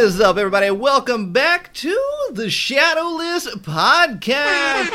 [0.00, 0.70] is up, everybody?
[0.70, 1.94] Welcome back to
[2.32, 4.88] the Shadowless Podcast.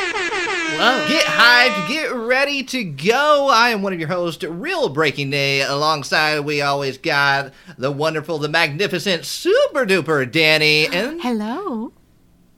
[1.08, 3.48] Get hyped, get ready to go.
[3.52, 5.62] I am one of your hosts, Real Breaking Day.
[5.62, 11.94] Alongside, we always got the wonderful, the magnificent, super duper Danny, and Hello.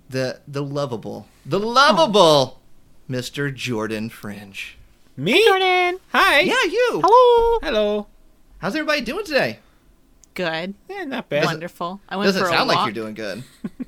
[0.09, 3.11] the the lovable, the lovable oh.
[3.11, 3.53] Mr.
[3.53, 4.77] Jordan Fringe.
[5.17, 5.45] Me?
[5.45, 5.99] Jordan.
[6.13, 6.39] Hi.
[6.39, 7.01] Yeah, you.
[7.03, 7.59] Hello.
[7.61, 8.07] Hello.
[8.59, 9.59] How's everybody doing today?
[10.37, 10.75] Good.
[10.89, 11.45] Yeah, not bad.
[11.45, 11.99] Wonderful.
[12.07, 13.43] I went Doesn't for a sound like you're doing good.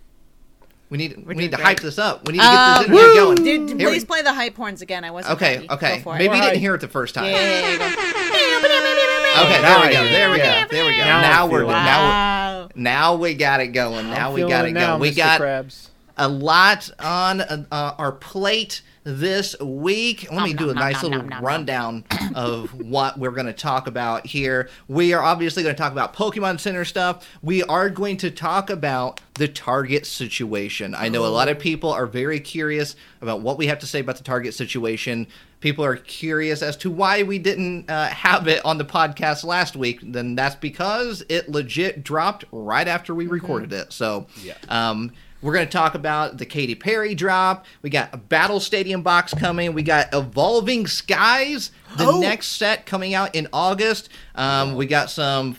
[0.91, 2.25] We need we We're need to doing hype this up.
[2.25, 3.35] We need to get Uh, this interview going.
[3.44, 5.03] Dude, Here we- please play the hype horns again.
[5.03, 5.70] I wasn't Okay, ready.
[5.70, 5.98] okay.
[5.98, 6.17] Go for it.
[6.17, 7.25] Maybe you didn't hear it the first time.
[7.25, 9.39] Yeah, yeah, yeah.
[9.39, 10.03] Okay, there we go.
[10.03, 10.66] There we go.
[10.72, 11.03] There we go.
[11.05, 11.73] Now Now, we're feel it.
[11.73, 12.61] now Wow.
[12.75, 14.09] we're, now we got it going.
[14.09, 15.02] Now I'm we got it it now, going.
[15.02, 15.16] We Mr.
[15.17, 15.89] got Krabs.
[16.17, 20.28] a lot on uh, uh, our plate this week.
[20.31, 21.45] Let me Nom, do a nom, nice nom, little nom, nom, nom.
[21.45, 22.03] rundown
[22.36, 24.69] of what we're going to talk about here.
[24.88, 27.28] We are obviously going to talk about Pokemon Center stuff.
[27.41, 30.94] We are going to talk about the Target situation.
[30.94, 34.02] I know a lot of people are very curious about what we have to say
[34.02, 35.28] about the Target situation.
[35.61, 39.75] People are curious as to why we didn't uh, have it on the podcast last
[39.75, 40.00] week.
[40.03, 43.91] Then that's because it legit dropped right after we recorded it.
[43.94, 44.53] So, Yeah.
[44.69, 47.65] um, we're going to talk about the Katy Perry drop.
[47.81, 49.73] We got a Battle Stadium box coming.
[49.73, 52.19] We got Evolving Skies, the Oh.
[52.19, 54.09] next set coming out in August.
[54.35, 55.55] Um, we got some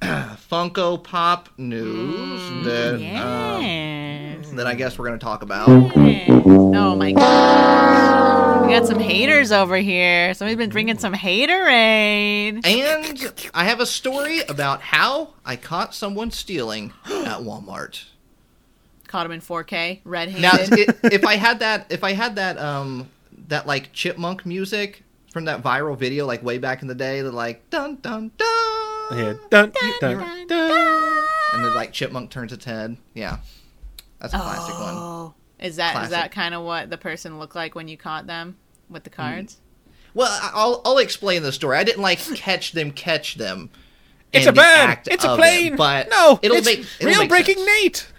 [0.02, 5.68] Funko Pop news that, um, that I guess we're going to talk about.
[5.68, 8.66] Oh my god.
[8.66, 10.32] We got some haters over here.
[10.34, 12.64] Somebody's been drinking some haterade.
[12.64, 18.04] And I have a story about how I caught someone stealing at Walmart.
[19.10, 20.40] Caught him in 4K, red-handed.
[20.40, 23.08] Now, i if I had that, if I had that, um,
[23.48, 25.02] that like chipmunk music
[25.32, 29.18] from that viral video, like way back in the day, that like dun dun dun,
[29.18, 29.34] Yeah.
[29.50, 31.24] Dun, dun, dun.
[31.54, 32.96] and then like chipmunk turns its head.
[33.12, 33.38] Yeah,
[34.20, 34.94] that's a classic one.
[34.96, 35.34] oh.
[35.58, 36.10] Is that is Classic.
[36.12, 38.56] that kind of what the person looked like when you caught them
[38.88, 39.58] with the cards?
[40.14, 41.76] Well, I- I'll I'll explain the story.
[41.78, 43.70] I didn't like catch them, catch them.
[44.32, 44.98] It's a the bird.
[45.06, 45.72] It's a plane.
[45.72, 47.66] it, but no, it'll it's make it'll real make breaking sense.
[47.82, 48.09] Nate I, I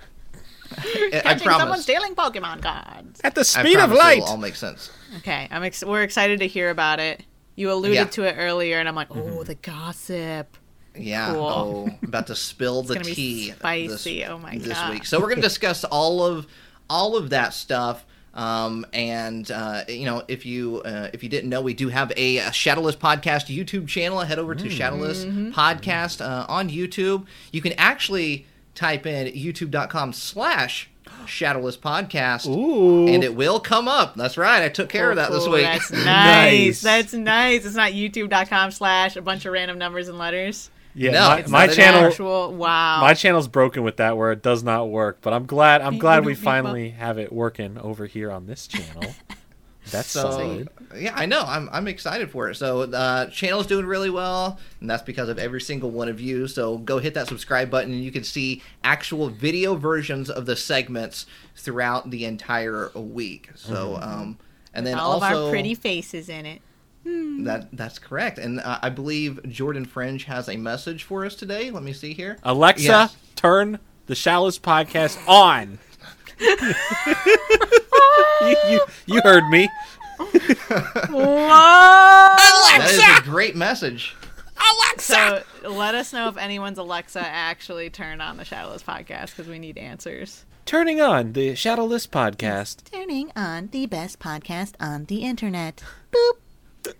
[1.12, 1.84] Catching someone promise.
[1.84, 3.22] stealing Pokemon cards.
[3.24, 4.18] at the I speed of light.
[4.20, 4.90] It'll all make sense.
[5.18, 7.24] Okay, I'm ex- we're excited to hear about it.
[7.56, 8.06] You alluded Yeah.
[8.06, 10.58] to it earlier, and I'm like, oh, the gossip.
[10.96, 11.34] Yeah.
[11.34, 11.46] Cool.
[11.48, 13.52] Oh, about to spill the gonna be tea.
[13.52, 14.20] spicy.
[14.22, 14.62] This, Oh my god!
[14.62, 15.06] this week.
[15.06, 16.48] So we're going to discuss all of
[16.90, 18.06] all of that stuff.
[18.34, 22.14] Um, and uh, you know, if you uh, if you didn't know, we do have
[22.16, 24.20] a, a Shadowless podcast YouTube channel.
[24.22, 25.52] Head over to Shadowless Mm-hmm.
[25.52, 27.26] Podcast uh, on YouTube.
[27.52, 28.46] You can actually
[28.82, 30.90] type in youtube.com slash
[31.28, 33.08] Shadowless Podcast, Ooh.
[33.08, 34.16] and it will come up.
[34.16, 34.64] That's right.
[34.64, 35.62] I took care of that this week.
[35.62, 36.04] That's nice.
[36.04, 36.82] Nice.
[36.82, 37.66] That's nice.
[37.66, 40.72] It's not youtube.com slash a bunch of random numbers and letters.
[40.96, 42.06] yeah, No, my, it's my not channel.
[42.06, 43.02] Actual wow.
[43.02, 46.26] My channel's broken with that where it does not work, but I'm glad I'm glad
[46.26, 49.14] we beep, beep, finally have it working over here on this channel.
[49.92, 50.70] That's So solid.
[50.96, 51.44] Yeah, I know.
[51.46, 52.56] I'm I'm excited for it.
[52.56, 56.48] So uh, channel's doing really well, and that's because of every single one of you.
[56.48, 60.56] So go hit that subscribe button, and you can see actual video versions of the
[60.56, 61.26] segments
[61.56, 63.50] throughout the entire week.
[63.56, 64.38] So um,
[64.74, 66.62] and then All also of our pretty faces in it.
[67.04, 68.38] that that's correct.
[68.38, 71.72] And uh, I believe Jordan Fringe has a message for us today.
[71.72, 72.38] Let me see here.
[72.44, 73.16] Alexa, Yes.
[73.36, 75.80] turn the Shallow's podcast on.
[78.42, 79.70] you, you, you heard me.
[80.26, 81.48] Whoa!
[81.48, 84.16] That is a great message.
[84.58, 85.44] Alexa!
[85.62, 89.60] So let us know if anyone's Alexa actually turned on the Shadowless podcast because we
[89.60, 90.46] need answers.
[90.66, 92.84] Turning on the Shadowless podcast.
[92.92, 95.84] Turning on the best podcast on the internet.
[96.12, 96.94] Boop.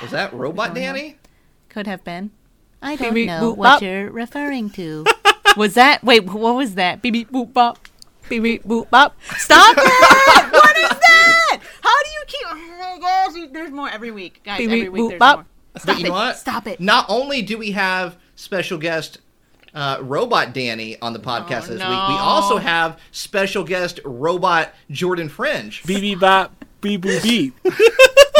[0.00, 1.18] Was that Robot Danny?
[1.68, 2.30] Could have been.
[2.82, 3.82] I don't beep, know boop, what bop.
[3.82, 5.04] you're referring to.
[5.56, 6.02] Was that?
[6.02, 7.02] Wait, what was that?
[7.02, 7.78] Beep beep boop bop.
[8.30, 9.14] Beep beep boop bop.
[9.36, 9.82] Stop it!
[10.52, 11.11] what is that?
[11.82, 12.46] How do you keep?
[12.50, 13.50] Oh my gosh!
[13.52, 14.58] There's more every week, guys.
[14.58, 15.36] Beep, every beep, week boop, there's bop.
[15.38, 15.46] more.
[15.84, 16.36] But you know what?
[16.36, 16.80] Stop it.
[16.80, 19.18] Not only do we have special guest
[19.74, 21.88] uh, Robot Danny on the podcast Oh, this no.
[21.88, 25.82] week, we also have special guest Robot Jordan Fringe.
[25.84, 27.54] BB bop, beep boop beep.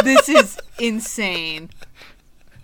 [0.04, 1.70] This is insane.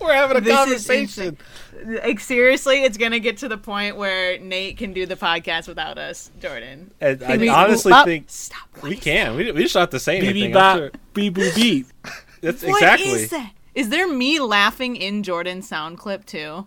[0.01, 1.39] We're having a This conversation.
[1.85, 5.99] Like seriously, it's gonna get to the point where Nate can do the podcast without
[5.99, 6.91] us, Jordan.
[7.01, 8.07] And I beep, honestly bop.
[8.07, 8.69] think Stop.
[8.83, 9.37] we can.
[9.37, 10.35] We, we just don't have to say anything.
[10.35, 10.77] beep, bop.
[10.79, 10.91] sure.
[11.15, 11.87] Beep boop beep.
[12.41, 13.09] That's What exactly.
[13.11, 13.53] is that?
[13.75, 16.67] Is there me laughing in Jordan's sound clip too?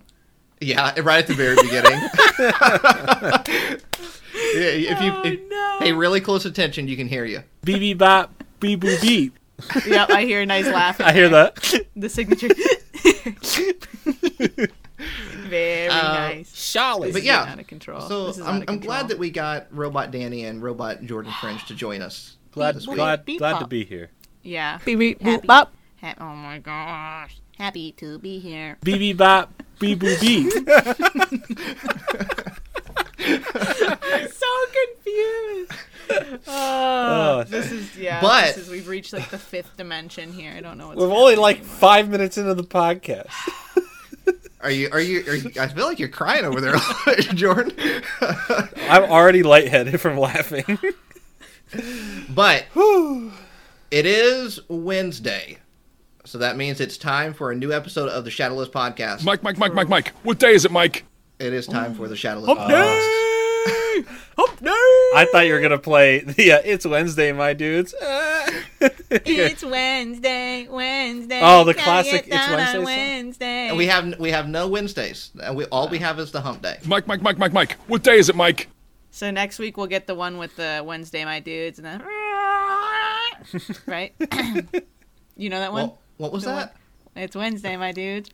[0.60, 2.00] Yeah, right at the very beginning.
[4.54, 5.77] If you Oh, no.
[5.80, 7.44] pay really close attention, you can hear you.
[7.66, 9.38] BB bop, beep boop beep.
[9.86, 11.00] yep, I hear a nice laugh.
[11.00, 11.51] I hear there.
[11.56, 11.86] that.
[11.95, 12.50] The signature.
[15.48, 16.56] Very Uh, nice.
[16.56, 17.14] Charlotte.
[17.14, 18.02] But yeah, out of control.
[18.02, 21.04] So This is I'm, out of I'm glad that we got Robot Danny and Robot
[21.04, 22.38] Jordan Fringe to join us.
[22.52, 24.12] glad this glad Beep glad to be here.
[24.44, 24.80] Yeah.
[24.86, 25.48] Beep, beep, Happy.
[25.48, 25.74] bop.
[26.02, 27.40] Ha- oh my gosh.
[27.58, 28.78] Happy to be here.
[28.84, 30.52] Beep beep bop beep boop beep.
[34.32, 35.72] so confused.
[36.48, 37.44] Oh, Oh.
[37.48, 38.20] this is yeah.
[38.22, 40.54] But- this is, we've reached like the fifth dimension here.
[40.56, 41.00] I don't know what's.
[41.00, 43.28] We're only like five minutes into the podcast.
[44.62, 44.90] Are you?
[44.92, 45.24] Are you?
[45.28, 46.76] Are you I feel like you're crying over there,
[47.34, 47.74] Jordan.
[48.22, 50.78] I'm already lightheaded from laughing.
[52.30, 52.66] but
[53.92, 55.58] it is Wednesday,
[56.26, 59.24] so that means it's time for a new episode of the Shadowless Podcast.
[59.24, 60.10] Mike, Mike, Mike, Mike, Mike.
[60.22, 61.06] What day is it, Mike?
[61.42, 62.70] It is time for the Shadowless Hump Podcast.
[62.70, 64.06] day!
[64.38, 64.70] Hump day!
[64.70, 67.96] I thought you were gonna play the uh, "It's Wednesday, my dudes."
[69.14, 71.42] It's Wednesday, Wednesday.
[71.44, 72.84] Oh, the Gotta classic It's down Wednesday on song?
[72.86, 73.68] Wednesday.
[73.68, 75.32] And we have we have no Wednesdays.
[75.42, 76.78] And we all we have is the Hump Day.
[76.86, 77.78] Mike, Mike, Mike, Mike, Mike.
[77.88, 78.70] What day is it, Mike?
[79.12, 82.02] So next week we'll get the one with the Wednesday, my dudes, and then
[83.88, 84.14] right.
[85.36, 85.88] you know that one?
[85.88, 86.76] Well, what was The that?
[87.16, 88.30] It's Wednesday, my dudes.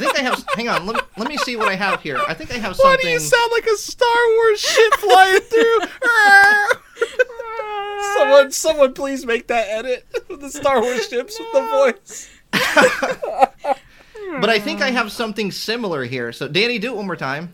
[0.00, 0.44] I think I have.
[0.54, 0.86] hang on.
[0.86, 2.18] Let me, let me see what I have here.
[2.28, 2.84] I think I have something.
[2.84, 3.06] Why something.
[3.06, 5.80] do you sound like a Star Wars ship flying through?
[8.16, 12.30] someone, someone, please make that edit the Star Wars ships with the voice.
[14.40, 16.32] but I think I have something similar here.
[16.32, 17.52] So Danny, do it one more time.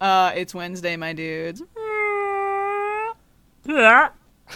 [0.00, 1.62] Uh, it's Wednesday, my dudes.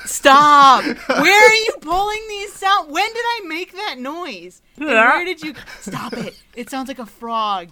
[0.05, 0.85] Stop!
[1.09, 2.91] Where are you pulling these sound?
[2.91, 4.61] When did I make that noise?
[4.77, 5.55] And where did you?
[5.81, 6.41] Stop it!
[6.55, 7.71] It sounds like a frog.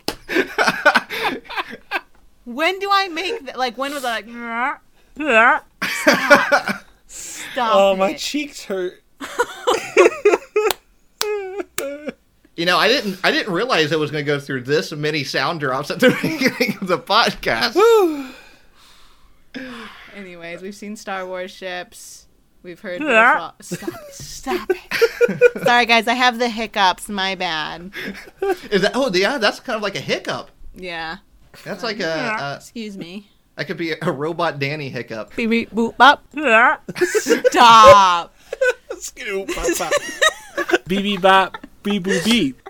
[2.44, 3.58] when do I make that?
[3.58, 4.28] Like when was I like?
[4.28, 4.82] Stop!
[7.06, 7.70] Stop!
[7.74, 8.18] Oh, my it.
[8.18, 9.02] cheeks hurt.
[12.54, 13.18] You know, I didn't.
[13.24, 16.10] I didn't realize it was going to go through this many sound drops at the
[16.22, 17.72] beginning of the podcast.
[20.14, 22.26] Anyways, we've seen Star Wars ships.
[22.62, 23.00] We've heard.
[23.00, 23.90] the frog- Stop!
[24.12, 25.62] Stop it!
[25.64, 26.06] Sorry, guys.
[26.06, 27.08] I have the hiccups.
[27.08, 27.90] My bad.
[28.70, 28.92] Is that?
[28.94, 29.38] Oh, yeah.
[29.38, 30.50] That's kind of like a hiccup.
[30.74, 31.16] Yeah.
[31.64, 32.04] That's like a.
[32.40, 33.28] a Excuse me.
[33.56, 35.34] that could be a robot Danny hiccup.
[35.34, 36.24] Beep, beep, boop, bop.
[36.96, 38.34] Stop.
[38.98, 39.92] Scoop, bop, bop.
[40.86, 42.60] Beep beep bop, beep boop beep.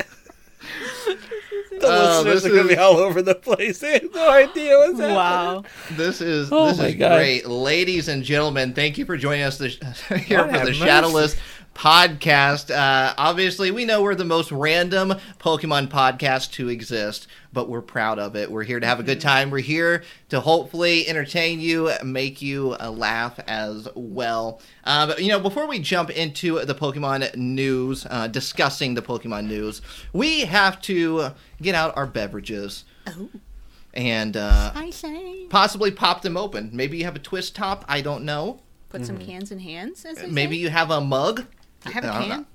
[1.83, 3.79] The Oh, listeners are gonna be all over the place.
[3.83, 5.15] They have no idea what's happening.
[5.17, 5.65] wow.
[5.93, 7.17] This is Oh this is God.
[7.17, 8.73] great, ladies and gentlemen.
[8.73, 9.77] Thank you for joining us this,
[10.27, 10.73] here Lord for the have mercy.
[10.75, 11.37] Shadowless
[11.75, 12.71] podcast.
[12.71, 18.19] Uh, obviously, we know we're the most random Pokemon podcast to exist, but we're proud
[18.19, 18.51] of it.
[18.51, 19.29] We're here to have a good Mm-hmm.
[19.29, 19.51] time.
[19.51, 24.61] We're here to hopefully entertain you, make you uh, laugh as well.
[24.85, 29.47] Uh, but you know, before we jump into the Pokemon news, uh, discussing the Pokemon
[29.47, 29.83] news,
[30.13, 31.31] we have to
[31.61, 32.85] get out our beverages.
[33.07, 33.29] Oh.
[33.95, 35.47] And uh, I say.
[35.51, 36.71] possibly pop them open.
[36.73, 37.85] Maybe you have a twist top.
[37.89, 38.61] I don't know.
[38.89, 40.05] Put some cans in hands.
[40.05, 40.61] As they Maybe say.
[40.63, 41.47] you have a mug.
[41.87, 42.41] I have a I don't can.
[42.41, 42.47] know.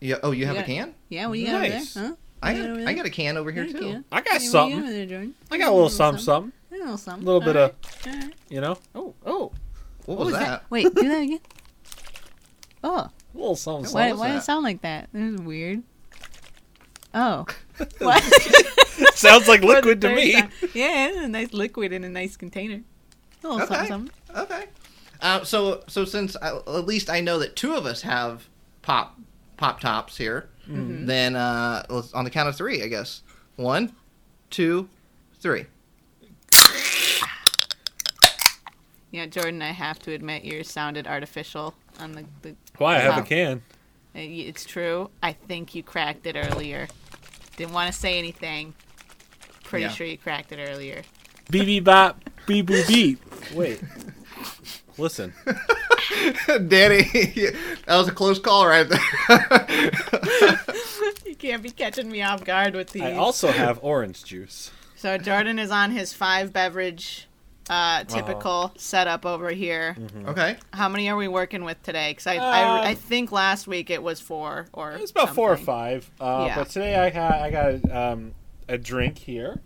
[0.00, 0.16] Yeah.
[0.22, 0.94] Oh, you have You a can.
[1.08, 1.96] Yeah, what do you got Nice.
[1.96, 2.08] over there?
[2.10, 2.16] Huh?
[2.42, 4.04] I got got, over I got a can over here Yeah, too.
[4.12, 4.78] I got Hey, what you something.
[4.80, 6.52] over there, I got a little something, something.
[6.70, 7.22] A little something.
[7.22, 7.74] A little bit of,
[8.06, 8.34] Alright.
[8.50, 9.52] you know, Oh, oh.
[10.04, 10.64] What was that?
[10.70, 11.40] Wait, do that again.
[12.84, 13.92] Oh, a little something.
[13.92, 14.42] why, why did that?
[14.42, 15.08] it sound like that?
[15.12, 15.82] This is weird.
[17.14, 17.46] Oh.
[17.98, 18.22] what?
[19.14, 20.32] Sounds like liquid to me.
[20.34, 20.50] time.
[20.74, 22.82] Yeah, it's a nice liquid in a nice container.
[23.42, 23.74] A little Okay.
[23.88, 24.36] something, something.
[24.56, 24.64] Okay.
[25.20, 28.48] Uh, so so since I, at least I know that two of us have
[28.82, 29.18] pop
[29.56, 31.06] pop tops here, Mm-hmm.
[31.06, 33.22] then uh, let's, on the count of three, I guess.
[33.54, 33.92] One,
[34.50, 34.88] two,
[35.38, 35.66] three.
[39.12, 42.24] Yeah, Jordan, I have to admit yours sounded artificial on the.
[42.42, 43.62] the Why I have a can?
[44.14, 45.10] Uh, It's true.
[45.22, 46.88] I think you cracked it earlier.
[47.56, 48.74] Didn't want to say anything.
[49.64, 49.90] Pretty Yeah.
[49.90, 51.02] sure you cracked it earlier.
[51.50, 53.20] Beep beep bop, beep boop beep.
[53.54, 53.80] Wait.
[54.98, 55.32] Listen.
[56.68, 57.02] Danny,
[57.86, 60.58] that was a close call right there.
[61.26, 63.02] You can't be catching me off guard with these.
[63.02, 64.70] I also have orange juice.
[64.96, 67.28] So Jordan is on his five beverage
[67.68, 69.96] uh, typical setup over here.
[70.26, 70.56] okay.
[70.72, 72.12] How many are we working with today?
[72.12, 75.52] Because I, Um, I I think last week it was four or It's about four
[75.52, 76.10] or five.
[76.20, 76.54] Uh, Yeah.
[76.56, 78.32] But today I got I got um,
[78.68, 79.60] a drink here,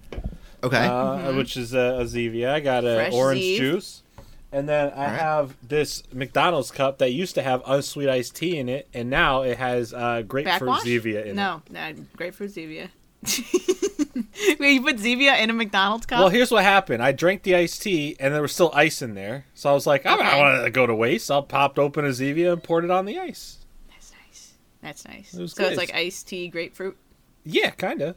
[0.65, 0.87] Okay.
[0.87, 2.51] uh, which is a, a Zevia.
[2.53, 3.15] I got a Mm-hmm.
[3.15, 3.57] Orange Zev.
[3.59, 4.03] juice,
[4.53, 5.21] and then I Alright.
[5.21, 9.43] have this McDonald's cup that used to have unsweet iced tea in it, and now
[9.43, 10.83] it has uh, grapefruit Backwash?
[10.83, 11.35] Zevia in it.
[11.35, 12.89] No, no, grapefruit Zevia.
[14.59, 16.21] Wait, you put Zevia in a McDonald's cup?
[16.21, 17.03] Well, here's what happened.
[17.03, 19.45] I drank the iced tea, and there was still ice in there.
[19.55, 21.31] So I was like, I don't want to go to waste.
[21.31, 23.59] I popped open a Zevia and poured it on the ice.
[23.89, 24.53] That's nice.
[24.83, 25.35] That's nice.
[25.35, 25.73] It was so good.
[25.73, 26.97] it's like iced tea, grapefruit.
[27.45, 28.17] Yeah, kind of.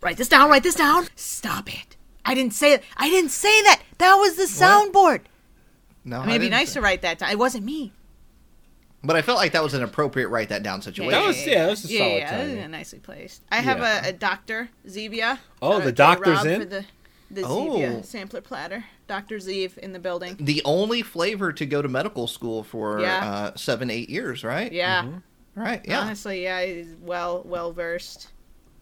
[0.00, 0.50] Write this down.
[0.50, 1.08] Write this down.
[1.16, 1.95] Stop it.
[2.26, 2.82] I didn't say it.
[2.96, 3.82] I didn't say that.
[3.98, 5.22] That was the soundboard.
[6.04, 7.30] No, I mean, it'd be didn't nice say- to write that down.
[7.30, 7.92] It wasn't me.
[9.04, 11.12] But I felt like that was an appropriate write that down situation.
[11.12, 12.70] That was- yeah, that was a yeah, solid yeah, that was timing.
[12.72, 13.42] nicely placed.
[13.52, 14.06] I have Yeah.
[14.06, 15.38] a, a doctor Zevia.
[15.62, 16.60] Oh, Shout the out doctor's J-Rob in?
[16.60, 16.84] For the
[17.28, 17.70] the Oh.
[17.70, 18.84] Zevia sampler platter.
[19.08, 20.36] Doctor Zev in the building.
[20.40, 23.24] the only flavor to go to medical school for Yeah.
[23.24, 24.70] uh, seven, eight years, right?
[24.72, 25.02] Yeah.
[25.02, 25.60] Mm-hmm.
[25.60, 25.80] Right.
[25.84, 26.00] Yeah.
[26.00, 28.28] Honestly, yeah, he's well well versed.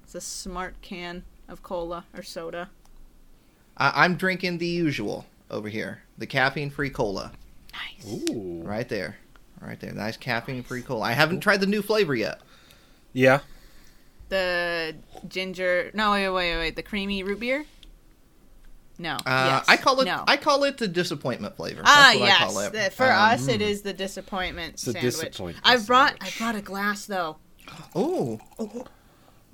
[0.04, 2.68] It's a smart can of cola or soda.
[3.76, 7.32] I- I'm drinking the usual over here, the caffeine-free cola,
[7.72, 8.30] Nice.
[8.30, 8.62] Ooh.
[8.64, 9.16] right there,
[9.60, 9.92] right there.
[9.92, 11.04] Nice caffeine-free cola.
[11.06, 12.40] I haven't tried the new flavor yet.
[13.12, 13.40] Yeah.
[14.28, 14.94] The
[15.28, 15.90] ginger.
[15.94, 16.56] No, wait, wait, wait.
[16.58, 16.76] wait.
[16.76, 17.64] The creamy root beer.
[18.98, 19.14] No.
[19.26, 19.64] Uh, yes.
[19.68, 20.04] I call it.
[20.06, 20.24] No.
[20.26, 21.82] I call it the disappointment flavor.
[21.84, 22.40] Ah, That's what yes.
[22.40, 22.72] I call it.
[22.72, 25.02] The- for Um, us, it is the disappointment the sandwich.
[25.02, 26.10] disappointment I brought.
[26.12, 26.34] sandwich.
[26.34, 27.36] I brought a glass though.
[27.96, 28.38] Ooh.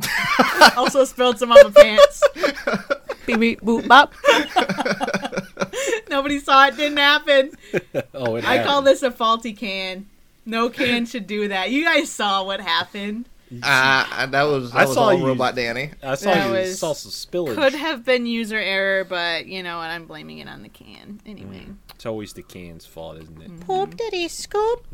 [0.77, 2.23] also spilled some on my pants.
[3.27, 4.13] Beep beep boop bop.
[6.11, 6.77] Nobody saw it.
[6.77, 7.53] Didn't happen.
[8.15, 10.07] Oh, it I call this a faulty can.
[10.47, 11.71] No can should do that.
[11.71, 13.29] You guys saw what happened.
[13.63, 14.73] Uh, that was.
[14.73, 15.91] That I was saw all you- robot Danny.
[16.03, 17.55] I saw That you was- saw some spillage.
[17.55, 19.91] Could have been user error, but you know what?
[19.91, 21.67] I'm blaming it on the can anyway.
[21.95, 23.61] It's always the can's fault, isn't it?
[23.61, 24.87] Poop diddy scoop.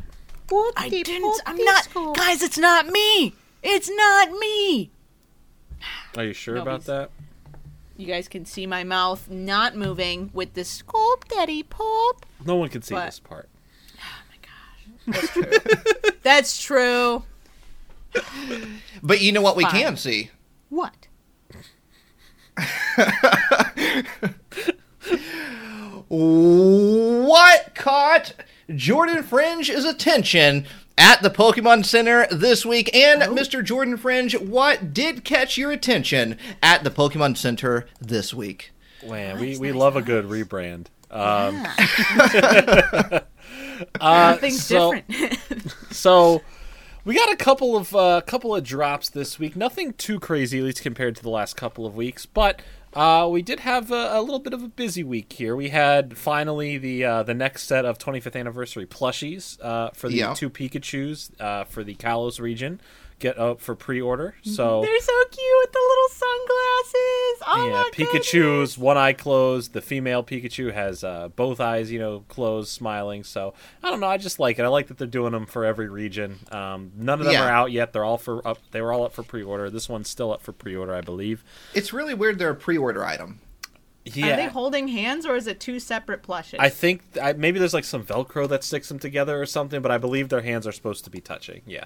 [0.51, 1.41] Whoop I dee didn't.
[1.45, 1.85] I'm not.
[1.85, 2.15] scoop.
[2.15, 3.33] Guys, it's not me.
[3.63, 4.91] It's not me.
[6.15, 7.59] Are you sure Nobody's- about that?
[7.97, 12.25] You guys can see my mouth not moving with the Scoop daddy poop.
[12.45, 13.49] No one can see But- this part.
[13.97, 15.21] Oh my gosh.
[15.21, 16.11] That's true.
[16.23, 17.23] That's true.
[19.03, 19.71] But you know what we Fine.
[19.73, 20.31] can see?
[20.69, 21.07] What?
[26.09, 28.33] What caught
[28.75, 30.65] Jordan Fringe's attention
[30.97, 32.93] at the Pokemon Center this week?
[32.95, 33.33] And Oh.
[33.33, 33.63] Mr.
[33.63, 38.71] Jordan Fringe, what did catch your attention at the Pokemon Center this week?
[39.07, 40.87] Man, we, we love a good rebrand.
[41.09, 41.65] Um,
[44.01, 45.73] uh, Nothing's so, different.
[45.91, 46.41] So
[47.05, 49.55] we got a couple of uh, couple of drops this week.
[49.55, 52.25] Nothing too crazy, at least compared to the last couple of weeks.
[52.25, 52.61] But
[52.93, 55.55] uh, we did have a, a little bit of a busy week here.
[55.55, 60.15] We had finally the uh, the next set of 25th anniversary plushies uh, for the
[60.15, 60.33] Yeah.
[60.33, 62.79] two Pikachu's uh, for the Kalos region
[63.19, 64.35] get up for pre-order.
[64.43, 67.43] So They're so cute with the little sunglasses.
[67.47, 68.77] Oh yeah, my Pikachu's goodness.
[68.77, 69.73] one eye closed.
[69.73, 73.23] The female Pikachu has uh, both eyes, you know, closed, smiling.
[73.23, 74.07] So I don't know.
[74.07, 74.63] I just like it.
[74.63, 76.39] I like that they're doing them for every region.
[76.51, 77.45] Um, none of them Yeah.
[77.45, 77.93] are out yet.
[77.93, 78.59] They're all for up.
[78.71, 79.69] They were all up for pre-order.
[79.69, 81.43] This one's still up for pre-order, I believe.
[81.73, 83.39] It's really weird they're a pre order item.
[84.05, 84.33] Yeah.
[84.33, 86.59] Are they holding hands or is it two separate plushes?
[86.61, 89.91] I think I, maybe there's like some Velcro that sticks them together or something, but
[89.91, 91.61] I believe their hands are supposed to be touching.
[91.65, 91.85] Yeah.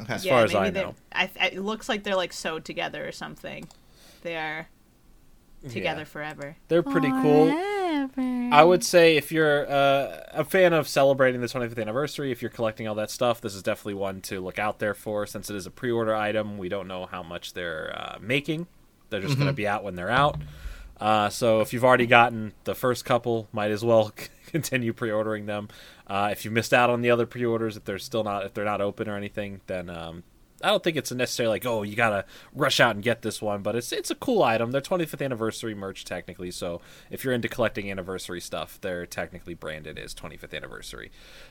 [0.00, 0.12] Okay.
[0.14, 0.94] As far as I maybe they're- know.
[1.12, 3.66] I, I, it looks like they're like sewed together or something.
[4.22, 4.68] They are
[5.68, 6.04] together Yeah.
[6.04, 6.56] forever.
[6.68, 7.50] They're pretty cool.
[8.52, 12.50] I would say if you're uh, a fan of celebrating the 25th anniversary, if you're
[12.50, 15.26] collecting all that stuff, this is definitely one to look out there for.
[15.26, 18.66] Since it is a pre-order item, we don't know how much they're uh, making.
[19.10, 20.36] They're just going to be out when they're out.
[21.00, 24.12] Uh, so if you've already gotten the first couple, might as well
[24.52, 25.68] continue pre-ordering them.
[26.06, 28.64] Uh, if you missed out on the other pre-orders, if they're still not if they're
[28.64, 30.22] not open or anything, then um,
[30.62, 32.24] I don't think it's necessarily like oh you gotta
[32.54, 34.70] rush out and get this one, but it's it's a cool item.
[34.70, 39.98] They're 25th anniversary merch technically, so if you're into collecting anniversary stuff, they're technically branded
[39.98, 41.10] as 25th anniversary.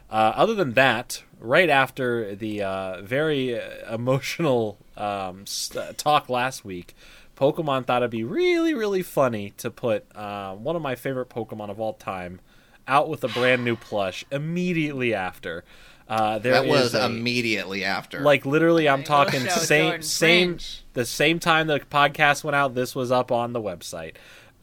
[0.10, 6.28] Uh, other than that, right after the uh, very uh, emotional um, s- uh, talk
[6.30, 6.96] last week,
[7.36, 11.70] Pokemon thought it'd be really really funny to put uh, one of my favorite Pokemon
[11.70, 12.40] of all time
[12.88, 15.64] out with a brand new plush immediately after.
[16.08, 18.20] Uh, there that was a- immediately after.
[18.22, 20.84] like literally, I'm Right, talking same same Fringe.
[20.94, 22.76] the same time the podcast went out.
[22.76, 24.14] This was up on the website.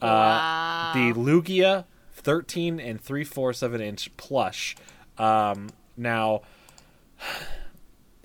[0.01, 0.91] Uh, Wow.
[0.95, 4.75] The Lugia 13 and three fourths of an inch plush.
[5.17, 6.41] Um, now,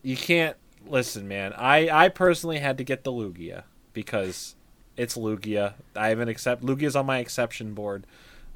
[0.03, 1.53] you can't listen, man.
[1.55, 4.55] I I personally had to get the Lugia because
[4.97, 5.75] it's Lugia.
[5.97, 8.07] I have an accept Lugia's on my exception board.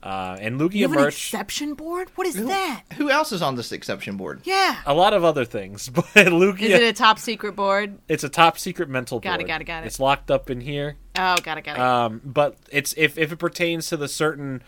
[0.03, 1.15] Uh, and Lugia You have an merch.
[1.15, 2.09] exception board?
[2.17, 2.83] What is that?
[2.95, 4.41] Who else is on this exception board?
[4.45, 4.77] Yeah.
[4.85, 6.63] a lot of other things, but Lugia.
[6.63, 7.99] Is it a top secret board?
[8.09, 9.87] It's a top secret mental Got it, got it, got it.
[9.87, 10.97] It's locked up in here.
[11.17, 11.81] Oh, got it, got it.
[11.81, 14.63] Um, but it's if if it pertains to the certain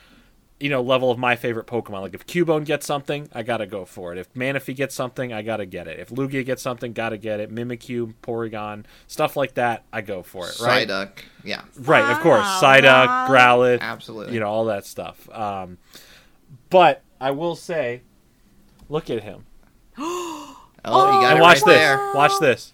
[0.61, 3.85] you know level of my favorite Pokemon, like if Cubone gets something, I gotta go
[3.85, 4.19] for it.
[4.19, 5.99] If Manaphy gets something, I gotta get it.
[5.99, 7.53] If Lugia gets something, gotta get it.
[7.55, 10.59] Mimikyu, Porygon, stuff like that, I go for it.
[10.61, 11.11] Right, Psyduck.
[11.43, 11.63] Yeah.
[11.81, 12.05] right.
[12.13, 12.61] Of course, Wow.
[12.63, 14.35] Psyduck, Growlithe, Absolutely.
[14.35, 15.29] you know all that stuff.
[15.31, 15.79] Um,
[16.71, 18.03] but I will say,
[18.89, 19.45] look at him
[19.99, 20.57] Oh,
[20.87, 21.79] you got and it watch right this.
[21.79, 22.13] there.
[22.15, 22.73] Watch this.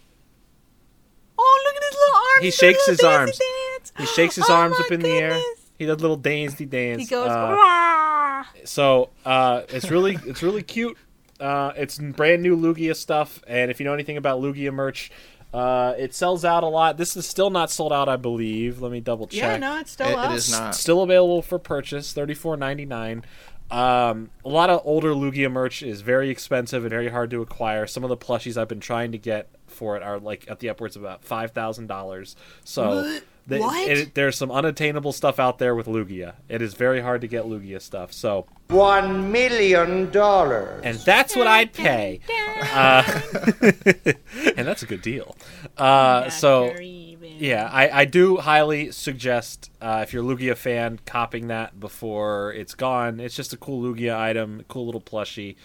[1.39, 2.45] Oh, look at his little arms.
[2.45, 3.39] he shakes his arms.
[3.39, 3.93] dance.
[3.99, 5.41] He shakes his Oh arms up in the air.
[5.81, 5.87] Goodness.
[5.87, 7.03] He does a little dancey dance.
[7.03, 7.29] He goes.
[7.29, 10.97] Uh, so uh, it's really it's really cute.
[11.39, 15.11] Uh, it's brand new Lugia stuff, and if you know anything about Lugia merch,
[15.55, 16.99] uh, it sells out a lot.
[16.99, 18.83] This is still not sold out, I believe.
[18.83, 19.39] Let me double check.
[19.39, 20.33] Yeah, no, it's still It- up.
[20.33, 20.75] it is not.
[20.75, 23.25] Still available for purchase, thirty four ninety nine.
[23.71, 27.87] Um, a lot of older Lugia merch is very expensive and very hard to acquire.
[27.87, 30.69] Some of the plushies I've been trying to get for it are like at the
[30.69, 32.35] upwards of about five thousand dollars.
[32.65, 33.21] So
[33.51, 33.89] the- What?
[33.89, 36.35] it- there's some unattainable stuff out there with Lugia.
[36.49, 38.13] It is very hard to get Lugia stuff.
[38.13, 40.81] So One million dollars.
[40.85, 42.21] and that's what I'd pay.
[42.73, 43.03] Uh,
[44.57, 45.37] and that's a good deal.
[45.77, 51.49] Uh, so yeah, I, I do highly suggest uh, if you're a Lugia fan, copping
[51.49, 53.21] that before it's gone.
[53.21, 55.57] It's just a cool Lugia item, cool little plushie.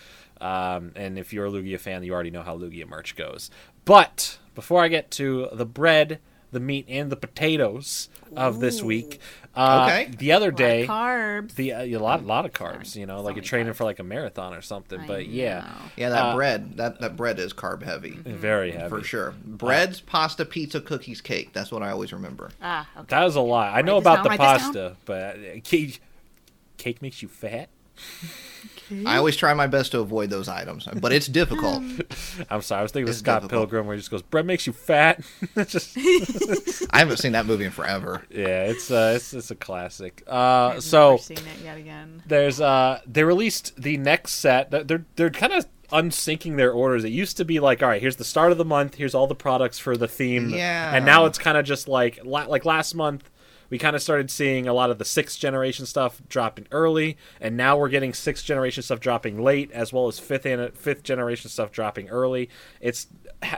[0.42, 3.50] Um, and if you're a Lugia fan, you already know how Lugia merch goes.
[3.86, 6.20] But before I get to the bread,
[6.56, 9.20] the meat, and the potatoes of this week,
[9.56, 10.12] uh, Okay.
[10.18, 11.54] the other day, carbs.
[11.56, 12.96] the uh, a lot, lot of carbs.
[12.96, 15.00] You know, like you're training for like a marathon or something.
[15.02, 15.92] I But yeah, know.
[15.98, 19.34] Yeah, that Uh, bread that that bread is carb heavy very heavy for sure.
[19.46, 21.54] Breads, pasta, pizza, cookies, cake.
[21.54, 22.50] That's what I always remember.
[22.62, 23.06] Ah, okay.
[23.10, 23.76] That was a lot.
[23.76, 24.74] I know about down, the write this down.
[24.74, 26.02] pasta, but uh, cake,
[26.78, 27.70] cake makes you fat.
[29.06, 31.84] I always try my best to avoid those items, but it's difficult.
[32.50, 33.62] I'm sorry, I was thinking of It's Scott difficult.
[33.70, 35.22] Pilgrim where he just goes, "Bread makes you fat."
[35.68, 35.98] Just
[36.92, 38.24] I haven't seen that movie in forever.
[38.30, 40.24] yeah, it's uh, it's it's a classic.
[40.28, 42.24] Uh, so Never seen it yet again.
[42.28, 44.72] there's uh, they released the next set.
[44.72, 47.04] They're they're, they're kind of unsyncing their orders.
[47.04, 48.96] It used to be like, all right, here's the start of the month.
[48.96, 50.50] Here's all the products for the theme.
[50.50, 50.96] Yeah.
[50.96, 53.30] and now it's kind of just like la- like last month.
[53.70, 57.58] We kind of started seeing a lot of the sixth generation stuff dropping early, and
[57.58, 61.50] now we're getting sixth generation stuff dropping late, as well as fifth and fifth generation
[61.50, 62.50] stuff dropping early.
[62.82, 63.08] It's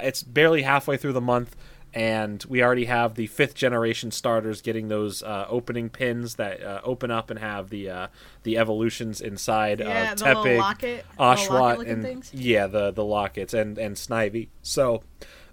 [0.01, 1.55] it's barely halfway through the month,
[1.93, 6.81] and we already have the fifth generation starters getting those uh, opening pins that uh,
[6.83, 8.07] open up and have the uh,
[8.43, 12.31] the evolutions inside Yeah, little Tepig, locket- Oshawott, and things?
[12.33, 14.47] yeah, the the lockets and and Snivy.
[14.61, 15.03] So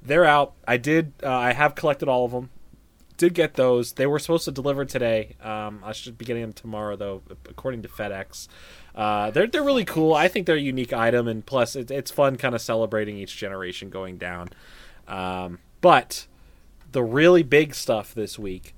[0.03, 0.53] they're out.
[0.67, 1.13] I did.
[1.23, 2.51] Uh, I have collected all of them.
[3.17, 3.93] Did get those.
[3.93, 5.37] They were supposed to deliver today.
[5.43, 8.49] Um, I should be getting them tomorrow, though, according to FedEx.
[8.95, 10.15] Uh, they're they're really cool.
[10.15, 13.37] I think they're a unique item, and plus, it, it's fun, kind of celebrating each
[13.37, 14.51] generation going down.
[15.07, 16.27] Um, but
[16.93, 18.75] the really big stuff this week.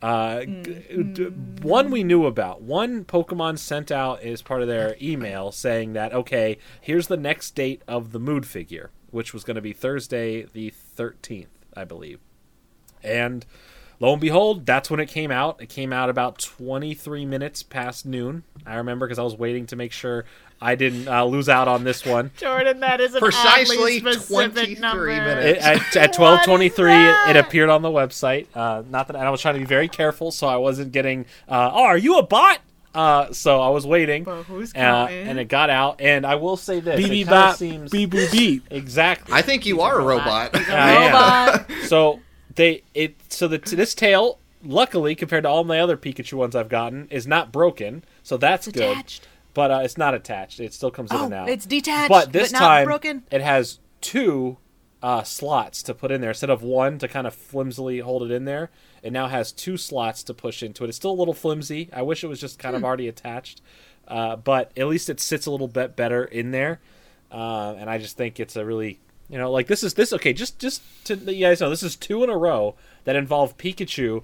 [0.00, 2.62] Uh, d- one we knew about.
[2.62, 7.54] One Pokemon sent out as part of their email saying that okay, here's the next
[7.54, 12.20] date of the mood figure, which was going to be Thursday the 13th, I believe.
[13.02, 13.44] And
[14.00, 15.60] lo and behold, that's when it came out.
[15.62, 18.42] It came out about 23 minutes past noon.
[18.66, 20.24] I remember because I was waiting to make sure
[20.60, 22.32] I didn't uh, lose out on this one.
[22.36, 25.06] Jordan, that is an Precisely specific 23 number.
[25.06, 25.64] minutes.
[25.64, 28.46] It, at at twelve twenty three, it, it appeared on the website.
[28.54, 31.26] Uh, not that and I was trying to be very careful, so I wasn't getting.
[31.48, 32.58] Uh, oh, are you a bot?
[32.94, 36.00] Uh, so I was waiting, But who's uh, and it got out.
[36.00, 38.64] And I will say this: Beep it beep kinda bop, seems beep boop beep.
[38.70, 39.32] exactly.
[39.34, 40.56] I think you are a robot.
[40.56, 41.12] I am.
[41.12, 41.82] Robot.
[41.84, 42.18] so
[42.58, 46.68] they it so the this tail, luckily compared to all my other Pikachu ones I've
[46.68, 48.04] gotten, is not broken.
[48.22, 48.90] So that's It's good.
[48.92, 49.26] attached.
[49.54, 50.60] But uh, it's not attached.
[50.60, 51.48] It still comes in Oh, and out.
[51.48, 53.22] it's detached, But this not time broken.
[53.30, 54.58] it has two
[55.02, 58.30] uh, slots to put in there instead of one to kind of flimsily hold it
[58.30, 58.70] in there.
[59.02, 60.88] It now has two slots to push into it.
[60.88, 61.88] It's still a little flimsy.
[61.92, 62.82] I wish it was just kind Hmm.
[62.82, 63.60] of already attached,
[64.06, 66.80] uh, but at least it sits a little bit better in there.
[67.32, 70.32] Uh, and I just think it's a really you know like this is this okay
[70.32, 73.56] just just to let you guys know this is two in a row that involve
[73.56, 74.22] Pikachu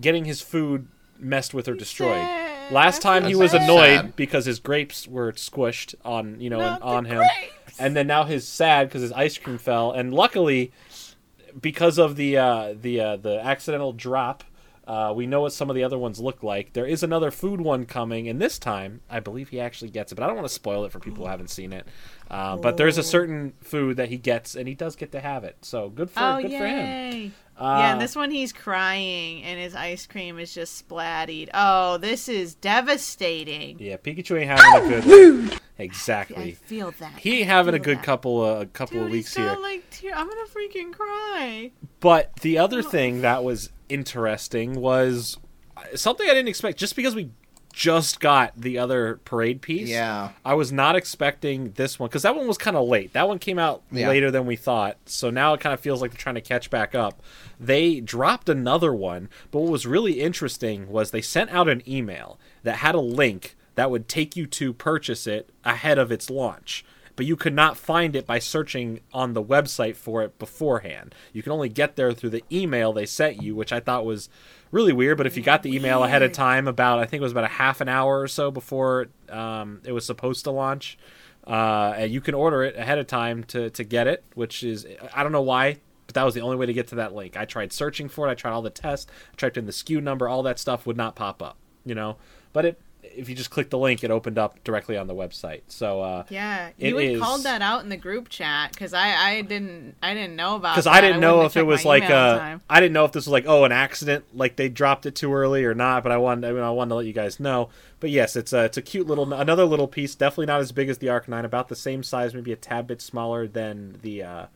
[0.00, 0.88] getting his food
[1.18, 2.16] messed with or destroyed.
[2.16, 2.72] sad.
[2.72, 6.82] Last time he That's was annoyed because his grapes were squished on you know Not
[6.82, 7.78] on him, grapes.
[7.78, 9.92] and then now he's sad because his ice cream fell.
[9.92, 10.72] And luckily,
[11.60, 14.44] because of the uh, the uh, the accidental drop,
[14.86, 16.72] uh, we know what some of the other ones look like.
[16.72, 20.14] There is another food one coming, and this time I believe he actually gets it.
[20.14, 21.86] But I don't want to spoil it for people who haven't seen it.
[22.30, 25.44] Uh, but there's a certain food that he gets, and he does get to have
[25.44, 25.56] it.
[25.62, 26.86] So good for Oh, good for him.
[26.86, 27.30] yay.
[27.56, 31.48] Uh, yeah, and this one he's crying and his ice cream is just splatted.
[31.54, 33.76] Oh, this is devastating.
[33.78, 35.60] Yeah, Pikachu ain't having a good.
[35.78, 36.36] Exactly.
[36.42, 37.18] I feel that.
[37.18, 38.04] he ain't having a good that.
[38.04, 39.62] couple of a couple Dude, of weeks he's got, here.
[39.62, 41.70] like tear- I'm gonna freaking cry.
[42.00, 45.36] But the other thing that was interesting was
[45.94, 46.78] something I didn't expect.
[46.78, 47.30] Just because we
[47.74, 50.30] just got the other parade piece, Yeah.
[50.44, 53.12] I was not expecting this one because that one was kind of late.
[53.14, 54.08] That one came out Yeah.
[54.08, 56.70] later than we thought, so now it kind of feels like they're trying to catch
[56.70, 57.20] back up.
[57.58, 62.38] They dropped another one, but what was really interesting was they sent out an email
[62.62, 66.84] that had a link that would take you to purchase it ahead of its launch.
[67.16, 71.14] But you could not find it by searching on the website for it beforehand.
[71.32, 74.28] You can only get there through the email they sent you, which I thought was
[74.70, 75.16] really weird.
[75.16, 77.44] But if you got the email ahead of time, about I think it was about
[77.44, 80.98] a half an hour or so before um, it was supposed to launch,
[81.46, 84.86] uh, and you can order it ahead of time to to get it, which is
[85.14, 85.78] I don't know why.
[86.06, 87.34] But that was the only way to get to that link.
[87.34, 88.30] I tried searching for it.
[88.30, 89.10] I tried all the tests.
[89.32, 90.28] I typed in the SKU number.
[90.28, 91.56] All that stuff would not pop up.
[91.84, 92.16] You know,
[92.52, 92.80] but it
[93.16, 95.62] if you just click the link, it opened up directly on the website.
[95.68, 98.92] So uh, Yeah, It you had is- called that out in the group chat because
[98.94, 100.86] I, I didn't I didn't know about because.
[100.86, 102.58] I didn't know wouldn't if it was like email in uh.
[102.68, 105.32] I didn't know if this was like oh an accident like they dropped it too
[105.34, 107.70] early or not but I wanted I, mean, I wanted to let you guys know
[108.00, 110.88] but yes it's a it's a cute little another little piece definitely not as big
[110.88, 114.46] as the Arcanine about the same size maybe a tad bit smaller than the uh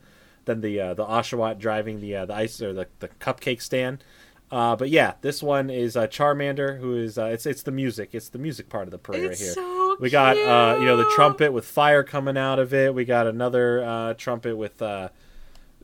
[0.45, 4.03] than the uh, the Oshawott driving the uh, the ice or the the cupcake stand
[4.51, 8.09] uh, but yeah, this one is uh, Charmander, who is uh, it's it's the music,
[8.13, 9.53] it's the music part of the parade right here.
[9.53, 12.93] so we got uh, you know the trumpet with fire coming out of it.
[12.93, 15.09] We got another uh, trumpet with uh,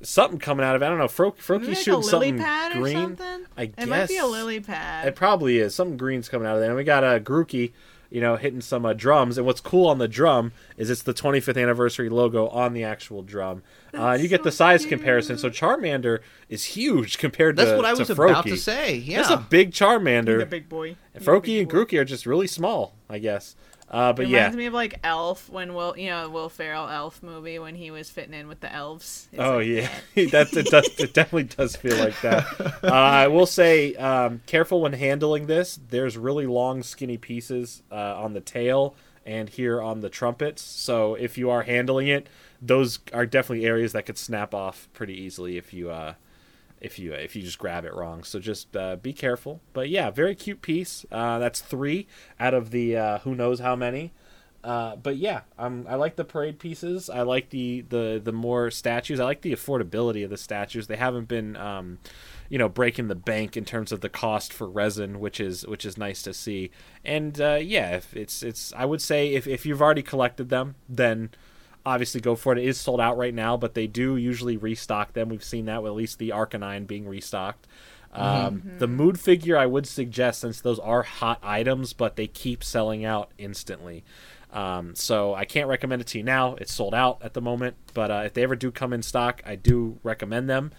[0.01, 0.85] something coming out of it.
[0.85, 1.07] I don't know.
[1.07, 2.95] Fro- Froakie like a shooting lily something pad or green.
[2.95, 3.45] something.
[3.57, 5.07] I It guess might be a lily pad.
[5.07, 5.75] It probably is.
[5.75, 6.69] Something green's coming out of there.
[6.69, 7.71] And we got a uh, Grookey,
[8.15, 9.37] you know, hitting some uh, drums.
[9.37, 13.21] And what's cool on the drum is it's the 25th anniversary logo on the actual
[13.21, 13.61] drum.
[13.93, 15.37] Uh, and you get the size comparison.
[15.37, 18.95] So Charmander is huge compared That's to That's what I to was about to say.
[18.95, 19.17] Yeah.
[19.17, 20.39] That's a big Charmander.
[20.39, 20.95] the big boy.
[21.13, 21.75] And He's a Froakie and boy.
[21.75, 23.57] Grookey are just really small, I guess.
[23.89, 26.89] Uh, but It yeah, reminds me of like Elf when Will, you know, Will Ferrell
[26.89, 29.27] Elf movie when he was fitting in with the elves.
[29.31, 30.31] It's Oh like yeah, that.
[30.31, 30.89] that it does.
[30.97, 32.49] It definitely does feel like that.
[32.87, 35.79] Uh, I will say, um, careful when handling this.
[35.89, 38.95] There's really long, skinny pieces uh, on the tail
[39.25, 40.61] and here on the trumpets.
[40.61, 42.27] So if you are handling it,
[42.61, 46.13] those are definitely areas that could snap off pretty easily if you uh,
[46.81, 48.23] if you if you just grab it wrong.
[48.23, 49.61] So just uh, be careful.
[49.73, 51.05] But yeah, very cute piece.
[51.11, 52.07] Uh, that's three
[52.39, 54.13] out of the uh, who knows how many.
[54.65, 57.07] Uh, but yeah, um, I like the parade pieces.
[57.07, 59.19] I like the, the the more statues.
[59.19, 60.87] I like the affordability of the statues.
[60.87, 61.99] They haven't been, um,
[62.49, 65.85] you know, breaking the bank in terms of the cost for resin, which is which
[65.85, 66.71] is nice to see.
[67.03, 70.73] And uh, yeah, if it's it's I would say if if you've already collected them,
[70.89, 71.29] then
[71.85, 72.59] obviously go for it.
[72.59, 75.29] It is sold out right now, but they do usually restock them.
[75.29, 77.67] We've seen that with at least the Arcanine being restocked.
[78.13, 82.63] Um, The mood figure, I would suggest, since those are hot items, but they keep
[82.63, 84.03] selling out instantly.
[84.53, 86.55] Um, so I can't recommend it to you now.
[86.55, 89.41] It's sold out at the moment, but uh, if they ever do come in stock,
[89.45, 90.71] I do recommend them.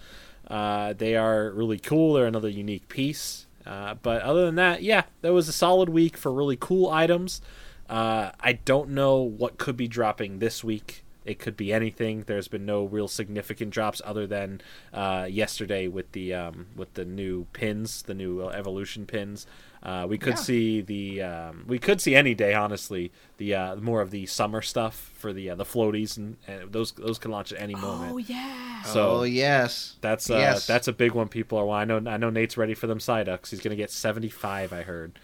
[0.48, 2.14] Uh, they are really cool.
[2.14, 3.46] They're another unique piece.
[3.66, 7.42] Uh, but other than that, yeah, that was a solid week for really cool items.
[7.88, 11.03] Uh, I don't know what could be dropping this week.
[11.25, 12.22] It could be anything.
[12.29, 14.61] There's been no real significant drops other than
[14.92, 19.44] uh, yesterday with the um, with the new pins, the new uh, evolution pins.
[19.83, 20.40] Uh, we could Yeah.
[20.40, 24.62] see the um, we could see any day, honestly, the uh, more of the summer
[24.62, 28.12] stuff for the uh, the floaties and, and those those can launch at any moment.
[28.12, 28.83] Oh yeah.
[28.83, 29.96] So oh yes.
[30.01, 30.64] that's uh, yes.
[30.64, 31.27] that's a big one.
[31.27, 31.66] People are.
[31.66, 32.01] Well, I know.
[32.07, 33.51] I know Nate's ready for them Psyducks.
[33.51, 34.72] He's gonna get seventy five.
[34.72, 35.18] I heard.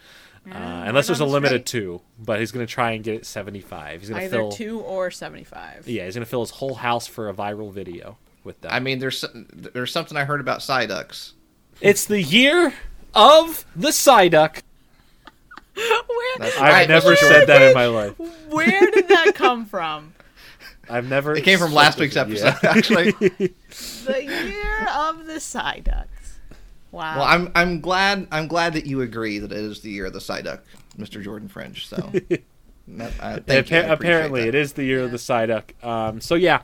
[0.50, 1.80] Uh, unless there's a on the limited street.
[1.82, 4.00] two, but he's gonna try and get it seventy five.
[4.00, 4.52] He's gonna Either fill.
[4.52, 5.86] two or seventy-five.
[5.86, 8.72] Yeah, he's gonna fill his whole house for a viral video with that.
[8.72, 11.32] I mean, there's there's something I heard about Psyducks.
[11.80, 12.74] it's the year
[13.14, 14.62] of the Psyduck.
[15.74, 15.86] Where,
[16.40, 17.16] I've right, never Mr.
[17.18, 17.46] said Jordan.
[17.46, 18.18] that in my life.
[18.50, 20.12] where did that come from?
[20.90, 21.34] I've never.
[21.36, 23.12] It came from last week's episode, actually.
[23.12, 26.06] The year of the Psyducks.
[26.92, 27.16] Wow.
[27.16, 30.12] Well, I'm I'm glad I'm glad that you agree that it is the year of
[30.12, 30.60] the Psyduck,
[30.98, 31.22] Mr.
[31.22, 31.86] Jordan Fringe.
[31.86, 32.30] So, uh, thank
[33.20, 34.48] Appa- appreciate apparently, that.
[34.48, 35.82] it is the year of the Psyduck.
[35.84, 36.62] Um, so yeah,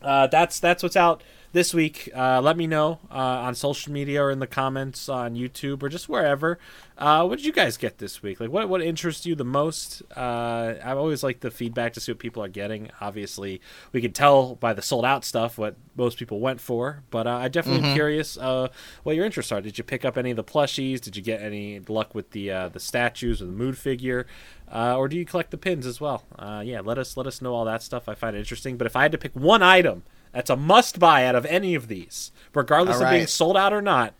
[0.00, 2.10] uh, that's that's what's out this week.
[2.14, 5.88] Uh, let me know uh, on social media or in the comments on YouTube or
[5.88, 6.58] just wherever.
[6.98, 8.40] Uh, what did you guys get this week?
[8.40, 10.02] Like, what what interests you the most?
[10.16, 12.90] Uh, I always like the feedback to see what people are getting.
[13.00, 13.60] Obviously,
[13.92, 17.36] we can tell by the sold out stuff what most people went for, but uh,
[17.36, 18.68] I definitely am curious uh,
[19.02, 19.60] what your interests are.
[19.60, 21.00] Did you pick up any of the plushies?
[21.00, 24.26] Did you get any luck with the uh, the statues or the mood figure?
[24.70, 26.24] Uh, or do you collect the pins as well?
[26.38, 28.08] Uh, yeah, let us let us know all that stuff.
[28.08, 28.76] I find it interesting.
[28.76, 31.74] But if I had to pick one item that's a must buy out of any
[31.74, 34.14] of these, regardless All of being sold out or not,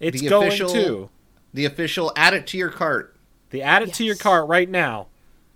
[0.00, 1.10] it's The going official- to
[1.54, 3.14] the official add it to your cart.
[3.50, 5.08] the add it to your cart right now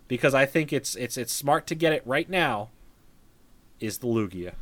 [0.08, 2.68] because I think it's it's it's smart to get it right now.
[3.80, 4.52] Is the Lugia?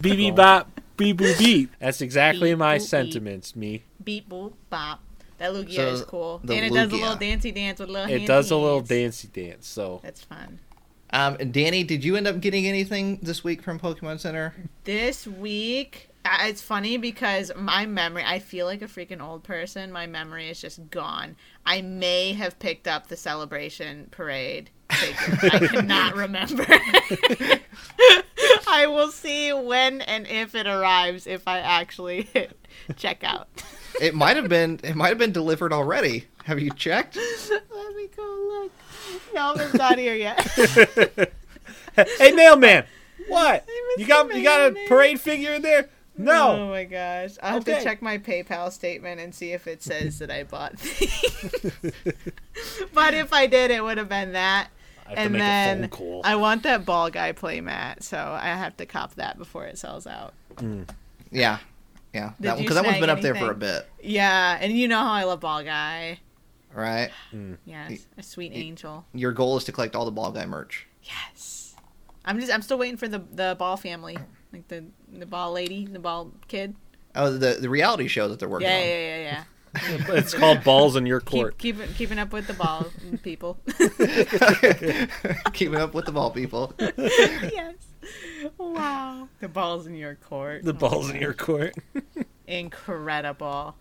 [0.00, 1.70] Beep beep bop beep boop beep.
[1.80, 2.88] That's exactly Beep, my boop, beep.
[2.88, 3.56] sentiments.
[3.56, 3.82] Me.
[4.02, 5.00] Beep boop bop.
[5.38, 6.40] That Lugia So, is cool.
[6.42, 8.88] And it does a little dancey dance with little It handsy does a little hands.
[8.88, 9.66] dancey dance.
[9.66, 10.60] So That's fun.
[11.16, 14.54] Um, Danny, did you end up getting anything this week from Pokemon Center?
[14.84, 16.10] This week,
[16.42, 19.90] it's funny because my memory, I feel like a freaking old person.
[19.90, 21.36] My memory is just gone.
[21.64, 25.38] I may have picked up the celebration parade figure.
[25.54, 26.66] I cannot remember.
[28.68, 32.58] I will see when and if it arrives if I actually hit
[32.90, 33.46] checkout.
[34.02, 34.80] It might have been.
[34.84, 36.26] It might have been delivered already.
[36.44, 37.16] Have you checked?
[37.50, 38.22] Let me go
[38.62, 38.72] look.
[39.34, 40.40] No, it's not here yet.
[42.18, 42.84] hey, mailman,
[43.28, 43.66] what?
[43.98, 45.88] You got you got a parade figure in there?
[46.16, 46.52] No.
[46.52, 47.32] Oh my gosh.
[47.42, 47.76] I'll have Okay.
[47.78, 51.92] to check my PayPal statement and see if it says that I bought things.
[52.94, 54.68] but if I did, it would have been that.
[55.04, 56.20] I have and to make then a phone call.
[56.24, 60.06] I want that ball guy playmat, so I have to cop that before it sells
[60.06, 60.32] out.
[60.56, 60.88] Mm.
[61.30, 61.58] Yeah,
[62.14, 62.30] yeah.
[62.40, 64.88] Did That you because that one's been up there for a bit, Yeah, and you
[64.88, 66.18] know how I love ball guy.
[66.76, 67.10] Right?
[67.64, 69.04] Yes, a sweet angel.
[69.14, 70.86] Your goal is to collect all the ball guy merch.
[71.02, 71.74] Yes.
[72.24, 74.16] I'm just I'm still waiting for the the ball family,
[74.52, 76.74] like the the ball lady, the ball kid.
[77.14, 78.82] Oh, the the reality show that they're working Yeah, on.
[78.82, 79.44] yeah, yeah, yeah.
[80.16, 81.58] it's called balls in your court.
[81.58, 82.86] Keep keep keeping up with the ball
[83.22, 83.58] people.
[85.52, 86.72] Keeping up with the ball people.
[86.78, 87.74] yes.
[88.58, 89.28] Wow.
[89.40, 90.64] The balls in your court.
[90.64, 91.74] the balls in your court.
[92.46, 93.74] Incredible.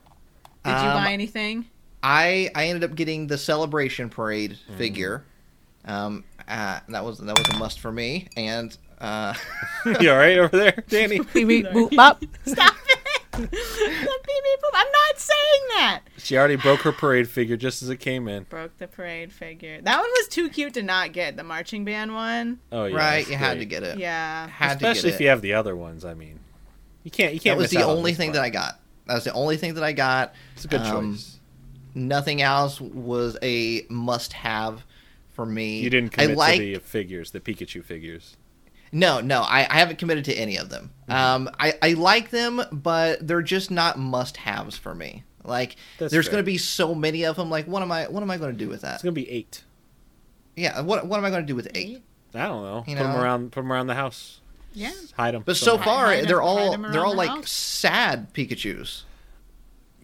[0.63, 1.65] Did you Um, buy anything?
[2.05, 4.77] I I ended up getting the celebration parade Mm.
[4.77, 5.23] figure.
[5.85, 9.33] Um, uh, that was that was a must for me, and uh,
[9.99, 11.19] you all right over there, Danny?
[11.33, 12.23] Beep beep boop bop.
[12.45, 12.99] Stop it.
[13.33, 14.71] The beep beep boop.
[14.73, 16.01] I'm not saying that.
[16.17, 18.43] She already broke her parade figure just as it came in.
[18.43, 19.81] Broke the parade figure.
[19.81, 21.35] That one was too cute to not get.
[21.37, 22.59] The marching band one.
[22.71, 23.97] Oh yeah, right, that's you had to get it.
[23.97, 24.47] Yeah.
[24.47, 26.05] Had Especially to if get you have the other ones.
[26.05, 26.39] I mean,
[27.03, 27.33] you can't.
[27.33, 27.57] You can't.
[27.57, 28.35] That was miss the out only this thing part.
[28.35, 28.79] that I got.
[29.07, 30.33] That was the only thing that I got.
[30.55, 31.34] It's a good Um, choice.
[31.95, 34.83] Nothing else was a must-have
[35.33, 35.79] for me.
[35.79, 38.35] You didn't I commit like to the figures, the Pikachu figures.
[38.91, 40.91] No, no, I, I haven't committed to any of them.
[41.09, 41.11] Mm-hmm.
[41.11, 45.23] Um, I, I like them, but they're just not must-haves for me.
[45.43, 47.49] Like, That's there's going to be so many of them.
[47.49, 48.07] Like, what am I?
[48.07, 48.95] What am I going to do with that?
[48.95, 49.63] It's gonna be eight.
[50.55, 52.01] Yeah, what what am I going to do with eight?
[52.33, 52.83] I don't know.
[52.87, 53.51] You put them around.
[53.51, 54.41] Put them around the house.
[54.73, 54.91] Yeah.
[55.15, 55.43] Hide them.
[55.45, 57.51] But so far, Hide 'em- they're hide all 'em they're all the like house.
[57.51, 59.03] sad Pikachu's.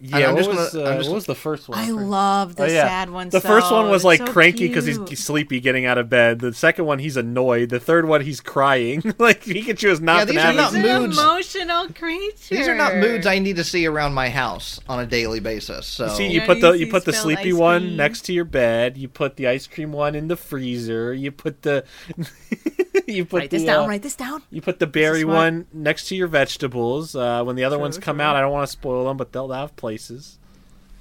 [0.02, 0.28] Yeah.
[0.28, 1.78] I'm what just was, gonna- uh, I'm just- what was the first one?
[1.78, 2.86] I love the Oh, yeah.
[2.86, 3.32] sad ones.
[3.32, 6.40] The first one was like so cranky because he's sleepy getting out of bed.
[6.40, 7.68] The second one, he's annoyed.
[7.70, 9.02] The third one, he's crying.
[9.18, 11.18] like Pikachu has not Yeah, these are not He's an moods.
[11.18, 12.54] emotional creature.
[12.56, 15.86] These are not moods I need to see around my house on a daily basis.
[15.86, 17.96] So See, Yeah, you put you the you put the sleepy one cream.
[17.96, 18.96] next to your bed.
[18.96, 21.14] You put the ice cream one in the freezer.
[21.14, 21.84] You put the
[23.06, 23.84] you put Write the this down.
[23.84, 24.42] uh, Write this down.
[24.50, 27.14] you put the berry one next to your vegetables.
[27.14, 28.24] Uh, when the other True, ones come true.
[28.24, 29.91] out, I don't want to spoil them, but they'll have places.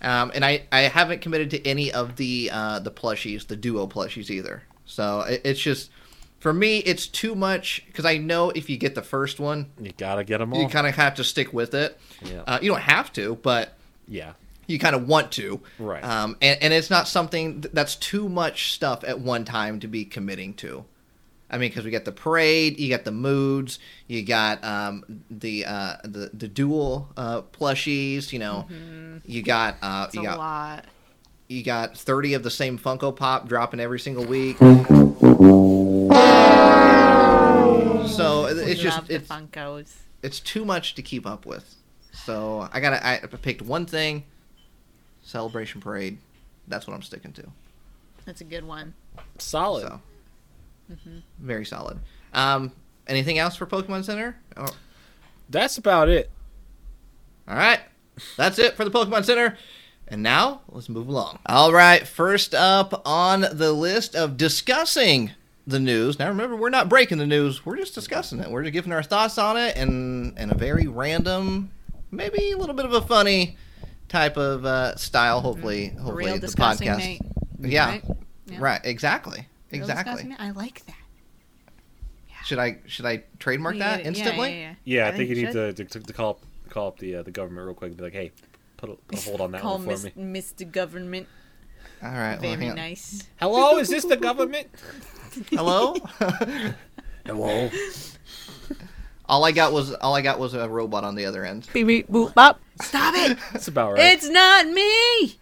[0.02, 3.86] Um, and I, I haven't committed to any of the uh, the plushies, the duo
[3.88, 4.64] plushies either.
[4.86, 5.92] So it, it's just
[6.40, 9.92] for me, it's too much because I know if you get the first one, You
[9.96, 10.60] gotta get them all.
[10.62, 12.00] you kind of have to stick with it.
[12.24, 12.42] Yeah.
[12.48, 13.78] Uh, you don't have to, but
[14.08, 14.34] yeah.
[14.66, 15.62] you kind of want to.
[15.78, 16.04] Right.
[16.04, 20.04] Um, and, and it's not something that's too much stuff at one time to be
[20.04, 20.84] committing to.
[21.52, 25.66] I mean, because we got the parade, you got the moods, you got um, the
[25.66, 28.32] uh, the the dual uh, plushies.
[28.32, 28.68] You know,
[29.26, 30.86] you got uh, It's you a got lot.
[31.50, 34.58] you got 30 of the same Funko Pop dropping every single week.
[38.08, 39.94] So it- it's just love the it's, Funkos.
[40.24, 41.76] it's too much to keep up with.
[42.14, 44.24] So I got to I picked one thing,
[45.22, 46.18] Celebration Parade.
[46.68, 47.44] That's what I'm sticking to.
[48.26, 48.94] That's a good one.
[49.38, 49.88] Solid.
[49.88, 50.02] So
[51.40, 52.00] very solid.
[52.34, 52.72] Um
[53.08, 54.38] anything else for Pokemon Center?
[54.58, 54.70] Oh,
[55.50, 56.30] That's about it.
[57.48, 57.80] All right.
[58.38, 59.58] That's it for the Pokemon Center.
[60.08, 61.40] And now, let's move along.
[61.46, 62.06] All right.
[62.06, 65.32] First up on the list of discussing
[65.66, 66.20] the news.
[66.20, 67.66] Now, remember, we're not breaking the news.
[67.66, 68.52] We're just discussing it.
[68.52, 71.72] We're just giving our thoughts on it and and a very random,
[72.12, 73.58] maybe a little bit of a funny
[74.10, 75.40] type of uh, style.
[75.40, 76.98] Hopefully, hopefully Real the podcast.
[76.98, 77.22] Nate.
[77.60, 77.90] Yeah.
[77.90, 78.04] Right?
[78.48, 78.58] Yeah.
[78.60, 78.82] Right.
[78.84, 79.48] Exactly.
[79.72, 80.14] Real Exactly.
[80.14, 80.96] discussing, I like that.
[82.44, 84.50] Should I should I trademark Yeah, that yeah, instantly?
[84.50, 86.40] Yeah, yeah, Yeah, I, I think, think you you need to, to, to call up
[86.70, 88.32] call up the uh, the government real quick and be like, hey,
[88.78, 90.42] put a, put a hold on that Call one for Miss, me.
[90.42, 90.70] Mr.
[90.72, 91.28] Government.
[92.04, 92.40] All right.
[92.40, 92.76] Very hang on.
[92.78, 93.28] nice.
[93.40, 94.68] Hello, is this the government?
[95.52, 95.96] Hello.
[97.26, 97.70] Hello.
[99.28, 101.68] all I got was all I got was a robot on the other end.
[101.74, 102.60] Beep beep boop bop.
[102.82, 103.38] Stop it!
[103.54, 104.14] That's about right.
[104.14, 105.38] It's not me.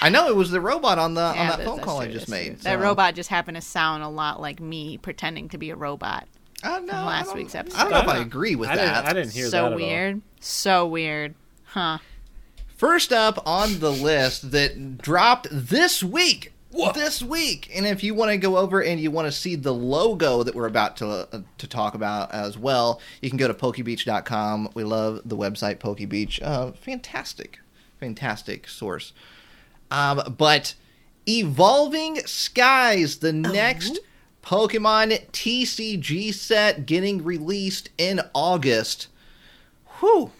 [0.00, 2.00] I know it was the robot on the on Yeah, that that- phone that's call
[2.00, 2.46] I just made.
[2.46, 2.56] true.
[2.62, 6.26] That robot just happened to sound a lot like me pretending to be a robot.
[6.64, 7.76] Uh, no, from last I don't- week's episode.
[7.78, 9.06] I don't know if I I- agree with I didn't, that.
[9.06, 9.76] I didn't hear that so at all.
[9.76, 10.22] weird.
[10.40, 11.34] So weird.
[11.64, 11.98] Huh.
[12.76, 16.52] First up on the list that dropped this week.
[16.94, 19.74] This week, and if you want to go over and you want to see the
[19.74, 23.52] logo that we're about to uh, to talk about as well, you can go to
[23.52, 24.70] pokebeach.com.
[24.72, 26.40] We love the website Pokebeach.
[26.42, 27.58] Uh, fantastic,
[28.00, 29.12] fantastic source.
[29.92, 30.74] Um, but
[31.28, 34.00] Evolving Skies, the next
[34.42, 39.08] Pokemon TCG set getting released in August.
[40.00, 40.32] Whew.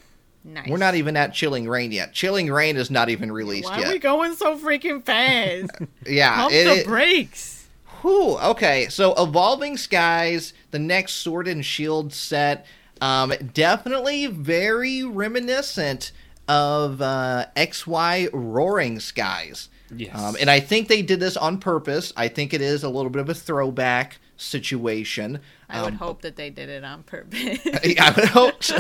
[0.45, 0.69] Nice.
[0.69, 2.15] We're not even at Chilling Reign yet.
[2.15, 3.85] Chilling Reign is not even released Why yet.
[3.85, 5.71] Why are we going so freaking fast?
[6.07, 7.59] yeah, Pump it- the it- brakes.
[8.01, 12.67] Whew, okay, so Evolving Skies, the next Sword and Shield set,
[13.01, 16.11] um, definitely very reminiscent
[16.49, 19.69] of uh, XY Roaring Skies.
[19.95, 20.15] Yes.
[20.19, 22.13] Um, and I think they did this on purpose.
[22.17, 25.39] I think it is a little bit of a throwback situation.
[25.69, 27.59] I would Um, hope that they did it on purpose.
[27.67, 28.79] I would hope so.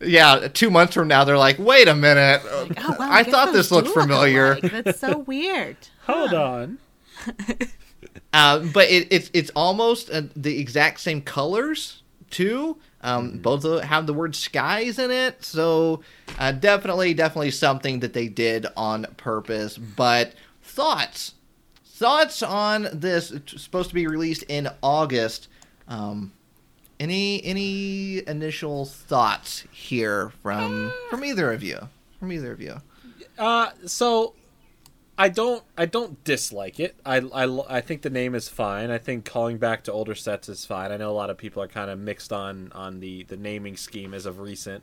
[0.06, 2.42] yeah, two months from now, they're like, wait a minute.
[2.44, 4.52] Like, oh, wow, I guess thought this looked familiar.
[4.54, 4.70] alike.
[4.84, 5.76] That's so weird.
[6.06, 6.78] Hold on.
[8.32, 12.76] Uh, but it, it's it's almost uh, the exact same colors too.
[13.02, 16.02] Um, Both of them have the word skies in it, so
[16.38, 19.78] uh, definitely, definitely something that they did on purpose.
[19.78, 21.34] But thoughts,
[21.84, 23.30] thoughts on this?
[23.30, 25.48] It's supposed to be released in August.
[25.88, 26.32] Um,
[26.98, 31.88] any any initial thoughts here from from either of you?
[32.18, 32.76] From either of you?
[33.38, 34.34] Uh, so
[35.20, 36.96] I don't I don't dislike it.
[37.04, 38.90] I, I, I think the name is fine.
[38.90, 40.90] I think calling back to older sets is fine.
[40.92, 43.76] I know a lot of people are kind of mixed on on the the naming
[43.76, 44.82] scheme as of recent.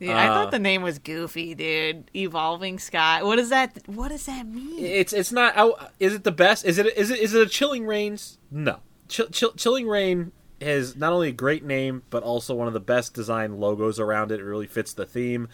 [0.00, 2.10] Dude, I Uh, thought the name was goofy, dude.
[2.14, 3.22] Evolving Sky.
[3.22, 3.78] What does that?
[3.86, 4.84] What does that mean?
[4.84, 5.54] It's it's not.
[5.56, 6.64] I- Is it the best?
[6.64, 8.38] Is it is it is it a Chilling Reigns?
[8.50, 8.78] No.
[9.08, 12.80] Chill, Chill, Chilling Reign has not only a great name but also one of the
[12.80, 14.40] best designed logos around it.
[14.40, 15.48] It really fits the theme.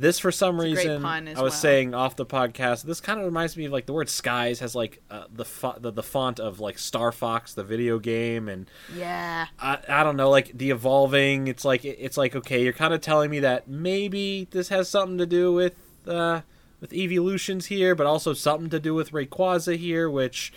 [0.00, 1.50] This, for some great reason, I was well.
[1.50, 2.84] saying off the podcast.
[2.84, 5.78] This kind of reminds me of like the word "skies" has like uh, the, fo-
[5.78, 9.48] the the font of like Star Fox, the video game, and yeah.
[9.58, 11.48] I, I don't know, like the evolving.
[11.48, 15.18] It's like it's like okay, you're kind of telling me that maybe this has something
[15.18, 15.74] to do with
[16.06, 16.40] uh,
[16.80, 20.50] with evolutions here, but also something to do with Rayquaza here, which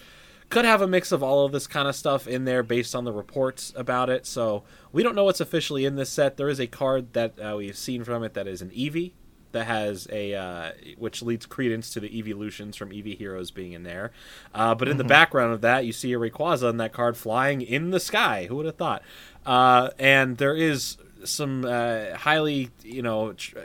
[0.50, 3.04] could have a mix of all of this kind of stuff in there based on
[3.04, 4.26] the reports about it.
[4.26, 6.38] So we don't know what's officially in this set.
[6.38, 9.12] There is a card that uh, we've seen from it that is an Eevee
[9.54, 13.84] that has a uh, which leads credence to the evolutions from Eevee heroes being in
[13.84, 14.12] there.
[14.54, 17.62] Uh, but in the background of that, you see a Rayquaza in that card flying
[17.62, 18.46] in the sky.
[18.48, 19.02] Who would have thought?
[19.46, 23.34] Uh, and there is some uh, highly you know.
[23.34, 23.58] Tr-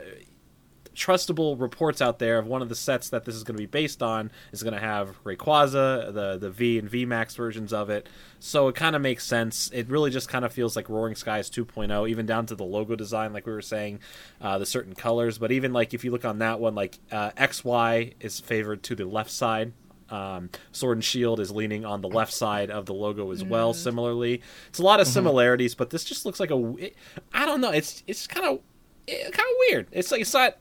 [0.99, 3.65] trustable reports out there of one of the sets that this is going to be
[3.65, 7.89] based on is going to have Rayquaza, the the V and V Max versions of
[7.89, 8.09] it.
[8.39, 9.71] So it kind of makes sense.
[9.73, 12.95] It really just kind of feels like Roaring Skies 2.0, even down to the logo
[12.95, 13.99] design, like we were saying,
[14.41, 15.37] uh, the certain colors.
[15.37, 18.95] But even like if you look on that one, like uh, XY is favored to
[18.95, 19.71] the left side.
[20.09, 23.73] Um, Sword and Shield is leaning on the left side of the logo as well.
[23.73, 26.75] Similarly, it's a lot of similarities, but this just looks like a.
[26.77, 26.95] It,
[27.31, 27.69] I don't know.
[27.69, 28.59] It's it's kind of
[29.07, 29.87] kind of weird.
[29.91, 30.57] It's like it's not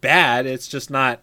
[0.00, 0.46] bad.
[0.46, 1.20] It's just not.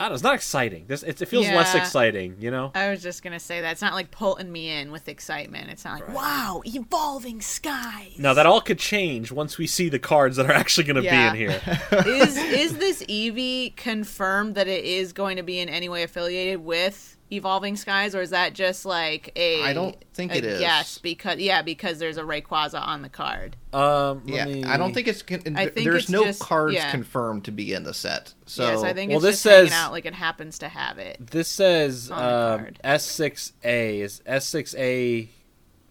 [0.00, 0.14] I don't know.
[0.14, 0.84] It's not exciting.
[0.86, 2.36] This it, it feels less exciting.
[2.38, 2.70] You know.
[2.74, 5.70] I was just gonna say that it's not like pulling me in with excitement.
[5.70, 8.14] It's not like wow, evolving skies.
[8.16, 11.02] Now that all could change once we see the cards that are actually going to
[11.02, 11.32] Yeah.
[11.32, 11.60] be in here.
[12.06, 16.64] is is this Eevee confirmed that it is going to be in any way affiliated
[16.64, 19.62] with Evolving Skies, or is that just like a?
[19.62, 20.60] I don't think it is.
[20.60, 23.56] Yes, because yeah, because there's a Rayquaza on the card.
[23.72, 25.20] Um, let Yeah, me- I don't think it's.
[25.22, 26.90] Con- I think there's it's no just- cards yeah.
[26.90, 28.32] confirmed to be in the set.
[28.46, 30.68] So yes, I think Well, it's this just hanging says- out like it happens to
[30.68, 31.18] have it.
[31.30, 32.80] this says um, card.
[32.82, 35.28] S6A is S6A.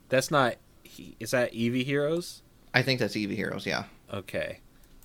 [0.09, 0.55] That's not.
[1.19, 2.41] Is that Eevee Heroes?
[2.73, 3.65] I think that's Eevee Heroes.
[3.67, 4.59] Yeah, Okay,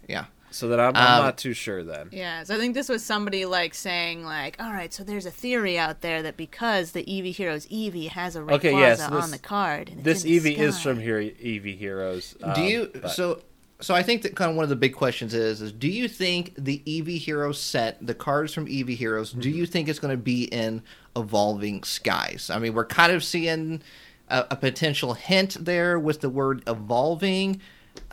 [0.09, 0.27] yeah.
[0.53, 2.09] So that I'm, I'm Um, not too sure then.
[2.12, 5.31] Yeah, so I think this was somebody like saying like, all right, so there's a
[5.31, 9.09] theory out there that because the Eevee Heroes Eevee has a Rayquaza Okay, yes, this-
[9.25, 11.19] on the card, and This in the Eevee is from here.
[11.21, 12.35] Eevee Heroes.
[12.41, 12.91] do um, you?
[13.01, 13.41] but- So,
[13.81, 16.07] so I think that kind of one of the big questions is: is do you
[16.07, 19.59] think the Eevee Heroes set, the cards from Eevee Heroes, do Mm-hmm.
[19.59, 20.83] you think it's going to be in
[21.17, 22.49] Evolving Skies?
[22.53, 23.83] I mean, we're kind of seeing
[24.29, 27.61] a, a potential hint there with the word evolving.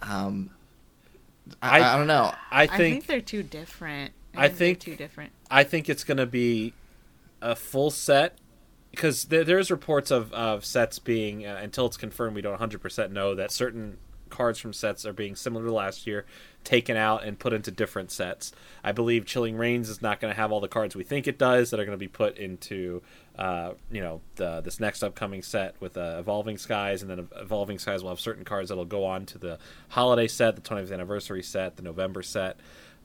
[0.02, 0.50] Um,
[1.62, 2.32] I, I- I don't know.
[2.52, 4.14] I I think think they're too different.
[4.36, 5.32] I they're think- too different.
[5.52, 6.74] I think it's going to be
[7.42, 8.38] a full set
[8.92, 13.12] because there, there's reports of, of sets being uh, until it's confirmed we don't 100%
[13.12, 13.98] know that certain
[14.30, 16.26] cards from sets are being similar to last year
[16.64, 18.52] taken out and put into different sets
[18.84, 21.38] i believe chilling Reigns is not going to have all the cards we think it
[21.38, 23.02] does that are going to be put into
[23.38, 27.80] uh, you know the, this next upcoming set with uh, evolving skies and then evolving
[27.80, 29.58] skies will have certain cards that'll go on to the
[29.90, 32.58] holiday set the 20th anniversary set the november set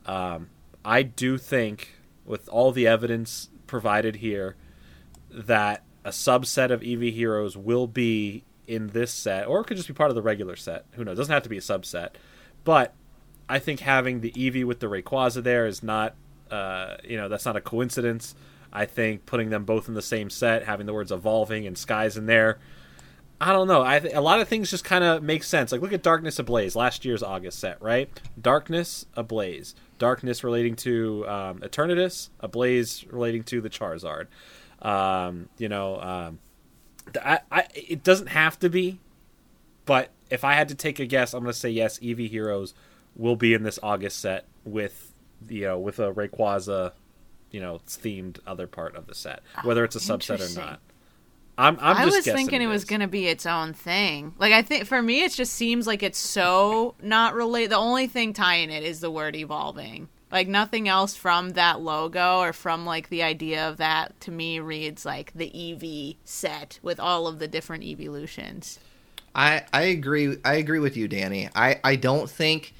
[0.06, 0.48] um,
[0.84, 1.94] i do think
[2.24, 4.56] with all the evidence provided here
[5.30, 9.88] that a subset of Eevee heroes will be in this set, or it could just
[9.88, 10.84] be part of the regular set.
[10.92, 11.14] Who knows?
[11.14, 12.10] It doesn't have to be a subset.
[12.62, 12.94] But
[13.48, 16.14] I think having the Eevee with the Rayquaza there is not,
[16.50, 18.34] uh, you know, that's not a coincidence.
[18.72, 22.16] I think putting them both in the same set, having the words evolving and skies
[22.16, 22.58] in there.
[23.40, 23.82] I don't know.
[23.82, 25.70] I th- a lot of things just kind of make sense.
[25.70, 28.08] Like look at Darkness Ablaze, last year's August set, right?
[28.40, 34.26] Darkness Ablaze, darkness relating to um, Eternatus, Ablaze relating to the Charizard.
[34.82, 36.38] Um, you know, um,
[37.22, 39.00] I, I, it doesn't have to be,
[39.84, 41.98] but if I had to take a guess, I'm going to say yes.
[41.98, 42.74] Eevee Heroes
[43.16, 45.12] will be in this August set with
[45.48, 46.92] you know with a Rayquaza,
[47.50, 50.80] you know, themed other part of the set, whether it's a oh, subset or not.
[51.56, 54.34] I'm I'm I was thinking it was going to be its own thing.
[54.38, 57.70] Like I think for me, it just seems like it's so not related.
[57.70, 60.08] The only thing tying it is the word evolving.
[60.32, 64.58] Like nothing else from that logo or from like the idea of that to me
[64.58, 68.80] reads like the EV set with all of the different evolutions.
[69.32, 70.38] I I agree.
[70.44, 71.48] I agree with you, Danny.
[71.54, 72.74] I I don't think.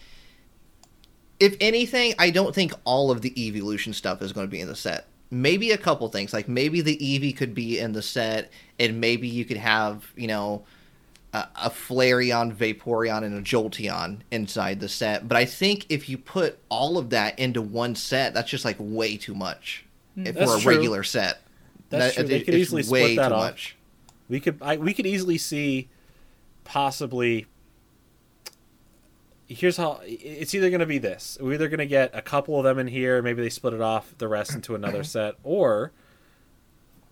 [1.41, 4.68] If anything, I don't think all of the evolution stuff is going to be in
[4.68, 5.07] the set.
[5.30, 9.26] Maybe a couple things, like maybe the Eevee could be in the set, and maybe
[9.26, 10.64] you could have you know
[11.32, 15.26] a, a Flareon, Vaporeon, and a Jolteon inside the set.
[15.26, 18.76] But I think if you put all of that into one set, that's just like
[18.78, 20.26] way too much hmm.
[20.26, 20.72] if That's for a true.
[20.72, 21.41] regular set.
[21.91, 22.28] That's That- true.
[22.28, 23.41] They it- could it's easily way split that too off.
[23.51, 23.76] much.
[24.28, 25.89] We could I, we could easily see
[26.62, 27.47] possibly
[29.55, 32.59] here's how it's either going to be this we're either going to get a couple
[32.59, 35.92] of them in here maybe they split it off the rest into another set or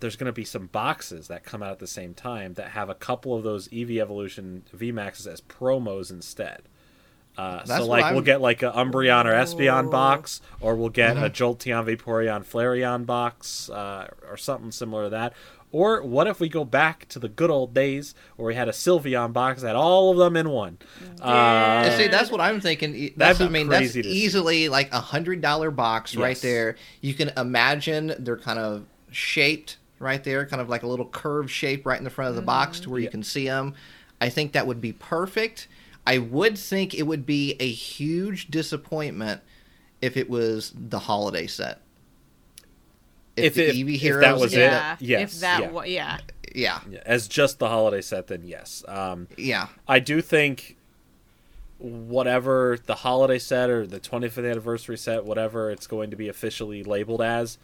[0.00, 2.88] there's going to be some boxes that come out at the same time that have
[2.90, 6.62] a couple of those ev evolution vmaxes as promos instead
[7.38, 9.90] uh, so like we'll get like a Umbreon or Espeon Oh.
[9.90, 11.24] box, or we'll get Mm-hmm.
[11.24, 15.32] a Jolteon, Vaporeon, Flareon box, uh, or something similar to that.
[15.72, 18.72] Or what if we go back to the good old days where we had a
[18.72, 20.76] Sylveon box that had all of them in one?
[21.20, 22.92] Uh, see, that's what I'm thinking.
[23.16, 24.14] That's, That'd I be mean, that's crazy to see.
[24.14, 26.76] easily like a hundred dollar box right there.
[27.00, 31.50] You can imagine they're kind of shaped right there, kind of like a little curved
[31.50, 33.74] shape right in the front of the box to where you can see them.
[34.20, 35.68] I think that would be perfect.
[36.06, 39.40] I would think it would be a huge disappointment
[40.00, 41.80] if it was the holiday set.
[43.36, 45.70] If the it- Eevee if Heroes that was it, yeah, yes, if that yeah.
[45.70, 46.18] wa- yeah.
[46.54, 48.84] yeah, yeah, as just the holiday set, then yes.
[48.88, 49.68] Um, yeah.
[49.88, 50.76] I do think
[51.78, 56.84] whatever the holiday set or the 25th anniversary set, whatever it's going to be officially
[56.84, 57.58] labeled as,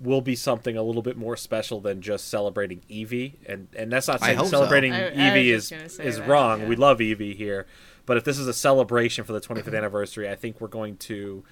[0.00, 3.32] will be something a little bit more special than just celebrating Eevee.
[3.46, 4.50] And and that's not saying hope so.
[4.58, 6.60] celebrating I- I Eevee just is is that, wrong.
[6.60, 6.66] yeah.
[6.68, 7.66] We love Eevee here,
[8.04, 9.74] but if this is a celebration for the 25th Mm-hmm.
[9.74, 11.42] anniversary, I think we're going to.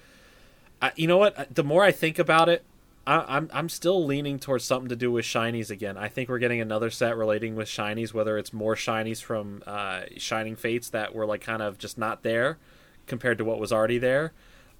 [0.81, 1.53] I you know what?
[1.55, 2.63] The more I think about it,
[3.07, 5.97] I, I'm I'm still leaning towards something to do with shinies again.
[5.97, 10.01] I think we're getting another set relating with shinies, whether it's more shinies from uh,
[10.17, 12.57] Shining Fates that were like kind of just not there
[13.07, 14.33] compared to what was already there,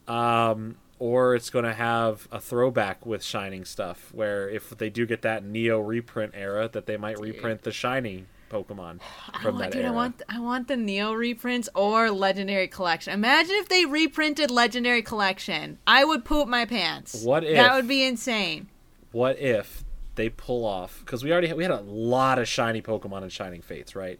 [0.07, 5.05] um, or it's going to have a throwback with Shining stuff, where if they do
[5.05, 8.99] get that Neo reprint era, that they might reprint the Shining Pokemon
[9.33, 9.91] I want, that dude, era.
[9.91, 13.13] I want, I want the Neo reprints or Legendary Collection.
[13.13, 15.77] Imagine if they reprinted Legendary Collection.
[15.87, 17.23] I would poop my pants.
[17.23, 18.67] What if- That would be insane.
[19.11, 19.83] what if
[20.15, 23.29] they pull off because we already had, we had a lot of shiny Pokemon in
[23.29, 24.19] Shining Fates, right?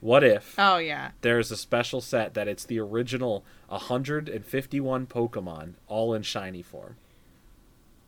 [0.00, 1.10] What if Oh yeah.
[1.20, 6.96] there's a special set that it's the original 151 Pokemon all in shiny form?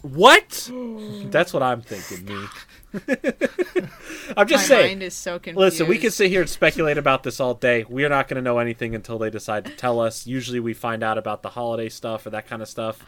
[0.05, 0.70] What?
[1.30, 2.46] That's what I'm thinking, me.
[4.36, 4.86] I'm just my saying.
[4.90, 5.59] mind is so confused.
[5.59, 7.84] Listen, we can sit here and speculate about this all day.
[7.88, 10.26] We are not going to know anything until they decide to tell us.
[10.26, 13.05] Usually, we find out about the holiday stuff or that kind of stuff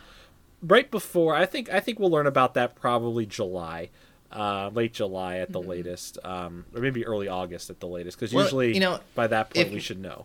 [0.62, 1.34] right before.
[1.34, 3.90] I think I think we'll learn about that probably July,
[4.32, 8.18] uh, late July at the latest, um, or maybe early August at the latest.
[8.18, 10.24] Because Well, usually, you know, by that point, if- we should know.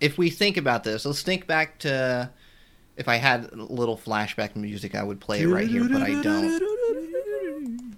[0.00, 2.30] if we think about this, let's think back to
[3.00, 6.20] if I had a little flashback music, I would play it right here, but I
[6.20, 7.96] don't.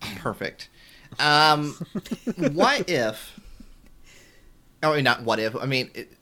[0.16, 0.68] Perfect.
[1.20, 1.74] Um,
[2.52, 3.40] what if?
[4.82, 5.54] Oh, not what if.
[5.54, 6.12] I mean, it,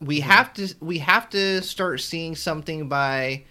[0.00, 3.42] we have to we have to start seeing something by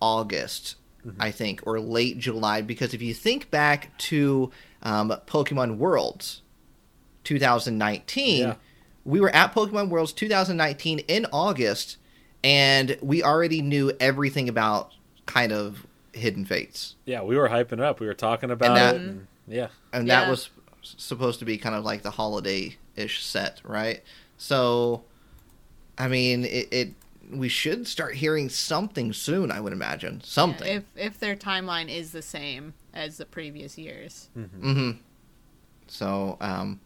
[0.00, 0.76] August,
[1.18, 4.50] I think, or late July, because if you think back to
[4.82, 6.42] um, Pokemon Worlds,
[7.24, 8.54] 2019, Yeah.
[9.04, 11.96] We were at Pokemon Worlds 2019 in August,
[12.44, 14.92] and we already knew everything about
[15.26, 17.98] kind of Hidden Fates, Yeah, we were hyping up.
[17.98, 19.00] We were talking about that- it.
[19.00, 20.20] And, yeah, and Yeah.
[20.20, 20.50] that was
[20.82, 24.02] supposed to be kind of like the holiday-ish set, right?
[24.36, 25.04] So,
[25.96, 26.94] I mean, it, it
[27.30, 29.50] we should start hearing something soon.
[29.50, 30.66] I would imagine something.
[30.68, 34.28] If if their timeline is the same as the previous years.
[34.34, 34.90] hmm
[35.86, 36.80] So, um,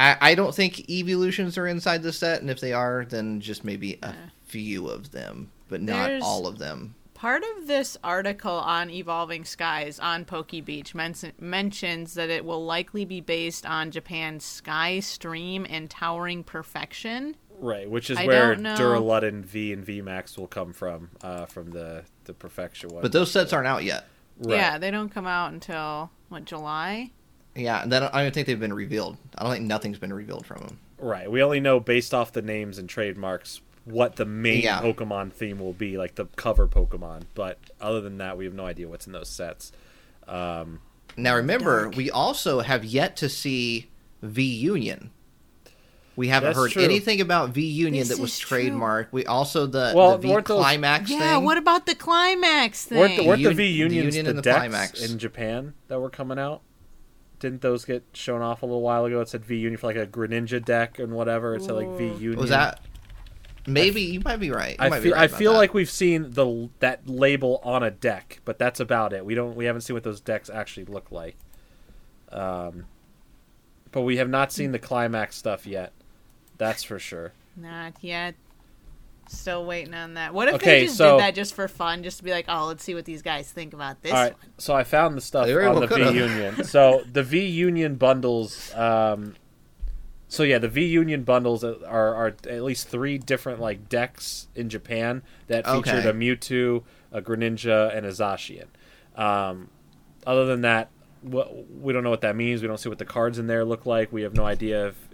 [0.00, 3.64] I I don't think evolutions are inside the set, and if they are, then just
[3.64, 4.14] maybe a
[4.46, 6.94] few of them, but not There's- all of them.
[7.14, 13.04] Part of this article on Evolving Skies on PokeBeach men- mentions that it will likely
[13.04, 17.36] be based on Japan's Sky Stream and Towering Perfection.
[17.58, 18.64] Right, which is I where don't.
[18.74, 23.02] Duraludon V and V Max will come from, uh, from the the Perfection one.
[23.02, 24.06] But those sets aren't out yet.
[24.38, 24.56] Right.
[24.56, 27.10] Yeah, they don't come out until what July?
[27.60, 29.16] Yeah, and then I don't think they've been revealed.
[29.36, 30.78] I don't think nothing's been revealed from them.
[30.98, 31.30] Right.
[31.30, 34.80] We only know based off the names and trademarks what the main Yeah.
[34.80, 37.22] Pokemon theme will be, like the cover Pokemon.
[37.34, 39.72] But other than that, we have no idea what's in those sets.
[40.28, 40.80] Um,
[41.16, 43.90] Now remember, we also have yet to see
[44.22, 45.10] V Union.
[46.16, 46.82] We haven't That's heard true.
[46.82, 48.58] anything about V Union This that was is true.
[48.58, 49.06] trademarked.
[49.10, 51.44] We also the, Well, the V weren't those- Climax Yeah, thing.
[51.44, 52.98] what about the climax thing?
[52.98, 55.10] weren't the, weren't the Un- V the Unions Union the, the decks Climax.
[55.10, 56.60] in Japan that were coming out?
[57.40, 59.20] Didn't those get shown off a little while ago?
[59.20, 61.56] It said V Union for like a Greninja deck and whatever.
[61.56, 62.18] It said like V Ooh.
[62.18, 62.36] Union.
[62.38, 62.80] was that?
[63.66, 64.76] Maybe you might be right.
[64.78, 65.58] You I might be feel right I feel that.
[65.58, 69.24] like we've seen the that label on a deck, but that's about it.
[69.24, 71.36] We don't we haven't seen what those decks actually look like.
[72.30, 72.86] Um,
[73.90, 75.92] but we have not seen the climax stuff yet.
[76.58, 77.32] That's for sure.
[77.56, 78.34] Not yet.
[79.32, 80.34] Still waiting on that.
[80.34, 82.46] What if Okay, they just so- did that just for fun, just to be like,
[82.48, 84.52] oh, let's see what these guys think about this All right, one.
[84.58, 86.02] so I found the stuff on the V.
[86.18, 86.64] Union.
[86.64, 88.74] So the V Union bundles.
[88.74, 89.34] Um,
[90.26, 91.76] so yeah, the V Union bundles are,
[92.14, 96.08] are at least three different like decks in Japan that featured Okay.
[96.08, 98.66] a Mewtwo, a Greninja, and a Zacian.
[99.16, 99.70] Um,
[100.26, 100.90] other than that,
[101.22, 102.62] we don't know what that means.
[102.62, 104.12] We don't see what the cards in there look like.
[104.12, 105.08] We have no idea if,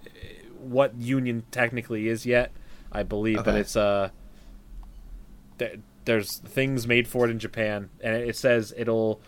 [0.59, 2.53] what Union technically is yet.
[2.97, 4.09] I believe, but it's uh,
[5.59, 9.20] th- there's things made for it in Japan, and it says it'll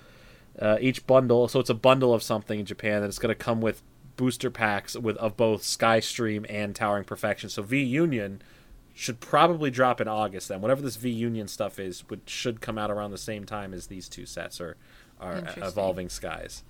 [0.58, 1.48] uh, each bundle.
[1.48, 3.82] So it's a bundle of something in Japan, that it's going to come with
[4.16, 7.50] booster packs with of both Sky Stream and Towering Perfection.
[7.50, 8.42] So V Union
[8.94, 10.48] should probably drop in August.
[10.48, 13.74] Then whatever this V Union stuff is, would should come out around the same time
[13.74, 14.76] as these two sets or
[15.20, 16.64] are Evolving Skies.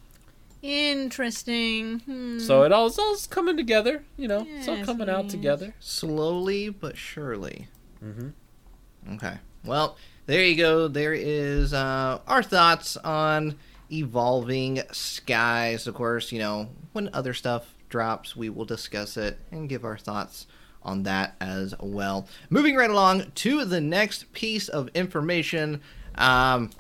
[0.62, 2.00] Interesting.
[2.00, 2.38] Hmm.
[2.38, 4.04] So it all, it's all coming together.
[4.16, 5.74] You know, it's all Yes, coming out together.
[5.80, 7.68] slowly but surely.
[8.04, 9.14] Mm-hmm.
[9.14, 9.38] Okay.
[9.64, 9.96] Well,
[10.26, 10.88] there you go.
[10.88, 13.56] There is uh, our thoughts on
[13.90, 15.86] evolving skies.
[15.86, 19.96] Of course, you know when other stuff drops, we will discuss it and give our
[19.98, 20.46] thoughts
[20.82, 22.28] on that as well.
[22.50, 25.80] Moving right along to the next piece of information.
[26.16, 26.70] Um,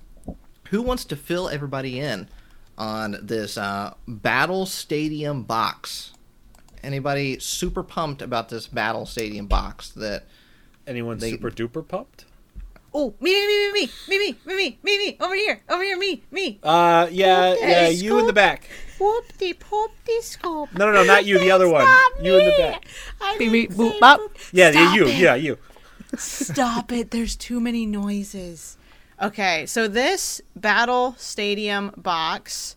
[0.70, 2.28] who wants to fill everybody in
[2.78, 6.12] on this uh, Battle Stadium box?
[6.82, 10.24] Anybody super pumped about this Battle Stadium box that
[10.86, 12.24] Anyone They- super duper pumped?
[12.94, 15.98] oh, me, me, me, me, me, me, me, me, me, me, over here, over here,
[15.98, 16.58] me, me.
[16.62, 18.68] Uh, yeah, Okay, yeah, you in the back.
[18.98, 20.72] Whoop-de poop-de scoop.
[20.72, 21.86] No, no, no, not you, the other one.
[22.20, 22.86] You in the back.
[23.38, 24.20] Beep, beep, boop, bop.
[24.52, 25.16] Yeah, yeah, you, it.
[25.18, 25.58] yeah, you.
[26.16, 27.10] Stop it.
[27.10, 28.77] There's too many noises.
[29.20, 32.76] Okay, so this Battle Stadium box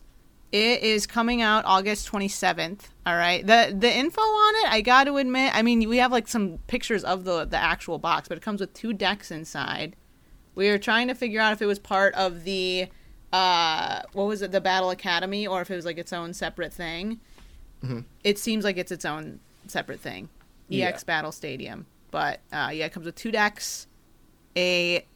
[0.52, 3.46] it is coming out August 27th, all right?
[3.46, 6.58] The the info on it, I got to admit, I mean, we have like some
[6.66, 9.96] pictures of the the actual box, but it comes with two decks inside.
[10.54, 12.88] We were trying to figure out if it was part of the
[13.32, 16.72] uh what was it, the Battle Academy or if it was like its own separate
[16.72, 17.20] thing.
[18.22, 20.28] It seems like it's its own separate thing.
[20.68, 20.88] Yeah.
[20.88, 21.86] EX Battle Stadium.
[22.10, 23.86] But uh, yeah, it comes with two decks,
[24.54, 25.06] a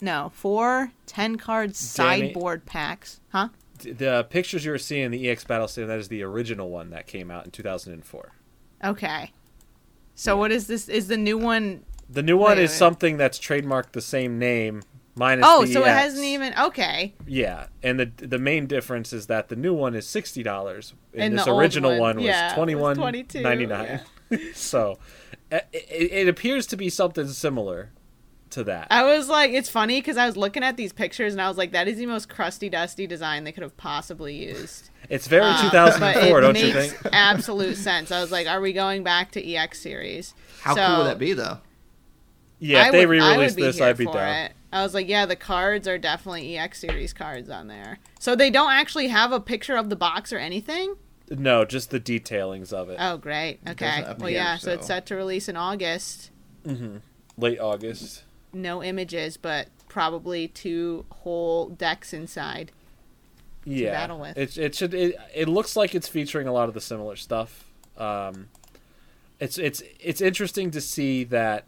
[0.00, 3.20] no, four 10 card Danny- sideboard packs.
[3.30, 3.48] Huh?
[3.82, 6.90] The pictures you were seeing in the EX Battle Stadium, that is the original one
[6.90, 8.32] that came out in 2004.
[8.84, 9.32] Okay.
[10.14, 10.88] So what is this?
[10.88, 11.84] Is the new one?
[12.08, 12.78] The new one Wait is minute.
[12.78, 14.82] something that's trademarked the same name,
[15.14, 16.54] minus Oh, so it hasn't even.
[16.58, 17.14] Okay.
[17.26, 21.22] Yeah, and the the main difference is that the new one is sixty dollars, and,
[21.22, 24.00] And this the original one, one, was yeah, was twenty one $22, ninety nine.
[24.54, 24.98] so,
[25.50, 27.90] it, it, it appears to be something similar
[28.56, 28.88] to that.
[28.90, 31.56] I was like, it's funny because I was looking at these pictures and I was
[31.56, 34.90] like, that is the most crusty, dusty design they could have possibly used.
[35.08, 36.98] It's very Um, two thousand but and four, it don't makes you think?
[37.12, 38.10] absolute sense.
[38.10, 40.34] I was like, are we going back to EX series?
[40.60, 41.58] how So- cool would that be though?
[42.58, 44.34] Yeah, I if they would- I would re-release be this, I'd be for down.
[44.46, 44.52] It.
[44.72, 47.98] I was like, yeah, the cards are definitely EX series cards on there.
[48.18, 50.96] So they don't actually have a picture of the box or anything.
[51.30, 52.96] No, just the detailings of it.
[53.00, 53.58] Oh, great.
[53.68, 54.04] Okay.
[54.18, 54.56] Well, yeah.
[54.58, 54.72] So.
[54.72, 56.30] it's set to release in August.
[56.66, 56.98] Mm-hmm.
[57.36, 58.22] Late August.
[58.52, 62.72] No images, but probably two whole decks inside.
[63.64, 64.36] yeah, battle with.
[64.36, 67.64] It it should it, it looks like it's featuring a lot of the similar stuff.
[67.96, 68.48] Um,
[69.40, 71.64] it's it's it's interesting to see that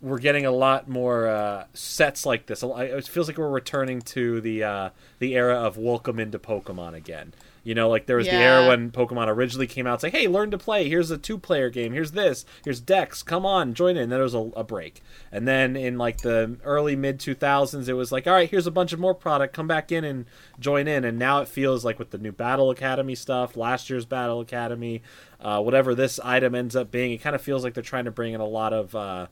[0.00, 2.62] we're getting a lot more uh, sets like this.
[2.62, 7.32] It feels like we're returning to the uh, the era of welcome into Pokemon again.
[7.64, 9.94] You know, like there was the era when Pokemon originally came out.
[9.94, 10.88] It's like, hey, learn to play.
[10.88, 11.92] Here's a two player game.
[11.92, 12.44] Here's this.
[12.64, 13.22] Here's Dex.
[13.22, 14.04] Come on, join in.
[14.04, 15.00] And then there was a, a break.
[15.30, 18.72] And then in like the early mid 2000s, it was like, all right, here's a
[18.72, 19.54] bunch of more product.
[19.54, 20.26] Come back in and
[20.58, 21.04] join in.
[21.04, 25.02] And now it feels like with the new Battle Academy stuff, last year's Battle Academy,
[25.40, 28.10] uh, whatever this item ends up being, it kind of feels like they're trying to
[28.10, 28.94] bring in a lot of.
[28.94, 29.26] Uh,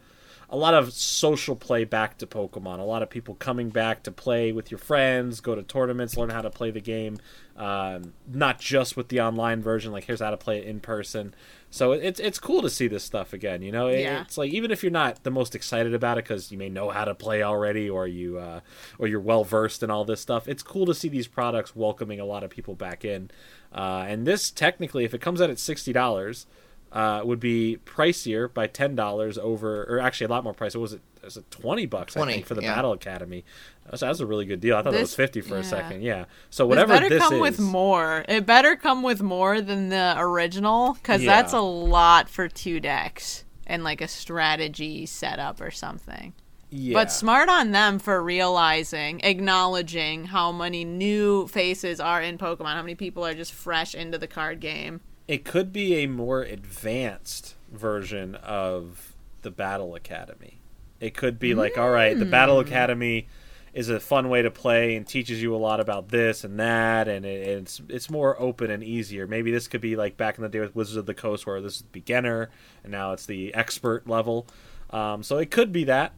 [0.52, 2.80] a lot of social play back to Pokemon.
[2.80, 6.30] A lot of people coming back to play with your friends, go to tournaments, learn
[6.30, 7.18] how to play the game.
[7.56, 11.34] Um, not just with the online version, like here's how to play it in person.
[11.70, 13.62] So it's it's cool to see this stuff again.
[13.62, 14.22] You know, It- Yeah.
[14.22, 16.90] it's like even if you're not the most excited about it because you may know
[16.90, 18.60] how to play already, or you uh,
[18.98, 20.48] or you're well versed in all this stuff.
[20.48, 23.30] It's cool to see these products welcoming a lot of people back in.
[23.72, 26.46] Uh, and this technically, if it comes out at sixty dollars
[26.92, 30.76] uh, would be pricier by ten dollars over, or actually a lot more pricey.
[30.76, 31.00] What was it?
[31.22, 32.16] Was it twenty bucks?
[32.16, 32.74] I 20, think for the yeah.
[32.74, 33.44] Battle Academy.
[33.84, 34.76] That's, that's a really good deal.
[34.76, 36.02] I thought it was This- fifty for a second.
[36.02, 36.24] Yeah.
[36.48, 38.24] So whatever This whatever better this come is, with more.
[38.28, 41.36] It better come with more than the original, because Yeah.
[41.42, 46.32] that's a lot for two decks and like a strategy setup or something.
[46.70, 46.94] yeah.
[46.94, 52.82] But smart on them for realizing, acknowledging how many new faces are in Pokemon, how
[52.82, 55.00] many people are just fresh into the card game.
[55.30, 60.58] It could be a more advanced version of the Battle Academy.
[60.98, 62.66] It could be like, all right, the Battle Hmm.
[62.66, 63.28] Academy
[63.72, 67.06] is a fun way to play and teaches you a lot about this and that,
[67.06, 69.28] and it, it's it's more open and easier.
[69.28, 71.60] Maybe this could be like back in the day with Wizards of the Coast, where
[71.60, 72.50] this is beginner
[72.82, 74.48] and now it's the expert level.
[74.90, 76.12] Um, so it could be that,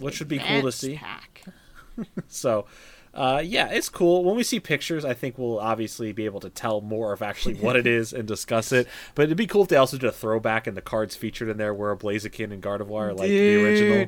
[0.00, 1.00] which would be cool to see.
[2.26, 2.64] So,
[3.14, 4.24] uh, yeah, it's cool.
[4.24, 7.54] When we see pictures, I think we'll obviously be able to tell more of actually
[7.56, 8.88] what it is and discuss it.
[9.14, 11.58] But it'd be cool if they also did a throwback and the cards featured in
[11.58, 14.06] there were Blaziken and Gardevoir, like the original.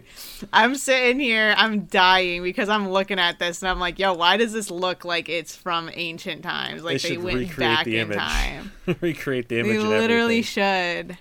[0.53, 4.39] I'm sitting here, I'm dying because I'm looking at this and I'm like, yo, why
[4.39, 6.83] does this look like it's from ancient times?
[6.83, 8.73] Like they they, went back the in time.
[9.01, 9.73] recreate the image.
[9.73, 11.19] They literally should.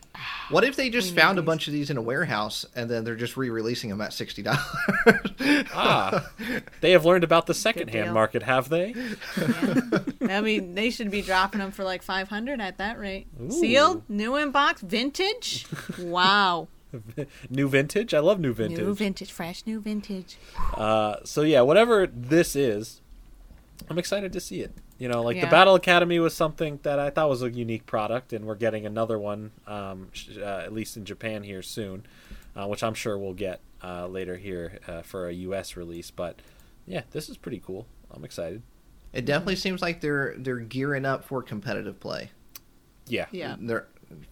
[0.49, 3.15] What if they just found a bunch of these in a warehouse and then they're
[3.15, 4.61] just re-releasing them at sixty dollars?
[5.73, 6.29] ah,
[6.81, 8.93] they have learned about the secondhand market, have they?
[10.21, 13.27] I mean, they should be dropping them for like 500 at that rate.
[13.49, 15.65] Sealed, new in box, vintage.
[15.99, 16.67] Wow.
[17.49, 18.13] New vintage.
[18.13, 18.77] I love new vintage.
[18.77, 20.37] New vintage, fresh new vintage.
[20.75, 23.01] Uh, so yeah, whatever this is,
[23.89, 24.75] I'm excited to see it.
[24.97, 28.31] You know, like the Battle Academy was something that I thought was a unique product,
[28.31, 32.05] and we're getting another one, um, uh, at least in Japan here soon,
[32.55, 35.75] uh, which I'm sure we'll get uh, later here uh, for a U.S.
[35.75, 36.11] release.
[36.11, 36.39] But
[36.85, 37.87] yeah, this is pretty cool.
[38.11, 38.61] I'm excited.
[39.11, 42.31] It definitely seems like they're they're gearing up for competitive play.
[43.07, 43.55] Yeah, Yeah.
[43.59, 43.87] They're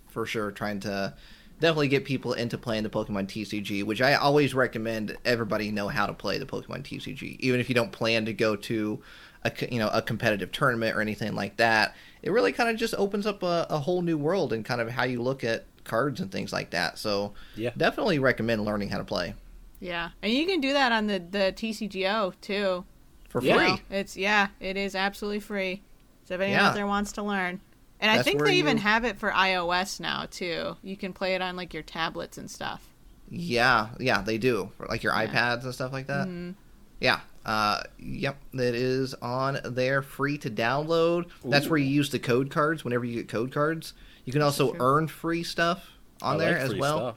[0.09, 1.13] for sure trying to
[1.59, 6.07] definitely get people into playing the Pokemon TCG, which I always recommend everybody know how
[6.07, 9.01] to play the Pokemon TCG, even if you don't plan to go to
[9.43, 11.95] a you know a competitive tournament or anything like that.
[12.21, 14.89] It really kind of just opens up a, a whole new world and kind of
[14.89, 16.99] how you look at cards and things like that.
[16.99, 17.71] So Yeah.
[17.75, 19.33] definitely recommend learning how to play
[19.79, 20.09] Yeah.
[20.21, 22.85] And you can do that on the, the TCGO too.
[23.29, 23.75] for Yeah.
[23.77, 23.81] free.
[23.89, 25.81] It's, yeah, it is absolutely free.
[26.25, 26.67] So if anyone Yeah.
[26.67, 27.59] out there wants to learn.
[27.99, 30.75] And I think where they even have it for iOS now too.
[30.83, 32.87] You can play it on like your tablets and stuff.
[33.29, 34.71] Yeah, yeah, they do.
[34.89, 36.27] Like your iPads and stuff like that.
[36.27, 36.51] Mm-hmm.
[36.99, 37.21] Yeah.
[37.45, 41.25] Uh, yep, it is on there, free to download.
[41.43, 43.93] That's where you use the code cards whenever you get code cards.
[44.25, 45.89] You can also earn free stuff
[46.21, 46.97] on I there like as free well.
[46.97, 47.15] stuff.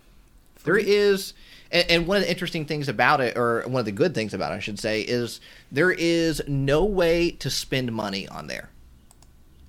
[0.64, 1.34] There is,
[1.70, 4.32] and, and one of the interesting things about it, or one of the good things
[4.32, 8.70] about it, I should say, is there is no way to spend money on there.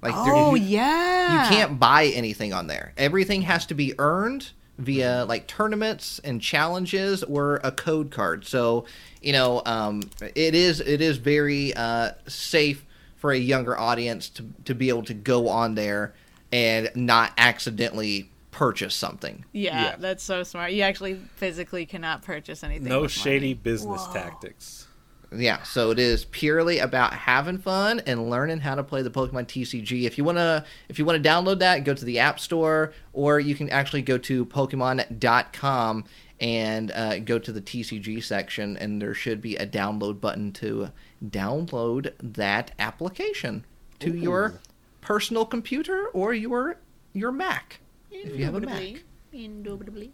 [0.01, 1.43] Like there- Oh you- yeah.
[1.49, 2.93] you can't buy anything on there.
[2.95, 8.45] Everything has to be earned via like tournaments and challenges or a code card.
[8.45, 8.85] So,
[9.21, 14.45] you know, um, it is it is very uh, safe for a younger audience to
[14.65, 16.13] to be able to go on there
[16.51, 19.43] and not accidentally purchase something.
[19.51, 19.95] Yeah, Yeah.
[19.97, 20.71] that's so smart.
[20.71, 22.87] You actually physically cannot purchase anything.
[22.87, 23.53] No shady money.
[23.55, 24.87] business tactics.
[25.31, 29.47] Yeah, so it is purely about having fun and learning how to play the Pokemon
[29.47, 30.05] TCG.
[30.05, 33.55] If you wanna, if you wanna download that, go to the App Store, or you
[33.55, 36.05] can actually go to Pokemon.com
[36.39, 40.91] and uh, go to the TCG section, and there should be a download button to
[41.25, 43.65] download that application
[43.99, 44.59] to your
[45.01, 46.77] personal computer or your
[47.13, 47.79] your Mac
[48.11, 49.03] if you have a Mac.
[49.31, 50.11] Indubitably.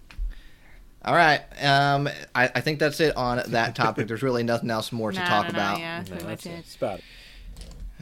[1.03, 4.07] All right, um, I, I think that's it on that topic.
[4.07, 5.79] There's really nothing else more to No, talk no, no, about.
[5.79, 6.55] Yeah, No, pretty that's, much it.
[6.57, 7.05] that's about it.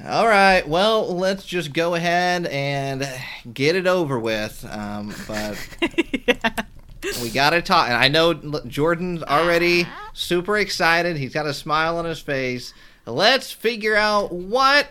[0.06, 0.66] All right.
[0.68, 3.06] Well, let's just go ahead and
[3.54, 4.66] get it over with.
[4.70, 5.58] Um, but
[7.22, 7.88] we gotta talk.
[7.90, 11.18] And I know Jordan's already super excited.
[11.18, 12.74] He's got a smile on his face.
[13.06, 14.88] Let's figure out what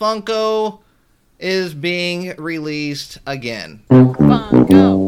[0.00, 0.80] Funko
[1.40, 3.80] is being released again.
[3.90, 4.99] Funko.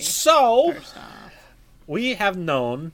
[0.00, 0.74] So.
[0.80, 0.80] So
[1.86, 2.92] we have known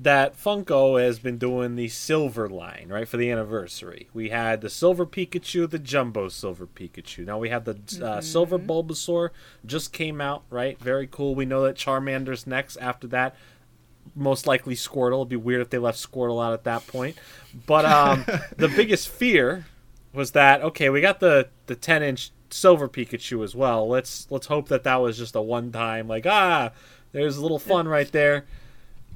[0.00, 4.08] that Funko has been doing the silver line, right, for the anniversary.
[4.14, 7.26] We had the silver Pikachu, the jumbo silver Pikachu.
[7.26, 9.30] Now we have the uh, silver Bulbasaur
[9.66, 10.78] just came out, right?
[10.78, 11.34] Very cool.
[11.34, 13.36] We know that Charmander's next after that.
[14.14, 15.18] Most likely Squirtle.
[15.18, 17.16] It'd be weird if they left Squirtle out at that point.
[17.66, 18.24] But um,
[18.56, 19.66] the biggest fear
[20.14, 23.88] was that okay, we got the the 10 inch silver Pikachu as well.
[23.88, 26.72] Let's let's hope that that was just a one time like ah,
[27.12, 28.44] there's a little fun right there.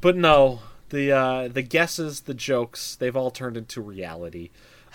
[0.00, 0.60] But no,
[0.90, 4.50] the uh, the guesses, the jokes, they've all turned into reality.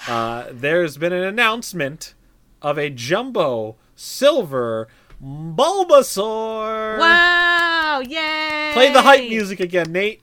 [0.08, 2.14] Uh, there's been an announcement
[2.62, 4.88] of a jumbo silver
[5.22, 6.98] Bulbasaur.
[6.98, 8.02] Wow!
[8.06, 8.72] Yay!
[8.74, 10.22] Play the hype music again, Nate.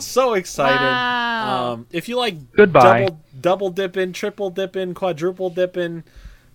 [0.00, 0.76] So excited.
[0.80, 1.19] Wow.
[1.50, 3.00] Um, if you like Goodbye.
[3.04, 6.04] double double dipping, triple dipping, quadruple dipping,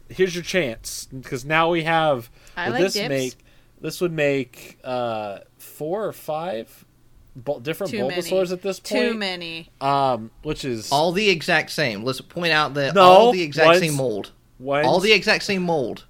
[0.10, 3.10] here's your chance because now we have I like this dips.
[3.10, 3.34] make
[3.82, 6.86] this would make uh, four or five
[7.36, 8.22] bu- different Too many.
[8.22, 9.12] Bulbasaurs at this point.
[9.12, 9.70] Too many.
[9.82, 12.04] Um, which is All the exact same.
[12.04, 14.32] Let's point out that No, all the exact one's- same mold.
[14.60, 16.06] one's- All the exact same mold.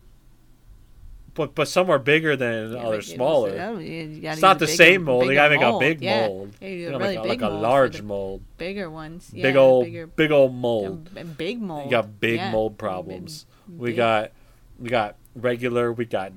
[1.36, 3.52] But but some are bigger than Yeah, others smaller.
[3.60, 5.28] oh, It's not the a same mold.
[5.28, 6.28] They gotta make a big yeah.
[6.28, 6.54] mold.
[6.60, 8.42] Yeah, You gotta really make a, big like a mold large mold.
[8.58, 9.30] Bigger ones.
[9.34, 11.38] Yeah, big old bigger, big old mold.
[11.38, 11.86] big mold.
[11.86, 12.52] You got big yeah.
[12.52, 13.46] mold problems.
[13.70, 13.98] We big.
[13.98, 14.32] got
[14.80, 15.92] we got regular.
[15.92, 16.32] We got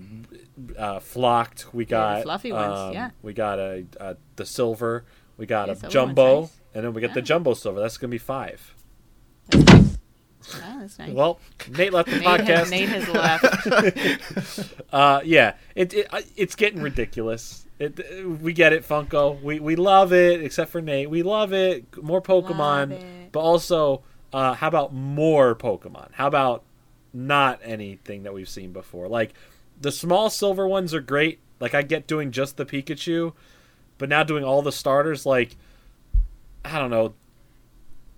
[0.77, 1.73] uh, flocked.
[1.73, 3.11] We got fluffy ones, um, yeah.
[3.23, 5.05] We got a, a the silver.
[5.37, 6.57] We got a jumbo, nice.
[6.75, 7.81] and then we got the jumbo silver.
[7.81, 8.75] That's gonna be five.
[10.55, 11.12] Oh, that's nice.
[11.12, 12.47] Well, Nate left the Nate, podcast.
[12.47, 14.74] has, Nate has left.
[14.91, 17.66] Uh, yeah, it, it it's getting ridiculous.
[17.78, 18.01] It,
[18.41, 19.41] we get it, Funko.
[19.43, 21.11] We we love it, except for Nate.
[21.11, 21.84] We love it.
[22.03, 26.12] More Pokemon, but also, uh, how about more Pokemon?
[26.12, 26.62] How about
[27.12, 29.09] not anything that we've seen before?
[29.09, 29.34] Like
[29.78, 31.39] the small silver ones are great.
[31.61, 33.34] Like I get doing just the Pikachu,
[33.99, 35.57] but now doing all the starters, like
[36.64, 37.12] I don't know.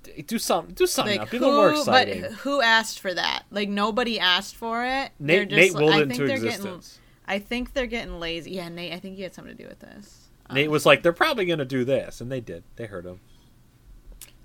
[0.02, 0.74] D- Do something.
[0.74, 1.18] Do something.
[1.20, 1.38] like now.
[1.38, 3.44] Be a more who, but who asked for that?
[3.50, 5.12] Like nobody asked for it.
[5.20, 6.98] They're Nate, just Nate like- willed I it think into they're existence.
[7.26, 8.52] Getting, I think they're getting lazy.
[8.52, 8.92] Yeah, Nate.
[8.92, 10.28] I think you had something to do with this.
[10.52, 12.64] Nate was like, they're probably going to do this, and they did.
[12.74, 13.20] They heard him.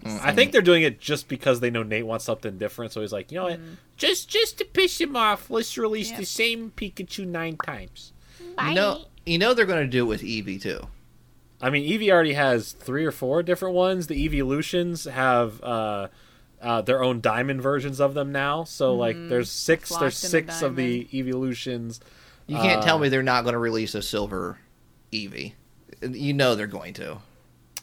[0.04, 0.20] Mm.
[0.24, 2.92] I think they're doing it just because they know Nate wants something different.
[2.92, 3.60] So he's like, you know what?
[3.98, 6.20] Just just to piss him off, let's release Yep.
[6.20, 8.14] the same Pikachu nine times.
[8.62, 10.88] You know, you know they're going to do it with Eevee too.
[11.62, 14.08] I mean, Eevee already has three or four different ones.
[14.08, 16.08] The Evolutions have uh,
[16.62, 18.64] uh, their own diamond versions of them now.
[18.66, 19.90] So like, there's six.
[19.90, 22.00] Flocked There's six of the Evolutions.
[22.48, 24.60] You can't tell Uh, me they're not going to release a silver
[25.12, 25.54] Eevee.
[26.02, 27.18] You know they're going to.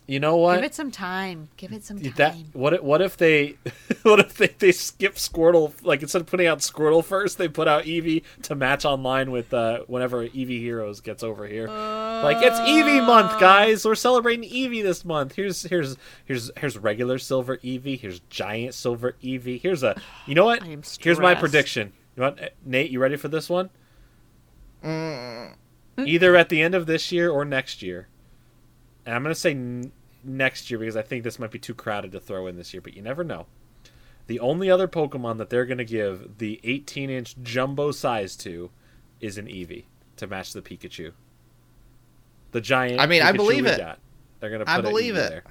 [0.07, 0.57] You know what?
[0.57, 1.49] Give it some time.
[1.57, 2.13] Give it some time.
[2.17, 3.57] That what if, what if they
[4.03, 7.69] what if they, they skip Squirtle like instead of putting out Squirtle first they put
[7.69, 11.69] out Eevee to match online with uh, whenever Eevee Heroes gets over here.
[11.69, 13.85] like it's Eevee month, guys.
[13.85, 15.35] We're celebrating Eevee this month.
[15.35, 18.01] Here's here's here's here's regular silver Eevee.
[18.01, 19.61] Here's giant silver Eevee.
[19.61, 20.63] Here's a you know what?
[20.63, 21.93] I am Here's my prediction.
[22.17, 22.91] You want Nate?
[22.91, 23.71] You ready for this one?
[25.97, 28.09] Either at the end of this year or next year.
[29.07, 29.93] And I'm going to say n-
[30.25, 32.81] next year because I think this might be too crowded to throw in this year,
[32.81, 33.47] but you never know.
[34.29, 38.71] The only other Pokemon that they're going to give the 18 inch jumbo size to
[39.21, 39.85] is an Eevee
[40.17, 41.13] to match the Pikachu.
[42.53, 43.01] The giant.
[43.01, 43.79] I mean, I believe it.
[43.79, 43.99] got.
[44.41, 45.31] They're going to I put believe an Eevee it.
[45.31, 45.45] there.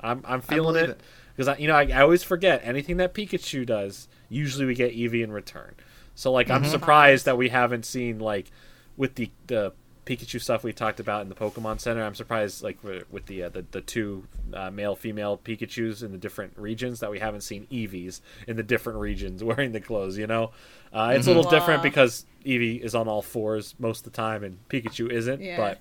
[0.00, 1.00] I'm, I'm feeling believe it it.
[1.34, 4.08] because I, you know I, I always forget anything that Pikachu does.
[4.28, 5.74] Usually we get Eevee in return.
[6.14, 6.64] So like Mm-hmm.
[6.64, 8.50] I'm surprised that we haven't seen like
[8.96, 9.72] with the the
[10.06, 12.04] Pikachu stuff we talked about in the Pokemon Center.
[12.04, 16.18] I'm surprised like with the uh, the, the two uh, male female Pikachu's in the
[16.18, 20.16] different regions that we haven't seen Eevees in the different regions wearing the clothes.
[20.16, 20.52] You know,
[20.92, 24.44] uh, it's a little different because Eevee is on all fours most of the time
[24.44, 25.42] and Pikachu isn't.
[25.42, 25.56] Yeah.
[25.56, 25.80] But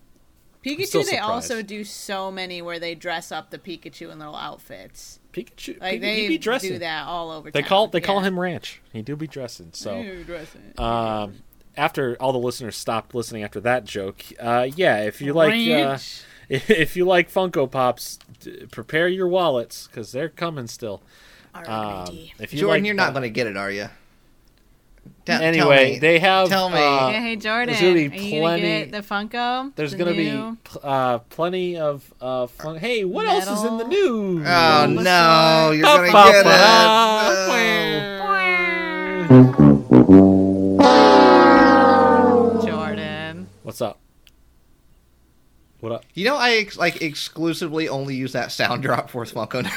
[0.65, 5.19] Pikachu, they also do so many where they dress up the Pikachu in little outfits.
[5.31, 6.71] Pikachu, Like they he be dressing.
[6.71, 7.51] do that all over.
[7.51, 7.69] They town.
[7.69, 8.81] call they call him Ranch.
[8.91, 9.69] He do be dressing.
[9.73, 10.01] So.
[10.25, 10.73] Dressing.
[10.79, 11.43] Um,
[11.77, 15.97] after all the listeners stopped listening after that joke, uh, yeah, if you like, uh,
[16.49, 21.01] if you like Funko Pops, d- prepare your wallets because they're coming still.
[21.53, 22.33] Um, Alrighty.
[22.39, 23.87] if you Jordan, like, you're not uh, going to get it, are you?
[25.25, 25.99] Tell- tell Anyway, me.
[25.99, 26.49] they have.
[26.49, 26.75] Tell me.
[26.77, 29.75] uh, yeah, hey Jordan, there's gonna be are you gonna plenty- get the Funko?
[29.75, 32.77] there's The gonna new- be uh, plenty of uh, fun.
[32.77, 33.87] Hey, what else is in the Metal.
[33.87, 34.47] news?
[34.47, 36.43] Oh no, you're going to get
[39.29, 39.64] ba- it.
[45.85, 46.03] What up?
[46.15, 49.75] You know, I ex- like exclusively only use that sound drop for Funko News.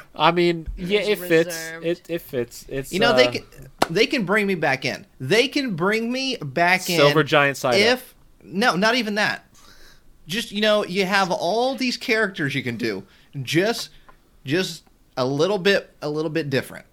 [0.16, 1.46] I mean, yeah, it It's fits.
[1.48, 1.86] reserved.
[1.86, 2.64] It it fits.
[2.70, 3.44] It's you know, they uh, can
[3.90, 5.04] they can bring me back in.
[5.20, 6.96] They can bring me back in.
[6.96, 7.74] silver giant side.
[7.74, 7.80] up.
[7.80, 9.44] if no, not even that.
[10.26, 13.02] Just you know, you have all these characters you can do.
[13.42, 13.90] Just
[14.46, 14.84] just
[15.18, 16.86] a little bit a little bit different.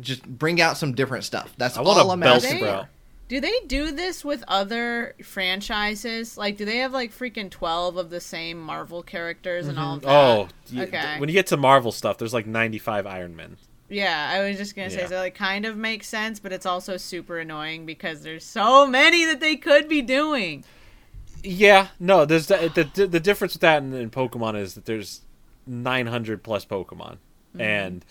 [0.00, 1.54] Just bring out some different stuff.
[1.56, 2.56] That's I want all a I'm bell asking.
[2.56, 2.88] sprout.
[3.30, 6.36] Do they do this with other franchises?
[6.36, 10.02] Like, do they have like freaking twelve of the same Marvel characters and all of
[10.02, 10.08] that?
[10.10, 11.14] Oh, okay.
[11.20, 13.56] when you get to Marvel stuff, there's like 95 Iron Men.
[13.88, 15.06] Yeah, I was just gonna say Yeah.
[15.06, 15.16] so.
[15.18, 19.38] Like, kind of makes sense, but it's also super annoying because there's so many that
[19.38, 20.64] they could be doing.
[21.44, 25.20] Yeah, no, there's the the, the difference with that in, in Pokemon is that there's
[25.68, 27.18] 900 plus Pokemon,
[27.56, 27.60] Mm-hmm.
[27.62, 28.04] and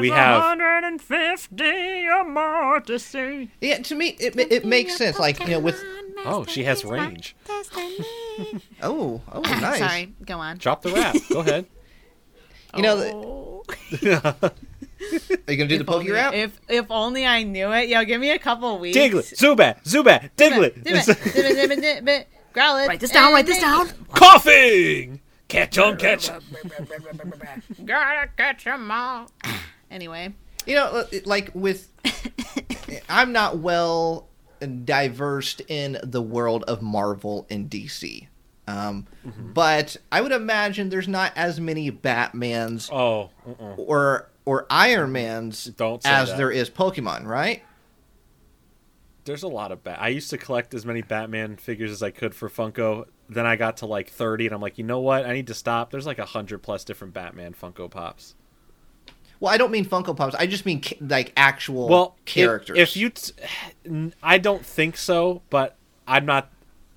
[0.00, 3.50] we have 150 or more to see.
[3.60, 5.18] Yeah, to me, it, it makes sense.
[5.18, 5.82] Like you know, with
[6.26, 7.34] oh, she has range.
[8.82, 9.78] oh, oh, nice.
[9.78, 10.58] Sorry, go on.
[10.58, 11.16] Drop the rap.
[11.30, 11.66] Go ahead.
[12.74, 13.64] You know, the- Oh.
[14.40, 16.32] are you gonna do the Poke Rap?
[16.32, 17.90] If if only I knew it.
[17.90, 18.96] Yo, give me a couple weeks.
[18.96, 22.28] Diglett, Zubat, Zubat, Diglett, it.
[22.54, 22.88] Growlithe.
[22.88, 23.90] Write this down, write this down.
[24.14, 25.20] coughing.
[25.52, 26.30] Catch on, catch.
[27.84, 29.30] Gotta catch 'em all.
[29.90, 30.32] Anyway,
[30.64, 31.90] You know, like with,
[33.10, 34.28] I'm not well
[34.84, 38.26] diversed in the world of Marvel and DC.
[38.66, 39.52] Um, Mm-hmm.
[39.52, 43.74] But I would imagine there's not as many Batmans Oh, uh-uh.
[43.76, 46.36] or or Iron Mans Don't as that.
[46.38, 47.62] there is Pokemon, right?
[49.24, 49.98] there's a lot of Bat.
[50.00, 53.06] I used to collect as many Batman figures as I could for Funko.
[53.32, 55.26] Then I got to like 30, and I'm like, you know what?
[55.26, 55.90] I need to stop.
[55.90, 58.34] There's like a hundred plus different Batman Funko Pops.
[59.40, 60.36] Well, I don't mean Funko Pops.
[60.36, 62.78] I just mean like actual well if- characters.
[62.78, 63.32] If, you, t-
[64.22, 65.76] I don't think so, but
[66.06, 66.50] I'm not.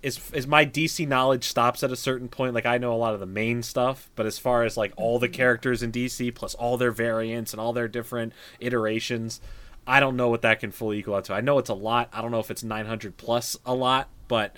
[0.04, 2.54] Is is my DC knowledge stops at a certain point?
[2.54, 5.18] Like I know a lot of the main stuff, but as far as like all
[5.18, 9.42] the characters in DC plus all their variants and all their different iterations,
[9.88, 11.34] I don't know what that can fully equal out to.
[11.34, 12.10] I know it's a lot.
[12.14, 14.56] I don't know if it's 900 plus a lot, but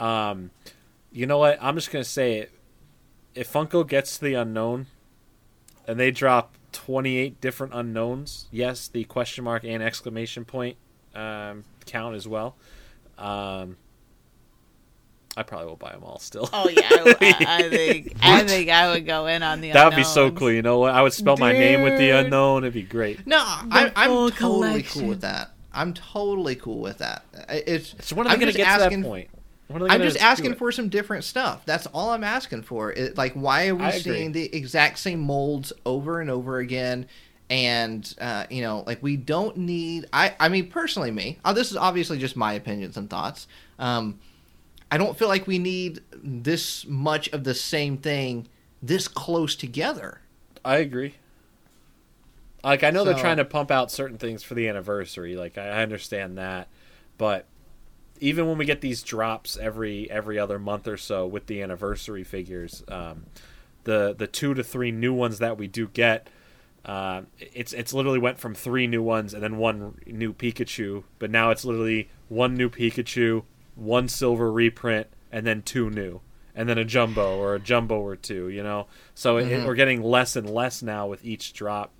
[0.00, 0.50] um,
[1.16, 1.58] you know what?
[1.60, 2.52] I'm just gonna say it.
[3.34, 4.86] If Funko gets to the Unown,
[5.88, 8.46] and they drop 28 different Unowns.
[8.50, 10.76] Yes, the question mark and exclamation point
[11.14, 12.56] um, count as well.
[13.18, 13.76] Um,
[15.38, 16.48] I probably will buy them all still.
[16.52, 19.72] oh yeah, I, I, I think I think I would go in on the.
[19.72, 20.50] that would be so cool.
[20.50, 20.94] You know what?
[20.94, 22.58] I would spell my name with the Unown.
[22.58, 23.26] It'd be great.
[23.26, 25.00] no, I, I'm totally collection.
[25.02, 25.50] cool with that.
[25.72, 27.24] I'm totally cool with that.
[27.50, 29.28] I- It's So when are they I'm going to just get to asking- that point?
[29.68, 31.64] When are they I'm just asking for some different stuff.
[31.64, 32.92] That's all I'm asking for.
[32.92, 34.00] It, like, why are we I agree.
[34.00, 37.06] seeing the exact same molds over and over again?
[37.50, 40.06] And uh, you know, like we don't need.
[40.12, 41.38] I I mean, personally, me.
[41.44, 43.46] Uh, this is obviously just my opinions and thoughts.
[43.78, 44.18] Um,
[44.90, 48.48] I don't feel like we need this much of the same thing
[48.82, 50.20] this close together.
[50.64, 51.14] I agree.
[52.62, 55.36] Like I know they're trying to pump out certain things for the anniversary.
[55.36, 56.68] Like I understand that,
[57.16, 57.46] but
[58.20, 62.24] even when we get these drops every every other month or so with the anniversary
[62.24, 63.26] figures, um,
[63.84, 66.28] the the two to three new ones that we do get,
[66.84, 71.30] uh, it's it's literally went from three new ones and then one new Pikachu, but
[71.30, 73.42] now it's literally one new Pikachu,
[73.74, 76.20] one silver reprint, and then two new,
[76.54, 78.48] and then a jumbo or a jumbo or two.
[78.48, 81.92] You know, so it, we're getting less and less now with each drop.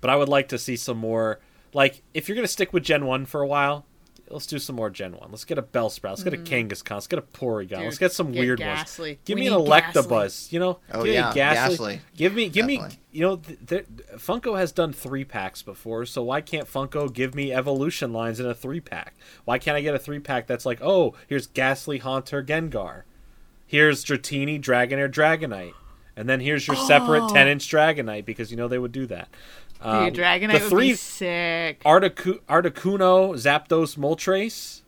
[0.00, 1.40] But I would like to see some more.
[1.74, 3.84] Like, if you're gonna stick with Gen One for a while,
[4.30, 5.30] let's do some more Gen One.
[5.30, 6.10] Let's get a Bellsprout.
[6.10, 6.44] Let's get a mm.
[6.44, 6.90] Kangaskhan.
[6.90, 7.68] Let's get a Porygon.
[7.68, 9.10] Dude, let's get some get weird Gastly.
[9.10, 9.18] ones.
[9.24, 10.02] Give We me an need Gastly.
[10.02, 10.52] Electabuzz.
[10.52, 10.78] You know.
[10.92, 11.94] Oh, give yeah, me Gastly.
[11.94, 12.00] Gastly.
[12.16, 12.82] Give me, give me.
[13.10, 17.34] You know, th- th- Funko has done three packs before, so why can't Funko give
[17.34, 19.14] me evolution lines in a three pack?
[19.44, 23.02] Why can't I get a three pack that's like, oh, here's Gastly, Haunter, Gengar,
[23.66, 25.72] here's Dratini, Dragonair, Dragonite,
[26.16, 27.28] and then here's your separate oh.
[27.32, 29.28] ten inch Dragonite because you know they would do that.
[29.80, 31.82] Uh, Dude, Dragonite the would three be sick.
[31.84, 34.82] Articu- Articuno, Zapdos, Moltres.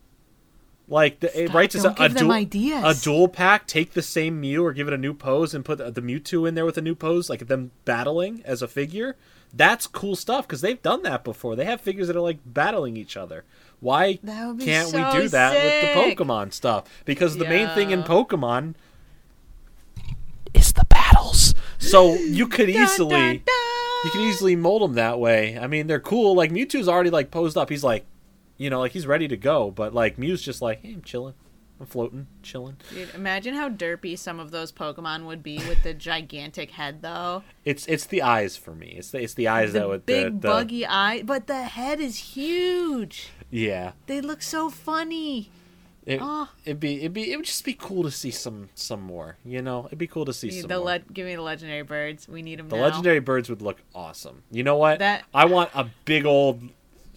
[0.89, 3.01] Like the, it Stop, writes as a, a dual ideas.
[3.01, 3.69] a dual pack.
[3.69, 6.49] Take the same Mew or give it a new pose and put the, the Mewtwo
[6.49, 9.15] in there with a new pose, like them battling as a figure.
[9.55, 11.55] That's cool stuff because they've done that before.
[11.55, 13.45] They have figures that are like battling each other.
[13.79, 16.85] Why That would be can't so we do that with the Pokemon stuff?
[17.05, 18.75] Because the main thing in Pokemon
[20.55, 21.55] is the battles.
[21.79, 23.55] So you could easily Dun, dun, dun.
[24.05, 25.59] You can easily mold them that way.
[25.59, 26.35] I mean, they're cool.
[26.35, 27.69] Like Mewtwo's already like posed up.
[27.71, 28.07] He's like,
[28.57, 29.71] you know, like he's ready to go.
[29.71, 31.35] But like Mew's just like, hey, I'm chilling.
[31.81, 32.77] I'm floating, chilling.
[32.93, 37.43] Dude, imagine how derpy some of those Pokemon would be with the gigantic head, though.
[37.65, 38.97] It's it's the eyes for me.
[38.99, 41.63] It's the it's the eyes The that would big the, the, buggy eye, but the
[41.65, 43.31] head is huge.
[43.51, 45.51] Yeah, They look so funny.
[46.11, 46.51] It, Ah.
[46.65, 49.37] it'd be it'd be it would just be cool to see some some more.
[49.45, 50.85] You know, it'd be cool to see Dude, some the more.
[50.87, 52.29] le- give me the legendary birds.
[52.29, 52.83] We need them the now.
[52.83, 54.43] legendary birds would look awesome.
[54.51, 54.99] You know what?
[54.99, 56.63] That- I want a big old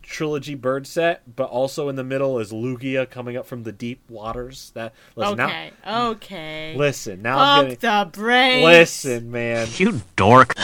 [0.01, 4.01] trilogy bird set, but also in the middle is Lugia coming up from the deep
[4.09, 4.71] waters.
[4.75, 6.75] That listen Okay, okay.
[6.77, 7.37] Listen now.
[7.39, 8.63] I'm Pump getting, the brakes.
[8.65, 9.67] listen, man.
[9.77, 10.53] You dork.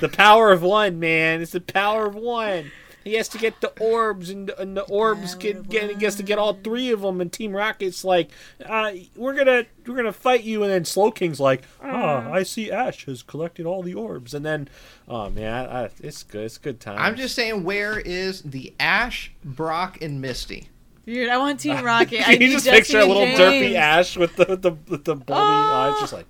[0.00, 1.40] The power of one, man.
[1.40, 2.70] It's the power of one.
[3.06, 6.24] He has to get the orbs, and, and the orbs get, get he gets to
[6.24, 7.20] get all three of them.
[7.20, 8.30] And Team Rocket's like,
[8.68, 13.04] uh, "We're gonna we're gonna fight you." And then Slowking's like, "Ah, I see Ash
[13.06, 14.66] has collected all the orbs." And then,
[15.06, 16.46] oh man, I, I, it's good.
[16.46, 16.98] It's good time.
[16.98, 20.68] I'm just saying, where is the Ash, Brock, and Misty?
[21.06, 22.26] Dude, I want Team Rocket.
[22.26, 23.38] I you need just Jessie picture a little James.
[23.38, 25.92] derpy Ash with the the, with the baldy Ah.
[25.94, 26.26] eyes, just like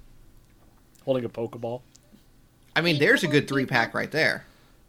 [1.06, 1.80] holding a Pokeball.
[2.76, 4.44] I mean, there's a good three pack right there.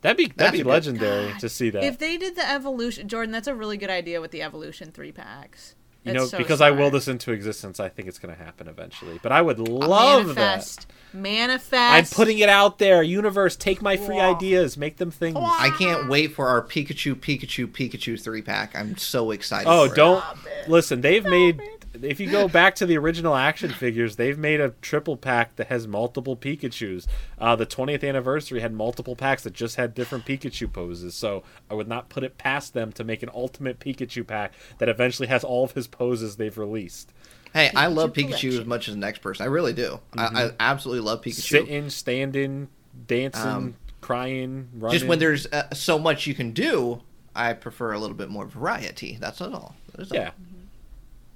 [0.07, 1.83] That'd be That's that'd a be good- legendary to see that.
[1.83, 5.11] If they did the evolution, Jordan, that's a really good idea with the evolution three
[5.11, 5.75] packs.
[6.03, 8.69] you know, so because I will this into existence, I think it's going to happen
[8.69, 9.19] eventually.
[9.21, 10.35] But I would love that.
[10.35, 10.87] manifest.
[11.11, 11.73] Manifest.
[11.93, 13.03] I'm putting it out there.
[13.03, 15.35] Universe, take my free ideas, make them things.
[15.37, 18.73] I can't wait for our Pikachu, Pikachu, Pikachu three pack.
[18.75, 19.67] I'm so excited.
[19.69, 20.23] Oh, for don't
[20.69, 21.01] listen.
[21.01, 21.59] They've made.
[22.01, 25.67] If you go back to the original action figures, they've made a triple pack that
[25.67, 27.07] has multiple Pikachu's.
[27.39, 31.15] Uh, the 20th anniversary had multiple packs that just had different Pikachu poses.
[31.15, 34.89] So I would not put it past them to make an ultimate Pikachu pack that
[34.89, 37.11] eventually has all of his poses they've released.
[37.53, 39.43] Hey, I love Pikachu Pikachu as much as the next person.
[39.43, 39.99] I really do.
[40.15, 41.41] I, I absolutely love Pikachu.
[41.41, 42.67] Sitting, standing,
[43.07, 44.97] dancing, Um, crying, running.
[44.99, 47.01] Just when there's uh, so much you can do,
[47.35, 49.17] I prefer a little bit more variety.
[49.19, 49.75] That's all.
[49.93, 50.17] That is all.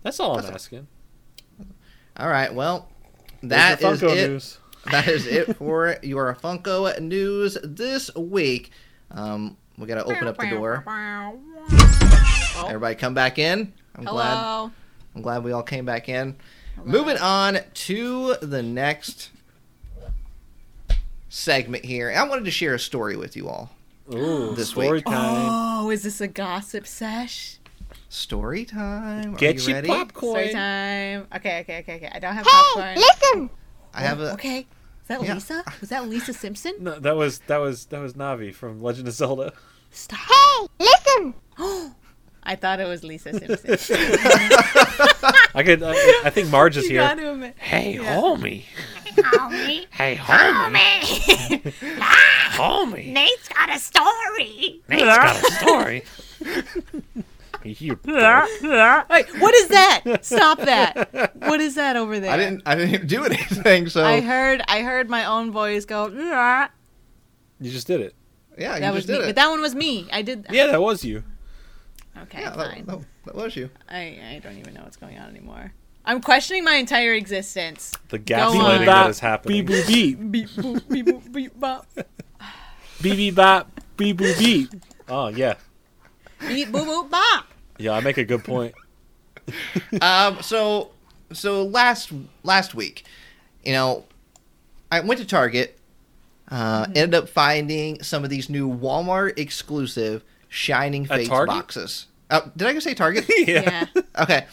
[0.01, 0.51] Yeah, that's all I'm all.
[0.51, 0.87] asking.
[2.17, 2.53] All right.
[2.53, 2.89] Well,
[3.41, 4.29] There's that your is Funko it.
[4.29, 4.57] news.
[4.91, 8.71] That is it for your Funko news this week.
[9.11, 10.83] Um, we got to open up the door.
[12.65, 13.73] Everybody, come back in.
[13.95, 14.71] I'm glad.
[15.15, 16.35] I'm glad we all came back in.
[16.83, 19.29] Moving on to the next
[21.29, 22.11] segment here.
[22.15, 23.69] I wanted to share a story with you all.
[24.13, 25.05] Ooh, This story week.
[25.05, 25.47] time.
[25.49, 27.57] Oh, is this a gossip sesh?
[28.15, 29.35] Story time.
[29.35, 29.87] Are Get you your ready?
[29.87, 30.33] popcorn.
[30.33, 31.27] Story time.
[31.33, 32.11] Okay, okay, okay, okay.
[32.13, 32.95] I don't have Hey, popcorn.
[32.97, 33.49] listen!
[33.93, 34.33] I have a.
[34.33, 34.59] Okay.
[34.59, 34.65] Is
[35.07, 35.33] that Yeah.
[35.35, 35.63] Lisa?
[35.79, 36.73] Was that Lisa Simpson?
[36.81, 39.53] No, that was that was that was Navi from Legend of Zelda.
[39.91, 40.19] Stop.
[40.19, 41.33] Hey, listen!
[42.43, 43.95] I thought it was Lisa Simpson.
[45.55, 45.81] I could.
[45.81, 47.01] I, I think Marge is you here.
[47.01, 47.55] got to admit.
[47.57, 48.17] Hey, Yeah.
[48.19, 48.63] homie.
[49.11, 51.61] Hey, homie, Hey, homie.
[52.55, 53.11] homie.
[53.13, 54.81] Nate's got a story!
[54.89, 56.03] Nate's got a story.
[57.63, 58.49] You dork.
[59.09, 60.19] Wait, what is that?
[60.21, 61.35] Stop that.
[61.35, 62.31] What is that over there?
[62.31, 62.63] I didn't.
[62.65, 63.89] I didn't do anything.
[63.89, 66.07] So I heard I heard my own voice go.
[66.09, 66.67] "Yeah."
[67.59, 68.15] You just did it.
[68.57, 70.07] yeah, you That was just me, did but that one was me.
[70.11, 70.47] I did.
[70.49, 71.23] Yeah, that was you.
[72.23, 72.85] Okay, yeah, fine.
[72.85, 73.69] that, that, that was you.
[73.87, 75.73] I I don't even know what's going on anymore.
[76.03, 77.91] I'm questioning my entire existence.
[78.09, 79.65] The gaslighting that is happening.
[79.65, 80.19] Beep boop beep.
[80.31, 81.87] Beep boop beep boop beep bop.
[83.01, 83.69] Beep beep bop.
[83.97, 84.69] Beep boop beep.
[85.07, 85.55] Oh yeah.
[86.47, 87.45] Beep boop boop bop.
[87.81, 88.73] Yeah, I make a good point.
[90.01, 90.91] um, so
[91.33, 92.11] so last
[92.43, 93.05] last week,
[93.63, 94.05] you know,
[94.91, 95.77] I went to Target,
[96.49, 96.91] uh, Mm-hmm.
[96.95, 102.07] ended up finding some of these new Walmart exclusive Shining At Fates boxes.
[102.29, 103.25] Uh, did I just say Target?
[103.47, 103.85] Yeah.
[104.19, 104.45] okay.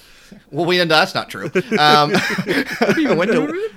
[0.50, 1.46] Well, we know that's not true.
[1.78, 3.70] Um, I went to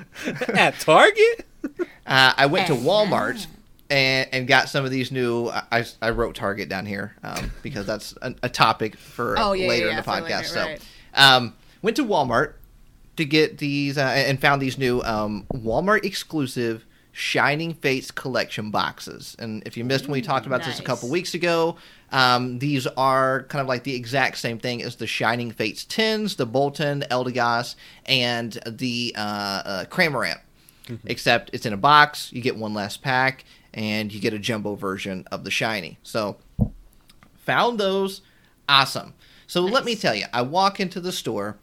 [0.53, 1.45] At Target.
[2.05, 3.47] uh, I went to Walmart
[3.91, 5.49] and, and got some of these new.
[5.49, 9.67] I, I wrote Target down here um, because that's a, a topic for Oh, yeah,
[9.67, 10.21] later yeah, in the for podcast.
[10.21, 10.81] later, so, right.
[11.13, 12.53] um, went to Walmart
[13.17, 19.35] to get these uh, and found these new um, Walmart exclusive Shining Fates collection boxes.
[19.37, 21.75] And if you missed when we talked about this a couple weeks ago,
[22.13, 26.37] um, these are kind of like the exact same thing as the Shining Fates tins,
[26.37, 27.75] the Boltund, Eldegoss,
[28.05, 29.19] and the uh,
[29.65, 30.39] uh, Cramorant.
[31.05, 34.75] Except it's in a box, you get one less pack, and you get a jumbo
[34.75, 35.97] version of the Shiny.
[36.03, 36.37] So
[37.35, 38.21] found those.
[38.69, 39.13] Awesome.
[39.47, 41.57] So let me tell you i walk into the store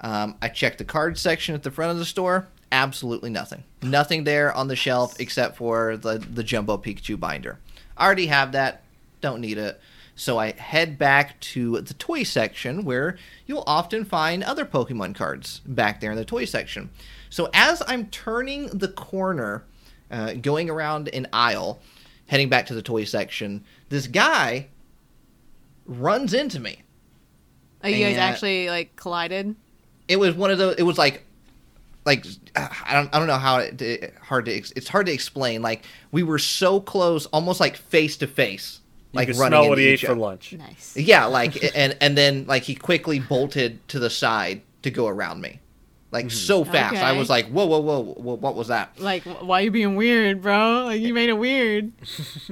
[0.00, 3.62] um, i check the card section at the front of the store absolutely nothing.
[3.82, 7.58] Nothing there on the shelf except for the, the jumbo pikachu binder.
[7.96, 8.82] I already have that
[9.20, 9.80] don't need it.
[10.14, 15.60] So i head back to the toy section where you'll often find other pokemon cards
[15.66, 16.90] back there in the toy section.
[17.30, 19.64] So as i'm turning the corner
[20.12, 21.80] uh, going around an aisle
[22.26, 24.66] heading back to the toy section this guy
[25.86, 26.82] runs into me.
[27.82, 29.56] Like you guys actually like collided.
[30.08, 31.24] it was one of those it was like
[32.04, 35.62] like i don't i don't know how it, it- hard to it's hard to explain
[35.62, 38.80] like we were so close almost like face to face
[39.12, 40.52] You like could running smell into what he ate for lunch.
[40.52, 40.96] Nice.
[40.96, 45.40] yeah like and and then like he quickly bolted to the side to go around
[45.40, 45.58] me
[46.12, 46.36] like mm-hmm.
[46.36, 49.60] so fast i was like whoa whoa whoa, whoa what was that Like, wh- why
[49.60, 50.84] you being weird, bro?
[50.84, 51.92] Like you made it weird.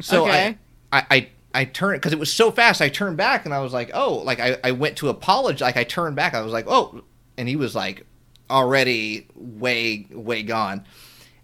[0.01, 0.59] So Okay.
[0.93, 2.81] I, I, I, I turned because it was so fast.
[2.81, 5.61] I turned back and I was like, oh, like I, I went to apologize.
[5.61, 6.35] Like I turned back.
[6.35, 7.03] I was like, oh,
[7.37, 8.07] and he was like
[8.49, 10.85] already way, way gone.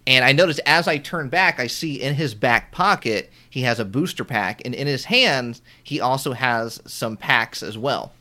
[0.05, 3.79] And I noticed as I turned back, I see in his back pocket he has
[3.79, 8.13] a booster pack, and in his hands he also has some packs as well.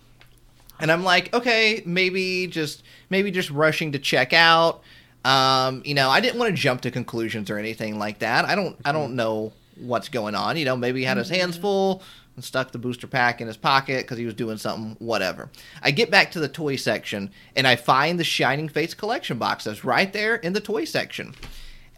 [0.79, 4.83] And I'm like, okay, maybe just maybe just rushing to check out.
[5.25, 8.45] Um, you know, I didn't want to jump to conclusions or anything like that.
[8.45, 10.57] I don't I don't know what's going on.
[10.57, 12.03] You know, maybe he had his hands full
[12.37, 15.51] and stuck the booster pack in his pocket because he was doing something, whatever.
[15.83, 19.65] I get back to the toy section and I find the Shining Fates collection box
[19.65, 21.35] that's right there in the toy section.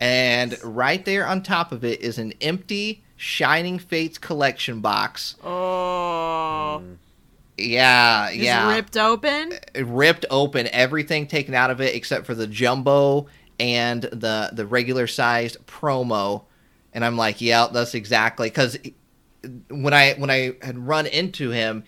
[0.01, 5.35] And right there on top of it is an empty Shining Fates collection box.
[5.43, 6.83] Oh,
[7.59, 8.75] Yeah, just yeah.
[8.75, 9.53] ripped open.
[9.77, 13.27] Uh, ripped open, everything taken out of it except for the jumbo
[13.59, 16.45] and the the regular sized promo.
[16.93, 18.79] And I'm like, yeah, that's exactly because
[19.69, 21.85] when I when I had run into him,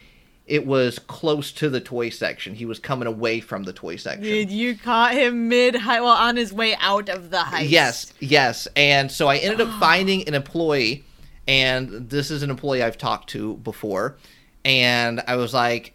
[0.50, 2.54] it was close to the toy section.
[2.54, 4.24] He was coming away from the toy section.
[4.24, 7.70] Dude, you caught him mid high, well, on his way out of the heist.
[7.70, 8.66] Yes, yes.
[8.74, 11.04] And so I ended up finding an employee,
[11.46, 14.16] and this is an employee I've talked to before.
[14.64, 15.94] And I was like,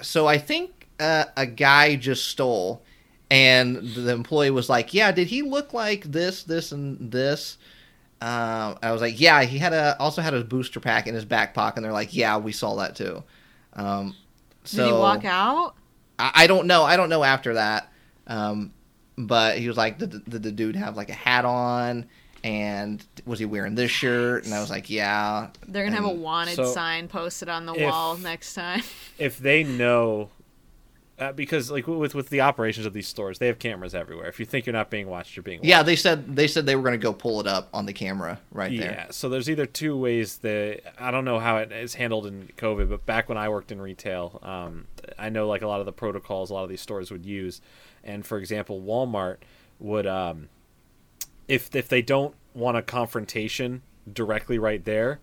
[0.00, 2.82] so I think uh, a guy just stole.
[3.30, 7.56] And the employee was like, yeah, did he look like this, this, and this?
[8.20, 11.24] Um, I was like, yeah, he had a also had a booster pack in his
[11.24, 11.78] back pocket.
[11.78, 13.24] And they're like, yeah, we saw that too.
[13.72, 14.14] Um,
[14.64, 15.74] so Did he walk out?
[16.18, 16.84] I, I don't know.
[16.84, 17.90] I don't know after that.
[18.26, 18.72] Um,
[19.16, 22.06] but he was like, did, did the dude have like a hat on?
[22.44, 24.44] And was he wearing this shirt?
[24.44, 25.48] And I was like, yeah.
[25.68, 28.82] They're gonna have a wanted so sign posted on the if- wall next time.
[29.18, 30.30] if they know
[31.22, 34.40] uh, because like with with the operations of these stores they have cameras everywhere if
[34.40, 35.68] you think you're not being watched you're being watched.
[35.68, 37.92] Yeah, they said they said they were going to go pull it up on the
[37.92, 38.92] camera right there.
[38.92, 42.48] yeah so there's either two ways that i don't know how it is handled in
[42.56, 44.86] covid but back when i worked in retail um,
[45.18, 47.60] i know like a lot of the protocols a lot of these stores would use
[48.02, 49.36] and for example walmart
[49.78, 50.48] would um,
[51.52, 53.82] if if they don't want a confrontation
[54.12, 55.20] directly right there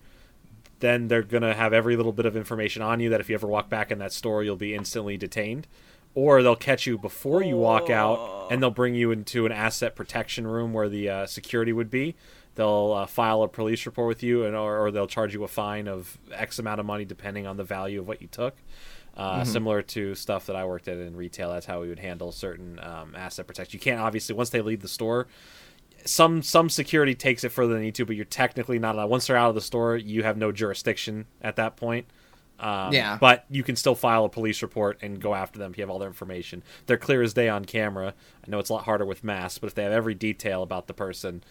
[0.80, 3.34] then they're going to have every little bit of information on you that if you
[3.34, 5.66] ever walk back in that store, you'll be instantly detained.
[6.14, 9.94] Or they'll catch you before you walk out and they'll bring you into an asset
[9.94, 12.16] protection room where the uh, security would be.
[12.56, 15.48] They'll uh, file a police report with you, and or, or they'll charge you a
[15.48, 18.56] fine of X amount of money depending on the value of what you took.
[19.16, 22.32] Uh, Similar to stuff that I worked at in retail, that's how we would handle
[22.32, 23.78] certain um, asset protection.
[23.78, 25.28] You can't obviously once they leave the store,
[26.04, 29.10] some some security takes it further than you need to, but you're technically not allowed.
[29.10, 32.06] Once they're out of the store, you have no jurisdiction at that point.
[32.58, 33.16] Um, Yeah.
[33.20, 35.90] But you can still file a police report and go after them if you have
[35.90, 36.62] all their information.
[36.86, 38.14] They're clear as day on camera.
[38.46, 40.86] I know it's a lot harder with masks, but if they have every detail about
[40.86, 41.42] the person,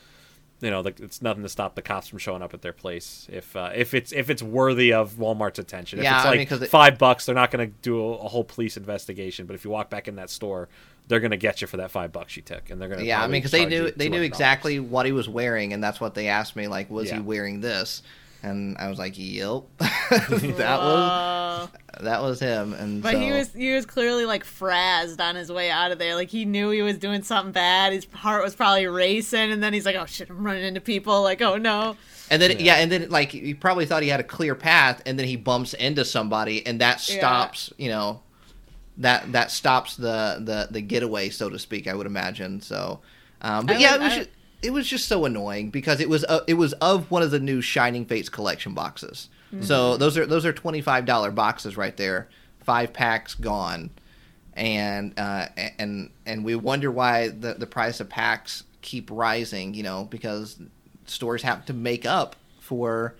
[0.61, 3.27] you know, the, it's nothing to stop the cops from showing up at their place.
[3.31, 6.37] If uh, if it's if it's worthy of Walmart's attention, if Yeah, it's I like
[6.39, 9.45] mean, 'cause it- five bucks, they're not going to do a, a whole police investigation.
[9.47, 10.67] But if you walk back in that store,
[11.09, 13.05] they're going to get you for that five bucks you took, and they're going to
[13.05, 15.99] Yeah, I mean, because they knew they knew exactly what he was wearing, and that's
[15.99, 16.67] what they asked me.
[16.67, 18.01] Like, was he wearing this?
[18.41, 23.51] And I was like, "Yep, that was that was him." And But so, he was
[23.53, 26.15] he was clearly like frazzed on his way out of there.
[26.15, 27.91] Like he knew he was doing something bad.
[27.91, 31.21] His heart was probably racing, and then he's like, "Oh shit, I'm running into people."
[31.21, 31.97] Like, "Oh no."
[32.29, 32.75] and then yeah.
[32.75, 35.73] and then like he probably thought he had a clear path, and then he bumps
[35.73, 37.17] into somebody, and that Yeah.
[37.17, 37.73] stops.
[37.77, 38.21] You know,
[38.99, 41.87] that that stops the the the getaway, so to speak.
[41.87, 42.61] I would imagine.
[42.61, 42.99] So,
[43.41, 44.29] um, but I yeah, would- it was I- just,
[44.61, 47.39] it was just so annoying because it was uh, it was of one of the
[47.39, 49.29] new Shining Fates collection boxes.
[49.53, 49.63] Mm-hmm.
[49.63, 52.27] So those are those are twenty five dollar boxes right there,
[52.59, 53.89] five packs gone,
[54.53, 55.47] and uh,
[55.77, 59.73] and and we wonder why the the price of packs keep rising.
[59.73, 60.59] You know because
[61.05, 63.15] stores have to make up for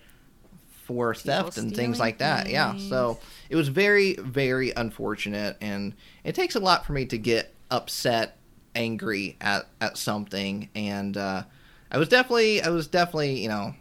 [0.90, 2.50] for theft and things like that.
[2.50, 3.18] Yeah, so
[3.48, 5.94] it was very very unfortunate, and
[6.24, 8.38] it takes a lot for me to get upset,
[8.74, 11.44] angry at at something, and uh,
[11.92, 13.74] I was definitely I was definitely you know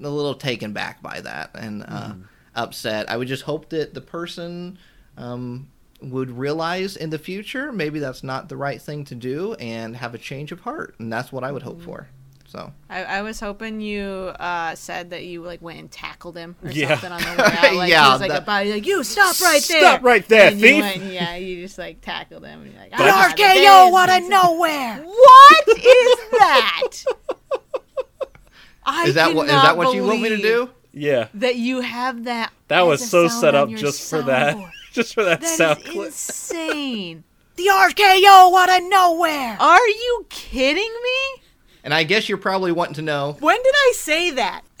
[0.00, 2.14] a little taken back by that and uh,
[2.54, 3.10] upset.
[3.10, 4.78] I would just hope that the person
[5.16, 5.68] um,
[6.00, 10.14] would realize in the future maybe that's not the right thing to do and have
[10.14, 12.08] a change of heart, and that's what I would hope for.
[12.54, 14.04] So I, I was hoping you
[14.38, 16.90] uh, said that you like went and tackled him or Yeah.
[17.00, 17.74] something on the way out.
[17.74, 19.80] Like, Yeah, he was like that- about like you stop right there.
[19.80, 20.76] Stop right there, and thief.
[20.76, 22.62] You went, yeah, you just like tackled him.
[22.62, 25.02] And you're like, That's- "Ah, the RKO business." out of nowhere.
[25.04, 26.90] What is that?
[28.86, 30.70] I is that what is that what you want me to do?
[30.92, 32.52] Yeah, That you have that.
[32.68, 34.56] that as was a so sound set up just for that,
[34.92, 36.06] just for that, That sound is clip.
[36.06, 37.24] insane.
[37.56, 39.56] The RKO out of nowhere.
[39.58, 41.42] Are you kidding me?
[41.84, 43.36] And I guess you're probably wanting to know.
[43.40, 44.62] When did I say that?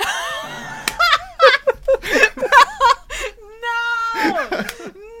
[3.62, 4.48] no,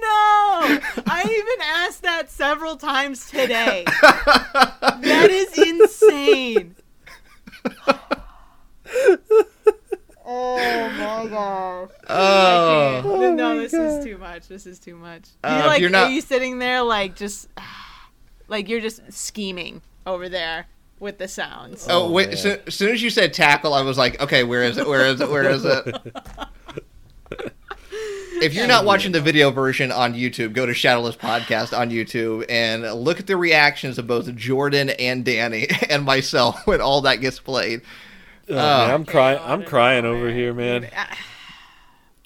[0.00, 0.80] no.
[1.06, 3.84] I even asked that several times today.
[4.02, 6.74] That is insane.
[10.26, 11.90] Oh my gosh.
[12.08, 14.48] Oh, no, this is too much.
[14.48, 15.24] This is too much.
[15.42, 17.48] Uh, you're like, you're not- are you sitting there like just,
[18.48, 20.66] like you're just scheming over there
[21.04, 21.86] with the sounds?
[21.88, 22.28] oh, Oh, wait!
[22.30, 22.36] man.
[22.36, 24.88] So, as soon as you said tackle, I was like, okay, where is it?
[24.88, 25.30] Where is it?
[25.30, 25.96] Where is it?
[28.42, 32.44] If you're not watching the video version on YouTube, go to Shadowless Podcast on YouTube
[32.48, 37.16] and look at the reactions of both Jordan and Danny and myself when all that
[37.20, 37.82] gets played.
[38.50, 39.38] Oh, man, uh, I'm crying.
[39.40, 40.90] I'm crying over here, man.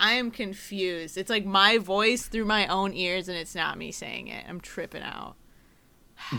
[0.00, 1.18] I am confused.
[1.18, 4.44] It's like my voice through my own ears, and it's not me saying it.
[4.48, 5.34] I'm tripping out.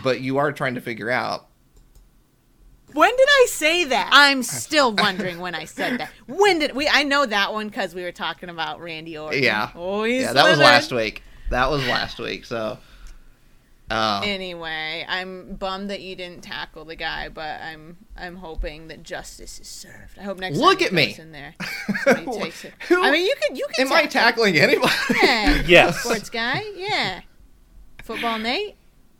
[0.02, 1.46] But you are trying to figure out.
[2.92, 4.10] When did I say that?
[4.12, 6.10] I'm still wondering when I said that.
[6.26, 6.88] When did we?
[6.88, 9.42] I know that one because we were talking about Randy Orton.
[9.42, 9.70] Yeah.
[9.74, 11.22] Oh, Yeah, that was last week.
[11.50, 12.44] That was last week.
[12.44, 12.78] So,
[13.90, 19.02] uh, Anyway, I'm bummed that you didn't tackle the guy, but I'm I'm hoping that
[19.02, 20.18] justice is served.
[20.18, 21.16] I hope next Look time at me.
[21.18, 21.54] in there,
[22.04, 22.72] somebody takes it.
[22.88, 24.92] Who- I mean, you could you could am I tackling anybody?
[25.22, 26.00] Yeah, Yes.
[26.00, 26.62] sports guy.
[26.76, 27.22] Yeah,
[28.04, 28.76] football Nate.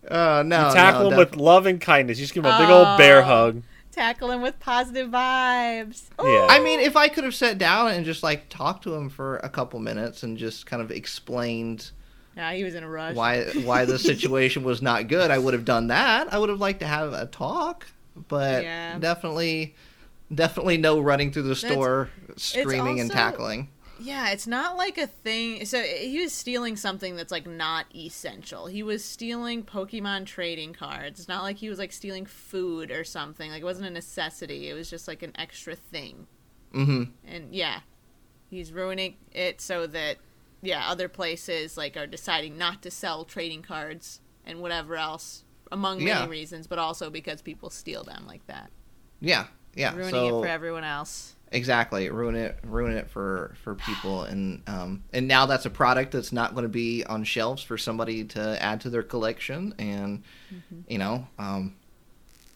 [0.09, 2.19] Uh, no, Tackle no, him def- with love and kindness.
[2.19, 3.25] You just give him a big old bear Oh.
[3.25, 3.63] hug.
[3.93, 6.05] Tackle him with positive vibes.
[6.23, 6.47] Yeah.
[6.49, 9.39] I mean, if I could have sat down and just like talked to him for
[9.39, 11.91] a couple minutes and just kind of explained
[12.37, 13.15] Yeah, he was in a rush.
[13.17, 16.33] why why the situation was not good, I would have done that.
[16.33, 17.87] I would have liked to have a talk,
[18.29, 18.99] but Yeah.
[18.99, 19.75] definitely,
[20.33, 23.69] definitely no running through the store screaming and tackling.
[24.03, 25.65] Yeah, it's not like a thing.
[25.67, 28.67] So he was stealing something that's like not essential.
[28.67, 31.21] He was stealing Pokemon trading cards.
[31.21, 33.51] It's not like he was like stealing food or something.
[33.51, 34.69] Like it wasn't a necessity.
[34.69, 36.27] It was just like an extra thing.
[36.73, 37.81] hmm And yeah,
[38.49, 40.17] he's ruining it so that
[40.63, 45.99] yeah, other places like are deciding not to sell trading cards and whatever else among
[45.99, 46.27] many Yeah.
[46.27, 48.71] reasons, but also because people steal them like that,
[49.21, 49.95] Yeah, yeah.
[49.95, 51.37] ruining so it for everyone else.
[51.53, 56.13] Exactly, ruin it, ruin it for for people, and um, and now that's a product
[56.13, 60.23] that's not going to be on shelves for somebody to add to their collection, and
[60.89, 61.75] you know, um,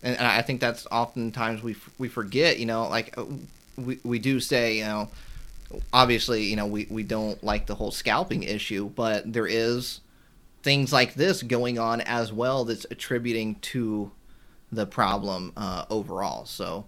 [0.02, 3.24] and, and I think that's oftentimes we f- we forget, you know, like uh,
[3.76, 5.08] we we do say, you know,
[5.92, 10.00] obviously, you know, we we don't like the whole scalping issue, but there is
[10.62, 14.10] things like this going on as well that's attributing to
[14.72, 16.46] the problem uh, overall.
[16.46, 16.86] So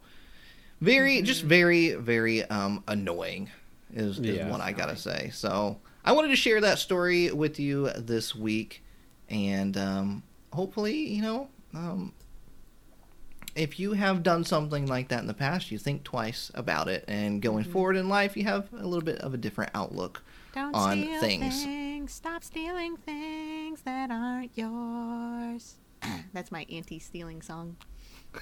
[0.81, 3.51] very, just very, very um, annoying
[3.93, 4.51] is, is Yeah.
[4.51, 5.31] what I gotta say.
[5.33, 8.83] So I wanted to share that story with you this week,
[9.29, 10.23] and um,
[10.53, 12.13] hopefully, you know, um,
[13.55, 17.05] if you have done something like that in the past, you think twice about it,
[17.09, 20.23] and going forward in life, you have a little bit of a different outlook
[20.55, 21.65] Don't on things.
[21.65, 22.13] things.
[22.13, 25.77] Stop stealing things that aren't yours.
[26.35, 27.77] That's my anti-stealing song.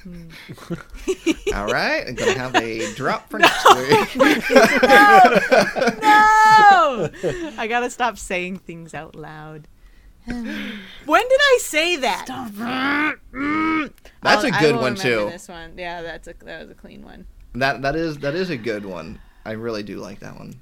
[0.04, 1.54] Mm.
[1.54, 4.44] All right, I'm gonna have a drop for next week.
[6.02, 7.10] No,
[7.58, 9.66] I gotta stop saying things out loud.
[10.26, 12.26] when did I say that?
[12.28, 13.92] Mm, mm.
[14.22, 15.28] That's I'll- a I good one too.
[15.30, 17.26] This one, yeah, that's a that was a clean one.
[17.54, 19.18] That that is that is a good one.
[19.44, 20.54] I really do like that one.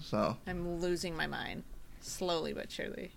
[0.00, 1.64] So I'm losing my mind,
[2.00, 3.12] slowly but surely.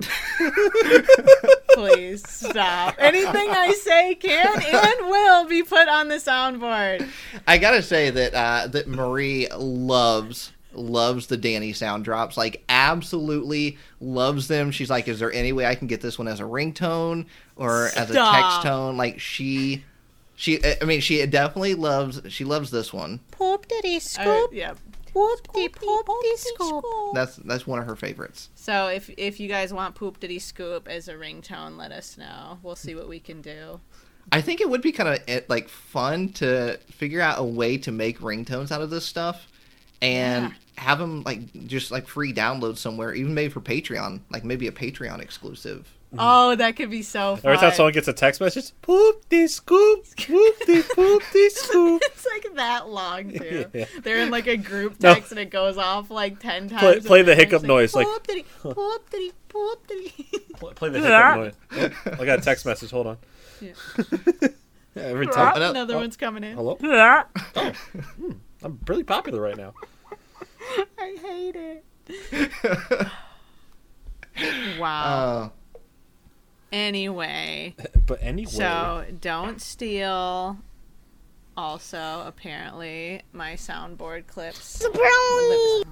[1.74, 2.94] Please stop.
[2.98, 7.08] Anything I say can and will be put on the soundboard.
[7.46, 12.36] I gotta say that uh, that Marie loves loves the Danny sound drops.
[12.36, 14.70] Like absolutely loves them.
[14.70, 17.26] She's like, is there any way I can get this one as a ringtone
[17.56, 18.96] or as a text tone?
[18.96, 19.84] Like she.
[20.40, 22.20] She, I mean, she definitely loves.
[22.28, 23.18] She loves this one.
[23.32, 24.50] Poop diddy Uh, scoop.
[24.52, 24.74] yeah.
[25.18, 26.84] Whoop-de poop-de scoop.
[27.14, 28.50] That's that's one of her favorites.
[28.54, 32.58] So if if you guys want Poop Diddy Scoop as a ringtone, let us know.
[32.62, 33.80] We'll see what we can do.
[34.30, 37.90] I think it would be kind of like fun to figure out a way to
[37.90, 39.48] make ringtones out of this stuff,
[40.02, 40.44] and
[40.76, 40.82] Yeah.
[40.84, 44.72] have them like just like free download somewhere, even maybe for Patreon, like maybe a
[44.72, 45.88] Patreon exclusive.
[46.18, 47.52] Oh, that could be so fun.
[47.52, 52.00] Every time someone gets a text message, poop de scoop, whoop de poop de scoop.
[52.06, 53.66] it's like that long too.
[53.74, 53.84] Yeah.
[54.02, 55.12] They're in like a group No.
[55.14, 56.80] text and it goes off like ten times.
[56.80, 60.26] Play- play the hiccup saying, noise, like- "Poop-diddy, poop-diddy, poop-diddy."
[60.56, 61.54] Play- Play the hiccup noise.
[62.06, 62.90] Oh, I got a text message.
[62.90, 63.18] Hold on.
[63.60, 63.72] Yeah.
[64.94, 65.56] Yeah, Every time.
[65.56, 65.98] Another- Another oh.
[65.98, 66.56] one's coming in.
[66.56, 66.78] Hello.
[66.82, 67.72] Oh.
[68.16, 68.30] Hmm,
[68.62, 69.74] I'm really popular right now.
[70.98, 71.84] I hate it.
[74.80, 75.04] wow.
[75.04, 75.48] Uh,
[76.72, 77.74] anyway,
[78.06, 80.58] But anyway, so don't steal.
[81.56, 84.84] Also, apparently, my soundboard clips.
[84.84, 85.84] Oh,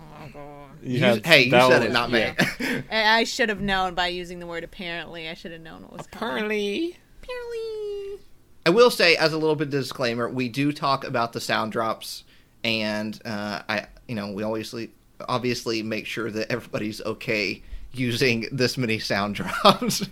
[0.83, 2.23] you you- had- hey, you said was- it, not me.
[2.91, 5.29] I I should have known by using the word apparently.
[5.29, 6.29] I should have known what was coming.
[6.35, 6.97] Apparently.
[7.23, 8.21] Apparently.
[8.65, 11.73] I will say, as a little bit of disclaimer, we do talk about the sound
[11.73, 12.25] drops,
[12.65, 14.91] and uh, I, you know, we obviously
[15.29, 17.63] obviously make sure that everybody's okay
[17.99, 20.03] using this many sound drops,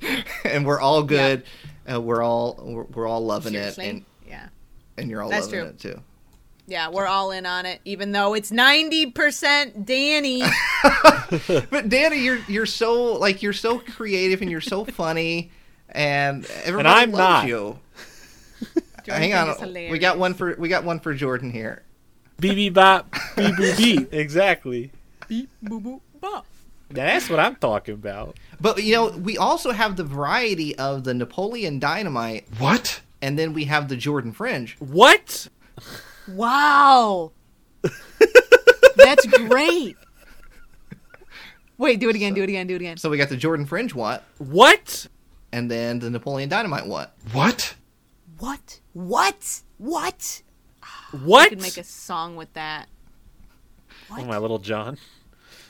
[0.44, 1.44] and we're all good.
[1.90, 3.84] Uh, we're all we're, we're all loving Seriously?
[3.84, 4.48] it, and yeah.
[4.96, 5.68] and you're all That's loving true.
[5.68, 6.00] it too.
[6.66, 10.42] Yeah, we're all in on it, even though it's 90% Danny.
[11.70, 15.50] But Danny, you're you're so like you're so creative and you're so funny,
[15.88, 17.48] and everybody I'm loves not.
[17.48, 17.78] you.
[19.04, 21.82] Jordan Hang on, we got one for we got one for Jordan here.
[22.38, 23.10] Beep beep bop.
[23.36, 24.12] Beep boop beep.
[24.14, 24.92] Exactly.
[25.28, 26.46] Beep, boo, boo, bop.
[26.94, 28.38] That's what I'm talking about.
[28.60, 33.00] But you know, we also have the variety of the Napoleon Dynamite, What?
[33.20, 34.76] and then we have the Jordan Fringe.
[34.78, 35.48] What?
[36.28, 37.32] Wow.
[38.96, 39.96] That's great.
[41.76, 42.96] Wait, do it again, do it again, do it again.
[42.96, 45.08] So we got the Jordan Fringe what, What?
[45.52, 47.14] and then the Napoleon Dynamite what.
[47.32, 47.74] What?
[48.38, 48.80] What?
[48.92, 49.62] What?
[49.78, 50.42] What?
[50.82, 50.86] I
[51.24, 51.48] What?
[51.50, 52.86] could make a song with that.
[54.10, 54.98] Oh, my little John.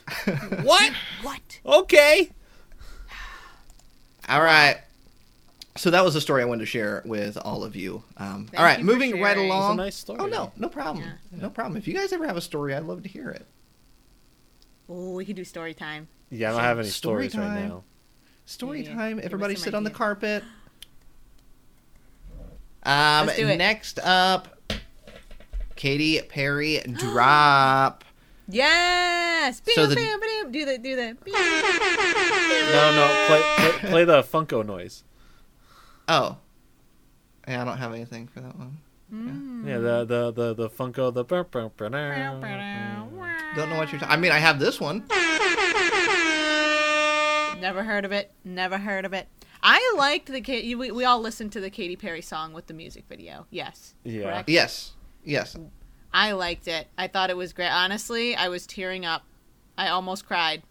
[0.63, 0.93] What?
[1.23, 1.59] What?
[1.65, 2.29] Okay.
[4.29, 4.77] All right.
[5.77, 8.01] So that was a story I wanted to share with all of you.
[8.17, 9.73] Um, all right, you moving right along.
[9.73, 10.19] A nice story.
[10.21, 11.75] Oh no, no problem, no problem.
[11.75, 13.45] If you guys ever have a story, I'd love to hear it.
[14.87, 16.07] Oh, we can do story time.
[16.29, 17.69] Yeah, I don't have any Story stories right time.
[17.69, 17.83] now.
[18.45, 19.15] Story Yeah, time.
[19.17, 20.43] give Everybody some sit on the carpet.
[22.83, 23.57] Um, Let's do it.
[23.57, 24.47] next up,
[25.75, 28.03] Katy Perry drop.
[28.47, 29.61] Yes.
[29.73, 30.51] So the- Bam, bam, bam.
[30.51, 31.17] Do the do the.
[32.71, 33.25] No, no.
[33.27, 35.03] Play, play, play the Funko noise.
[36.07, 36.37] Oh,
[37.47, 38.77] yeah, I don't have anything for that one.
[39.09, 39.67] Hmm.
[39.67, 41.23] Yeah, the the the the Funko the.
[41.23, 42.41] burp, burp, burp, Don't
[43.69, 43.99] know what you're.
[43.99, 44.13] talking.
[44.13, 45.05] I mean, I have this one.
[47.61, 48.31] Never heard of it.
[48.43, 49.27] Never heard of it.
[49.63, 52.73] I liked the Ka- we, we all listened to the Katy Perry song with the
[52.73, 53.47] music video.
[53.49, 53.95] Yes.
[54.03, 54.23] Yeah.
[54.23, 54.49] Correct?
[54.49, 54.91] Yes,
[55.23, 55.55] yes.
[56.15, 56.87] I liked it.
[56.97, 57.67] I thought it was great.
[57.67, 59.23] Honestly, I was tearing up.
[59.77, 60.63] I almost cried.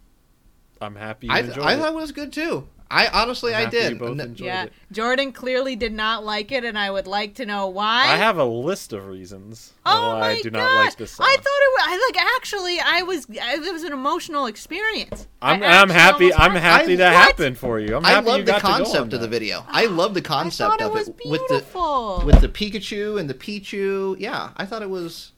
[0.81, 1.77] I'm happy you I enjoyed I it.
[1.79, 2.67] thought it was good too.
[2.91, 3.99] I honestly, I'm I happy you did.
[3.99, 4.65] both enjoyed yeah.
[4.65, 4.73] it.
[4.93, 8.03] Jordan clearly did not like it, and I would like to know why.
[8.07, 10.59] I have a list of reasons Oh why I do god!
[10.59, 11.27] not like this song.
[11.29, 11.83] I thought it was.
[11.87, 12.79] I like actually.
[12.81, 13.27] I was.
[13.29, 15.27] It was an emotional experience.
[15.43, 16.33] I'm, I I'm happy.
[16.35, 16.63] I'm cried.
[16.63, 17.23] happy I- that What?
[17.27, 17.97] happened for you.
[17.97, 19.65] I'm I happy you love the got to go on concept of the video.
[19.69, 22.23] I love the I concept thought it of was it with the beautiful.
[22.25, 24.17] with the Pikachu and the Pichu.
[24.21, 25.33] Yeah, I thought it was.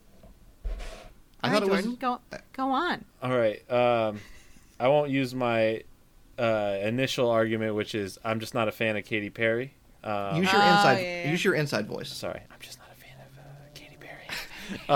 [1.43, 1.85] I All thought right, it was.
[1.85, 2.21] Jordan, go
[2.53, 3.05] go on.
[3.23, 3.71] All right.
[3.71, 4.21] Um,
[4.81, 5.83] I won't use my
[6.39, 9.75] uh, initial argument, which is I'm just not a fan of Katy Perry.
[10.05, 10.99] Um, Use your Oh, inside.
[11.01, 11.31] yeah, yeah.
[11.31, 12.09] Use your inside voice.
[12.13, 14.89] sorry, I'm just not a fan of uh, Katy Perry.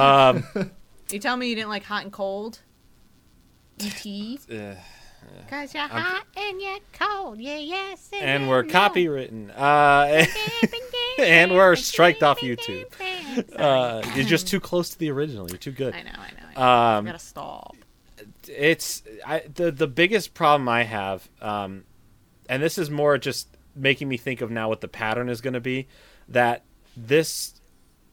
[0.64, 0.70] um,
[1.10, 2.60] You tell me you didn't like hot and cold.
[3.80, 4.38] E.T.
[4.52, 4.74] uh,
[5.48, 7.40] Cause you're hot and you're cold.
[7.40, 8.08] Yeah, yes.
[8.18, 9.50] and we're copywritten.
[9.56, 10.26] Uh,
[11.22, 12.86] and we're striked off YouTube.
[13.54, 15.48] Uh, you're just too close to the original.
[15.48, 15.94] You're too good.
[15.94, 16.46] I know, I know.
[16.48, 16.60] I, know.
[16.60, 17.76] I Um, gotta stop.
[18.48, 21.84] it's I, the the biggest problem I have, um,
[22.48, 25.54] and this is more just making me think of now what the pattern is going
[25.54, 25.86] to be.
[26.28, 26.64] That
[26.96, 27.60] this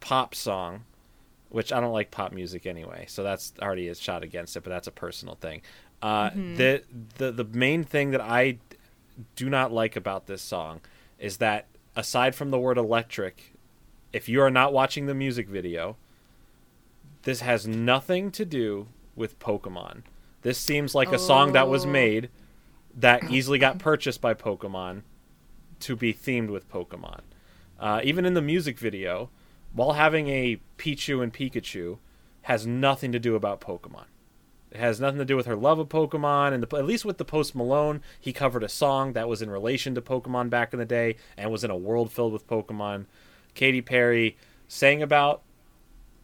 [0.01, 0.83] pop song,
[1.49, 4.63] which I don't like pop music anyway, so that's already a shot against it.
[4.63, 5.63] But that's a personal thing.
[6.01, 6.83] Uh, the
[7.17, 8.59] the the main thing that I
[9.35, 10.81] do not like about this song
[11.17, 11.65] is that
[11.95, 13.53] aside from the word electric,
[14.13, 15.97] if you are not watching the music video,
[17.23, 20.03] this has nothing to do with Pokemon.
[20.43, 21.89] This seems like a song that was Oh.
[21.89, 22.29] made
[22.95, 25.01] that easily got purchased by Pokemon
[25.79, 27.21] to be themed with Pokemon.
[27.79, 29.29] Uh, even in the music video,
[29.73, 31.97] while having a Pichu and Pikachu,
[32.43, 34.05] has nothing to do about Pokemon.
[34.71, 37.17] It has nothing to do with her love of Pokemon, and the, at least with
[37.17, 40.79] the Post Malone, he covered a song that was in relation to Pokemon back in
[40.79, 43.05] the day and was in a world filled with Pokemon.
[43.53, 44.37] Katy Perry
[44.67, 45.41] sang about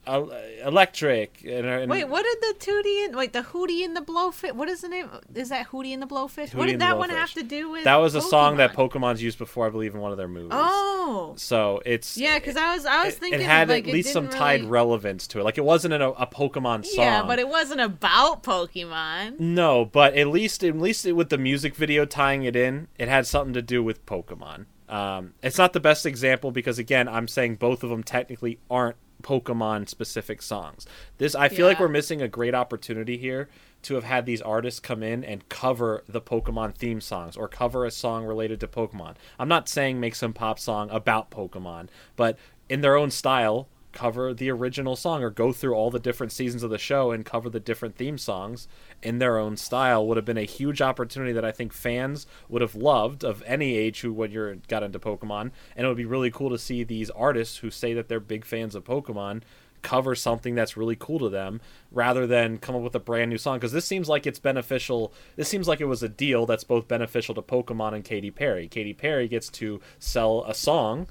[0.05, 1.43] electric.
[1.43, 4.53] And, and Wait, what did the Tootie and wait the Hootie and the Blowfish?
[4.53, 5.09] What is the name?
[5.33, 6.49] Is that Hootie and the Blowfish?
[6.49, 7.83] Hootie what did that one have to do with?
[7.85, 10.51] That was a song that Pokemon's used before, I believe, in one of their movies.
[10.51, 13.93] Oh, So it's yeah, because I was I was it, thinking it had like, at
[13.93, 15.43] least some didn't tied relevance to it.
[15.43, 17.05] Like it wasn't a, a Pokemon song.
[17.05, 19.39] Yeah, but it wasn't about Pokemon.
[19.39, 23.27] No, but at least at least with the music video tying it in, it had
[23.27, 24.65] something to do with Pokemon.
[24.93, 28.95] Um, it's not the best example because again, I'm saying both of them technically aren't
[29.23, 30.85] Pokemon specific songs.
[31.17, 33.49] This I feel like we're missing a great opportunity here
[33.83, 37.85] to have had these artists come in and cover the Pokemon theme songs or cover
[37.85, 39.15] a song related to Pokemon.
[39.39, 42.37] I'm not saying make some pop song about Pokemon, but
[42.69, 46.61] in their own style, cover the original song or go through all the different seasons
[46.61, 48.67] of the show and cover the different theme songs
[49.03, 52.61] in their own style would have been a huge opportunity that I think fans would
[52.61, 56.05] have loved of any age who when you're got into Pokemon and it would be
[56.05, 59.41] really cool to see these artists who say that they're big fans of Pokemon
[59.81, 61.59] cover something that's really cool to them
[61.91, 65.13] rather than come up with a brand new song because this seems like it's beneficial
[65.35, 68.67] this seems like it was a deal that's both beneficial to Pokemon and Katy Perry.
[68.67, 71.05] Katy Perry gets to sell a song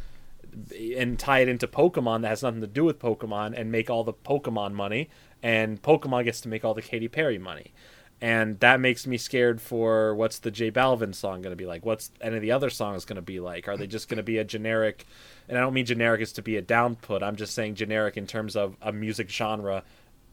[0.98, 4.04] and tie it into Pokemon that has nothing to do with Pokemon and make all
[4.04, 5.08] the Pokemon money,
[5.42, 7.72] and Pokemon gets to make all the Katy Perry money.
[8.20, 11.84] And that makes me scared for what's the J Balvin song going to be like?
[11.84, 13.66] What's any of the other songs going to be like?
[13.66, 15.06] Are they just going to be a generic?
[15.48, 17.24] And I don't mean generic as to be a downput.
[17.24, 19.82] I'm just saying generic in terms of a music genre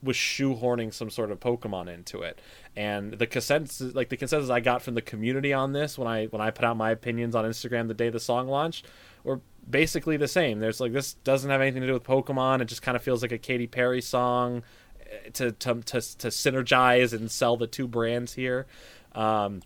[0.04, 2.40] was shoehorning some sort of Pokemon into it.
[2.76, 6.26] And the consensus, like the consensus I got from the community on this when I
[6.26, 8.86] when I put out my opinions on Instagram the day the song launched,
[9.24, 10.60] were basically the same.
[10.60, 12.60] There's like this doesn't have anything to do with Pokemon.
[12.60, 14.62] It just kind of feels like a Katy Perry song
[15.00, 18.66] eh, to to to, to synergize and sell the two brands here.
[19.14, 19.62] Um,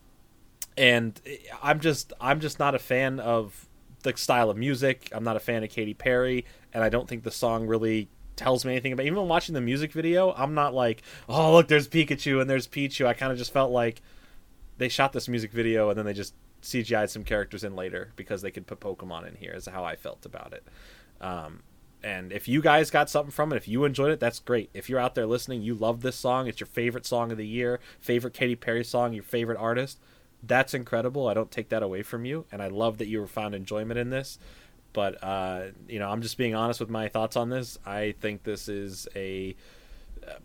[0.76, 1.20] and
[1.62, 3.68] I'm just I'm just not a fan of
[4.02, 5.08] the style of music.
[5.12, 8.64] I'm not a fan of Katy Perry, and I don't think the song really tells
[8.64, 9.06] me anything about.
[9.06, 13.06] Even watching the music video, I'm not like, oh look, there's Pikachu and there's Pichu.
[13.06, 14.02] I kind of just felt like
[14.78, 16.34] they shot this music video and then they just
[16.64, 19.52] CGI'd some characters in later because they could put Pokemon in here.
[19.52, 20.64] Is how I felt about it.
[21.20, 21.62] Um,
[22.02, 24.68] and if you guys got something from it, if you enjoyed it, that's great.
[24.74, 27.46] If you're out there listening, you love this song, it's your favorite song of the
[27.46, 29.98] year, favorite Katy Perry song, your favorite artist,
[30.46, 31.28] that's incredible.
[31.28, 34.10] I don't take that away from you, and I love that you found enjoyment in
[34.10, 34.38] this.
[34.92, 37.78] But uh, you know, I'm just being honest with my thoughts on this.
[37.84, 39.56] I think this is a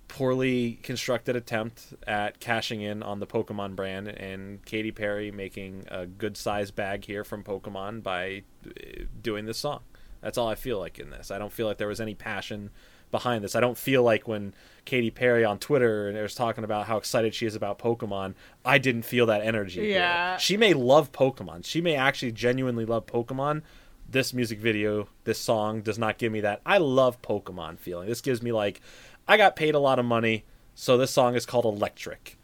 [0.07, 6.05] poorly constructed attempt at cashing in on the Pokemon brand, and Katy Perry making a
[6.05, 9.81] good sized bag here from Pokemon by uh, doing this song.
[10.21, 11.31] That's all I feel like in this.
[11.31, 12.71] I don't feel like there was any passion
[13.11, 13.55] behind this.
[13.55, 14.53] I don't feel like when
[14.85, 18.77] Katy Perry on Twitter and was talking about how excited she is about Pokemon, I
[18.77, 19.81] didn't feel that energy.
[19.81, 19.91] here.
[19.91, 20.37] Yeah.
[20.37, 21.65] She may love Pokemon.
[21.65, 23.63] She may actually genuinely love Pokemon.
[24.11, 26.61] This music video, this song does not give me that.
[26.65, 28.09] I love Pokemon feeling.
[28.09, 28.81] This gives me like
[29.29, 30.43] I got paid a lot of money,
[30.73, 32.35] so this song is called Electric.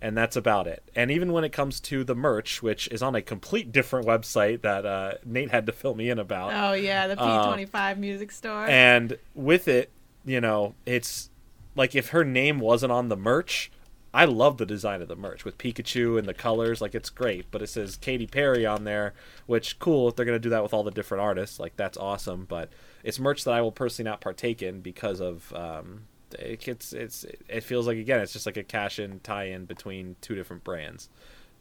[0.00, 0.84] And that's about it.
[0.94, 4.62] And even when it comes to the merch, which is on a complete different website
[4.62, 8.66] that uh, Nate had to fill me in about, Oh yeah, the P25 music store.
[8.66, 9.90] Uh, and with it,
[10.24, 11.30] you know, it's
[11.74, 13.72] like if her name wasn't on the merch,
[14.14, 16.80] I love the design of the merch with Pikachu and the colors.
[16.80, 19.14] Like it's great, but it says Katy Perry on there,
[19.46, 21.58] which cool if they're gonna do that with all the different artists.
[21.58, 22.70] Like that's awesome, but
[23.02, 26.02] it's merch that I will personally not partake in because of um,
[26.34, 29.64] it, it's it's it feels like again it's just like a cash in tie in
[29.64, 31.08] between two different brands.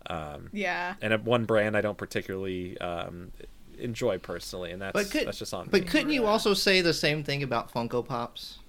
[0.09, 0.93] Um, yeah.
[1.01, 3.31] and at one brand I don't particularly um,
[3.77, 5.67] enjoy personally, and that's But could, that's just on.
[5.69, 5.87] but me.
[5.87, 8.59] couldn't you also say the same thing about Funko Pops?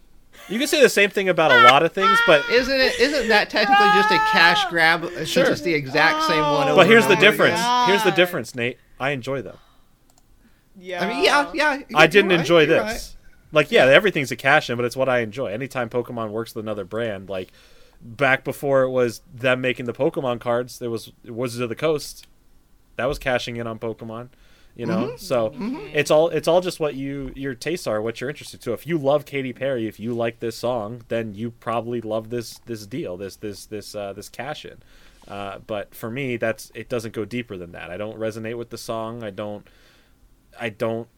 [0.49, 2.99] You can say the same thing about a lot of things, but Isn't it?
[3.01, 5.05] Isn't that technically just a cash grab?
[5.15, 5.51] Since Sure.
[5.51, 6.75] it's the exact same one.
[6.77, 7.59] but here's the difference.
[7.59, 7.89] again?
[7.89, 8.79] Here's the difference, Nate.
[9.01, 9.57] I enjoy them.
[10.79, 11.05] Yeah.
[11.05, 11.81] I mean, yeah, yeah.
[11.95, 12.81] I didn't right, enjoy this.
[12.81, 13.17] right.
[13.53, 15.47] Like, yeah, everything's a cash in, but it's what I enjoy.
[15.47, 17.51] Anytime Pokemon works with another brand, like
[18.01, 22.27] back before it was them making the Pokemon cards, there was Wizards of the Coast.
[22.97, 24.29] That was cashing in on Pokemon.
[24.77, 25.53] You know, so
[25.93, 28.63] it's all it's all just what you your tastes are, what you're interested.
[28.63, 32.31] So if you love Katy Perry, if you like this song, then you probably love
[32.31, 34.77] this this deal, this this this uh, this cash in.
[35.27, 37.91] Uh, but for me, that's it doesn't go deeper than that.
[37.91, 39.25] I don't resonate with the song.
[39.25, 39.67] I don't
[40.61, 41.09] I don't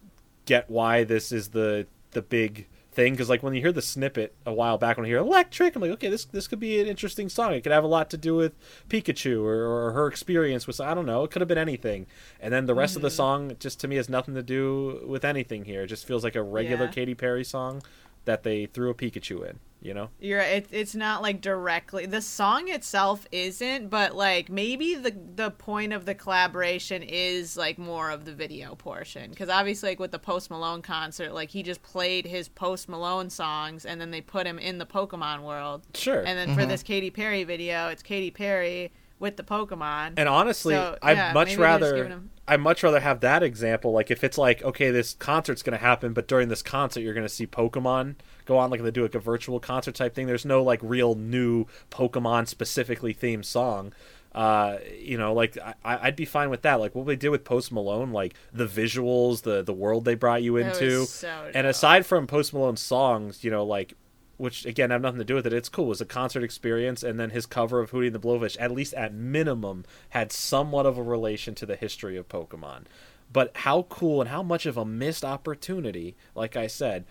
[0.47, 4.35] get why this is the the big thing because like when you hear the snippet
[4.45, 6.89] a while back when you hear electric i'm like okay this this could be an
[6.89, 8.53] interesting song it could have a lot to do with
[8.89, 12.05] pikachu or, or her experience with i don't know it could have been anything
[12.41, 13.17] and then the rest of the mm-hmm.
[13.17, 16.35] song just to me has nothing to do with anything here it just feels like
[16.35, 16.91] a regular Yeah.
[16.91, 17.81] Katy Perry song
[18.25, 19.59] that they threw a Pikachu in.
[19.83, 24.95] You know, You're it, it's not like directly the song itself isn't, but like maybe
[24.95, 29.91] the the point of the collaboration is like more of the video portion because obviously
[29.91, 33.99] like with the Post Malone concert, like he just played his Post Malone songs and
[33.99, 35.83] then they put him in the Pokemon world.
[35.95, 36.19] Sure.
[36.19, 36.71] And then for mm-hmm.
[36.71, 40.15] this Katy Perry video, it's Katy Perry with the Pokemon.
[40.17, 43.21] And honestly, So, I'd much maybe they're just rather giving 'em- I'd much rather have
[43.21, 43.93] that example.
[43.93, 47.29] Like if it's like, okay, this concert's gonna happen, but during this concert you're gonna
[47.29, 48.17] see Pokemon
[48.47, 50.27] go on, like they do like a virtual concert type thing.
[50.27, 53.93] There's no like real new Pokemon specifically themed song.
[54.35, 56.81] Uh, you know, like I, I'd be fine with that.
[56.81, 60.43] Like what they did with Post Malone, like the visuals, the the world they brought
[60.43, 63.95] you into, so and aside from Post Malone's songs, you know, like
[64.41, 65.53] which again have nothing to do with it.
[65.53, 65.87] It's cool.
[65.87, 68.73] It was a concert experience, and then his cover of Hootie and the Blowfish, at
[68.73, 72.85] least at minimum, had somewhat of a relation to the history of Pokemon.
[73.33, 77.05] But how cool and how much of a missed opportunity, like I said,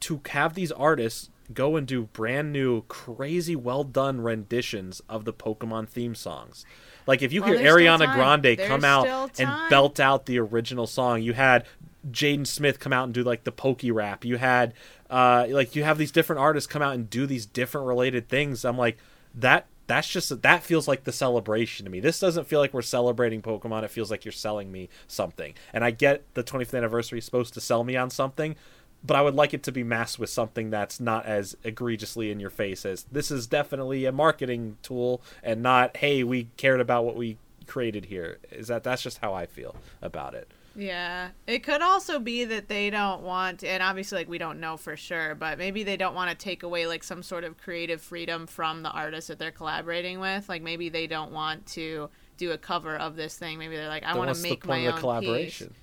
[0.00, 5.32] to have these artists go and do brand new, crazy, well done renditions of the
[5.32, 6.64] Pokemon theme songs.
[7.06, 8.12] Like if you Well, hear Ariana.
[8.14, 11.64] Grande There's come out and belt out the original song, you had
[12.10, 14.24] Jaden Smith come out and do like the PokéRap.
[14.24, 14.74] You had
[15.12, 18.64] uh like you have these different artists come out and do these different related things.
[18.64, 18.98] I'm like
[19.34, 22.00] that that's just that feels like the celebration to me.
[22.00, 23.82] This doesn't feel like we're celebrating Pokemon.
[23.82, 25.54] It feels like you're selling me something.
[25.72, 28.56] And I get the 25th anniversary is supposed to sell me on something,
[29.04, 32.40] but I would like it to be masked with something that's not as egregiously in
[32.40, 37.04] your face as this is definitely a marketing tool and not hey, we cared about
[37.04, 37.36] what we
[37.66, 38.38] created here.
[38.50, 40.48] Is that that's just how I feel about it.
[40.74, 41.30] Yeah.
[41.46, 44.96] It could also be that they don't want and obviously like we don't know for
[44.96, 48.46] sure, but maybe they don't want to take away like some sort of creative freedom
[48.46, 50.48] from the artist that they're collaborating with.
[50.48, 52.08] Like maybe they don't want to
[52.38, 53.58] do a cover of this thing.
[53.58, 55.74] Maybe they're like I want what's to the make point my of own collaboration?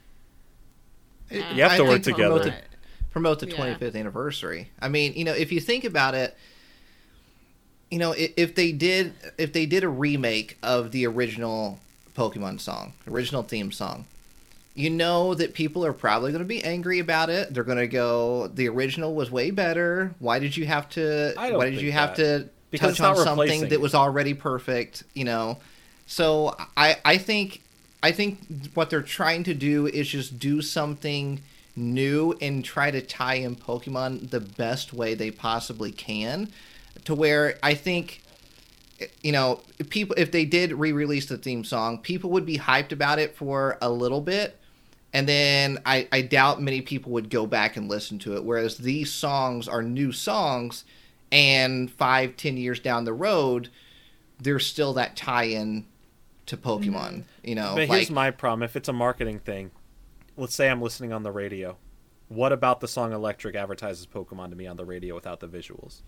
[1.30, 1.38] Piece.
[1.56, 2.40] You have to I work together.
[2.40, 2.54] Promote the,
[3.12, 3.76] promote the Yeah.
[3.78, 4.70] 25th anniversary.
[4.82, 6.36] I mean, you know, if you think about it,
[7.92, 11.80] you know, if, if they did if they did a remake of the original
[12.16, 14.06] Pokemon song, original theme song,
[14.80, 17.54] you know that people are probably going to be angry about it.
[17.54, 20.16] They're going to go, the original was way better.
[20.20, 21.34] Why did you have to?
[21.36, 22.44] Why did you have that.
[22.46, 25.04] to Because touch on something that was already perfect?
[25.14, 25.58] You know,
[26.08, 27.62] so I I think
[28.02, 28.40] I think
[28.74, 31.42] what they're trying to do is just do something
[31.76, 36.50] new and try to tie in Pokemon the best way they possibly can,
[37.04, 38.22] to where I think
[39.22, 43.20] you know, people if they did re-release the theme song, people would be hyped about
[43.20, 44.59] it for a little bit,
[45.14, 48.44] and then I, I doubt many people would go back and listen to it.
[48.44, 50.86] Whereas these songs are new songs,
[51.32, 53.70] and five, ten years down the road,
[54.40, 55.86] there's still that tie-in
[56.46, 56.92] to Pokemon.
[56.92, 57.22] Mm-hmm.
[57.44, 59.72] You know, But like here's my problem: if it's a marketing thing,
[60.38, 61.78] let's say I'm listening on the radio.
[62.28, 66.02] What about the song "Electric" advertises Pokemon to me on the radio without the visuals?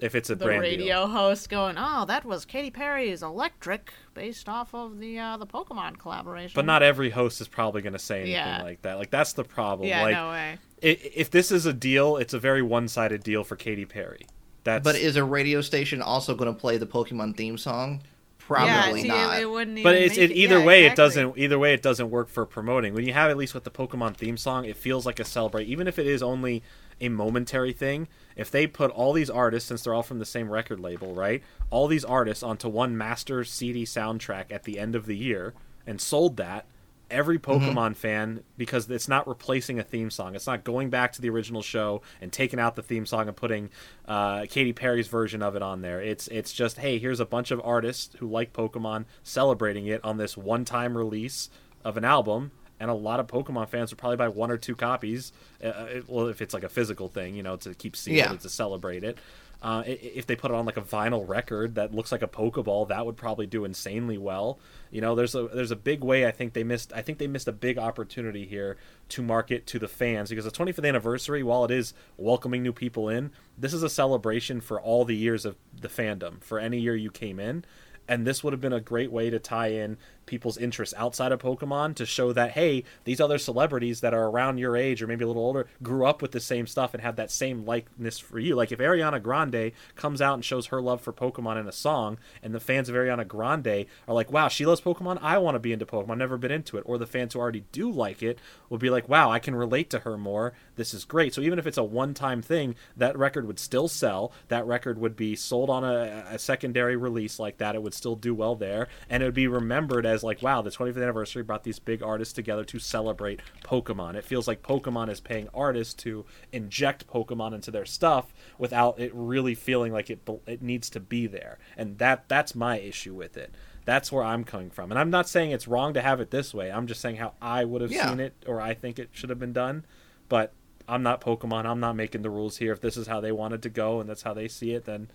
[0.00, 1.08] If it's a The brand radio deal.
[1.08, 5.98] host going, "Oh, that was Katy Perry's Electric based off of the uh, the Pokemon
[5.98, 8.62] collaboration." but not every host is probably going to say anything Yeah.
[8.62, 8.98] like that.
[8.98, 9.88] Like that's the problem.
[9.88, 10.58] Yeah, like no way.
[10.84, 14.26] i- if this is a deal, it's a very one-sided deal for Katy Perry.
[14.64, 18.02] That's but is a radio station also going to play the Pokemon theme song?
[18.02, 18.06] yeah,
[18.46, 19.36] Probably see, not.
[19.38, 20.92] It, it wouldn't but it's it, either yeah, way exactly.
[20.92, 23.64] it doesn't either way it doesn't work for promoting when you have at least with
[23.64, 26.62] the pokemon theme song it feels like a celebrate even if it is only
[27.00, 30.50] a momentary thing if they put all these artists since they're all from the same
[30.50, 35.06] record label right all these artists onto one master cd soundtrack at the end of
[35.06, 35.54] the year
[35.86, 36.66] and sold that
[37.10, 41.22] every pokemon fan because it's not replacing a theme song it's not going back to
[41.22, 43.70] the original show and taking out the theme song and putting
[44.06, 46.00] uh, Katy Perry's version of it on there.
[46.00, 50.16] It's it's just hey, here's a bunch of artists who like Pokemon celebrating it on
[50.16, 51.50] this one-time release
[51.84, 54.76] of an album, and a lot of Pokemon fans would probably buy one or two
[54.76, 55.32] copies.
[55.62, 58.32] Uh, it- well, if it's like a physical thing, you know, to keep seeing Yeah.
[58.32, 59.18] it to celebrate it.
[59.60, 62.86] Uh, if they put it on like a vinyl record that looks like a Pokeball,
[62.90, 64.60] that would probably do insanely well.
[64.92, 66.92] You know, there's a there's a big way I think they missed.
[66.92, 68.76] I think they missed a big opportunity here
[69.08, 73.08] to market to the fans because the 25th anniversary, while it is welcoming new people
[73.08, 76.94] in, this is a celebration for all the years of the fandom for any year
[76.94, 77.64] you came in.
[78.06, 79.98] And this would have been a great way to tie in
[80.28, 84.58] people's interests outside of Pokemon to show that hey, these other celebrities that are around
[84.58, 87.16] your age or maybe a little older grew up with the same stuff and have
[87.16, 88.54] that same likeness for you.
[88.54, 92.18] Like if Ariana Grande comes out and shows her love for Pokemon in a song,
[92.42, 95.18] and the fans of Ariana Grande are like, "Wow, she loves Pokemon.
[95.22, 96.12] I want to be into Pokemon.
[96.12, 98.38] I've never been into it." Or the fans who already do like it
[98.68, 100.52] will be like, "Wow, I can relate to her more.
[100.76, 104.32] This is great." So even if it's a one-time thing, that record would still sell.
[104.48, 107.74] That record would be sold on a, a secondary release like that.
[107.74, 110.60] It would still do well there, and it would be remembered as as like, wow,
[110.62, 114.14] the 25th anniversary brought these big artists together to celebrate Pokemon.
[114.16, 119.12] It feels like Pokemon is paying artists to inject Pokemon into their stuff without it
[119.14, 121.58] really feeling like it it needs to be there.
[121.76, 123.54] And that that's my issue with it.
[123.84, 124.90] That's where I'm coming from.
[124.90, 126.70] And I'm not saying it's wrong to have it this way.
[126.70, 128.08] I'm just saying how I would have Yeah.
[128.10, 129.86] seen it or I think it should have been done.
[130.28, 130.52] But
[130.86, 131.64] I'm not Pokemon.
[131.64, 132.72] I'm not making the rules here.
[132.72, 135.08] If this is how they wanted to go and that's how they see it, then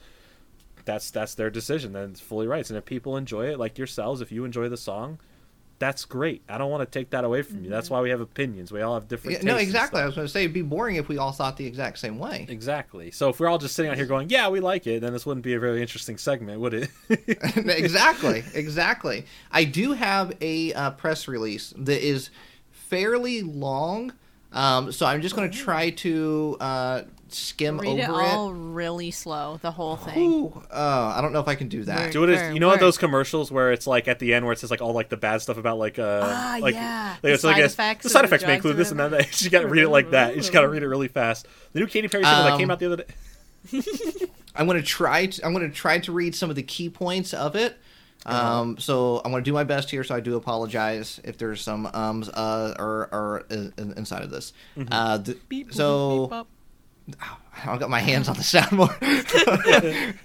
[0.85, 1.93] that's that's their decision.
[1.93, 2.69] Then it's fully rights.
[2.69, 5.19] And if people enjoy it, like yourselves, if you enjoy the song,
[5.79, 6.43] that's great.
[6.47, 7.69] I don't want to take that away from you.
[7.69, 8.71] That's why we have opinions.
[8.71, 9.39] We all have different.
[9.39, 10.01] Yeah, no, exactly.
[10.01, 12.19] I was going to say it'd be boring if we all thought the exact same
[12.19, 12.45] way.
[12.47, 13.11] Exactly.
[13.11, 15.25] So if we're all just sitting out here going, "Yeah, we like it," then this
[15.25, 16.89] wouldn't be a very interesting segment, would it?
[17.09, 19.25] exactly, exactly.
[19.51, 22.29] I do have a uh, press release that is
[22.71, 24.13] fairly long,
[24.53, 29.09] um, so I'm just going to try to uh, skim Read it over all really
[29.11, 30.31] slow, the whole thing.
[30.31, 31.99] Ooh, uh, I don't know if I can do that.
[32.05, 32.11] Word.
[32.13, 32.79] Do it as you know word.
[32.79, 35.17] those commercials where it's like at the end where it says like all like the
[35.17, 37.09] bad stuff about like uh Ah, like, yeah.
[37.13, 38.91] like, The it's like side a- effects the of side the effects may include this
[38.91, 39.11] and that.
[39.11, 39.23] whatever.
[39.27, 40.35] You just got to read it like that.
[40.35, 41.47] You just got to read it really fast.
[41.73, 43.05] The new Katy Perry single that came Um, out the other day.
[44.55, 45.25] I'm going to try.
[45.25, 47.75] To, I'm going to try to read some of the key points of it.
[48.25, 50.03] Um, so I'm going to do my best here.
[50.03, 54.53] So I do apologize if there's some ums uh, or or uh, inside of this.
[54.91, 56.27] Uh, th- Beep, so.
[56.27, 56.47] beep, bop.
[57.65, 60.15] I've got my hands on the soundboard.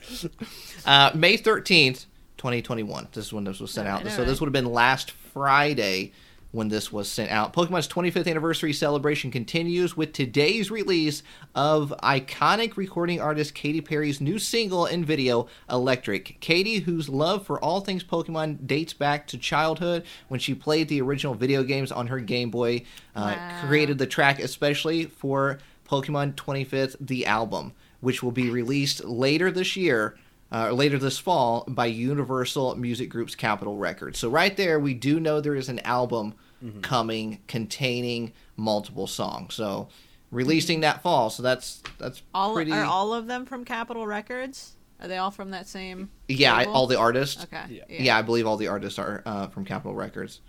[0.86, 2.06] uh, May 13th,
[2.36, 3.08] 2021.
[3.12, 4.00] This is when this was sent out.
[4.00, 6.12] Alright, So this would have been last Friday
[6.50, 7.52] when this was sent out.
[7.52, 11.22] Pokemon's 25th anniversary celebration continues with today's release
[11.54, 16.38] of iconic recording artist Katy Perry's new single and video, Electric.
[16.40, 21.02] Katy, whose love for all things Pokemon dates back to childhood when she played the
[21.02, 22.82] original video games on her Game Boy,
[23.14, 23.66] uh, Wow.
[23.66, 29.76] created the track especially for Pokemon 25th, the album, which will be released later this
[29.76, 30.16] year,
[30.50, 34.18] uh, or later this fall, by Universal Music Group's Capitol Records.
[34.18, 36.34] So, right there, we do know there is an album
[36.82, 39.54] coming containing multiple songs.
[39.54, 39.88] So,
[40.30, 41.30] releasing that fall.
[41.30, 42.72] So, that's that's All pretty.
[42.72, 44.72] are all of them from Capitol Records?
[45.00, 46.10] Are they all from that same?
[46.26, 47.44] yeah, I, all the artists.
[47.44, 47.62] Okay.
[47.70, 47.84] Yeah.
[47.88, 48.18] Yeah.
[48.18, 50.40] I believe all the artists are uh, from Capitol Records.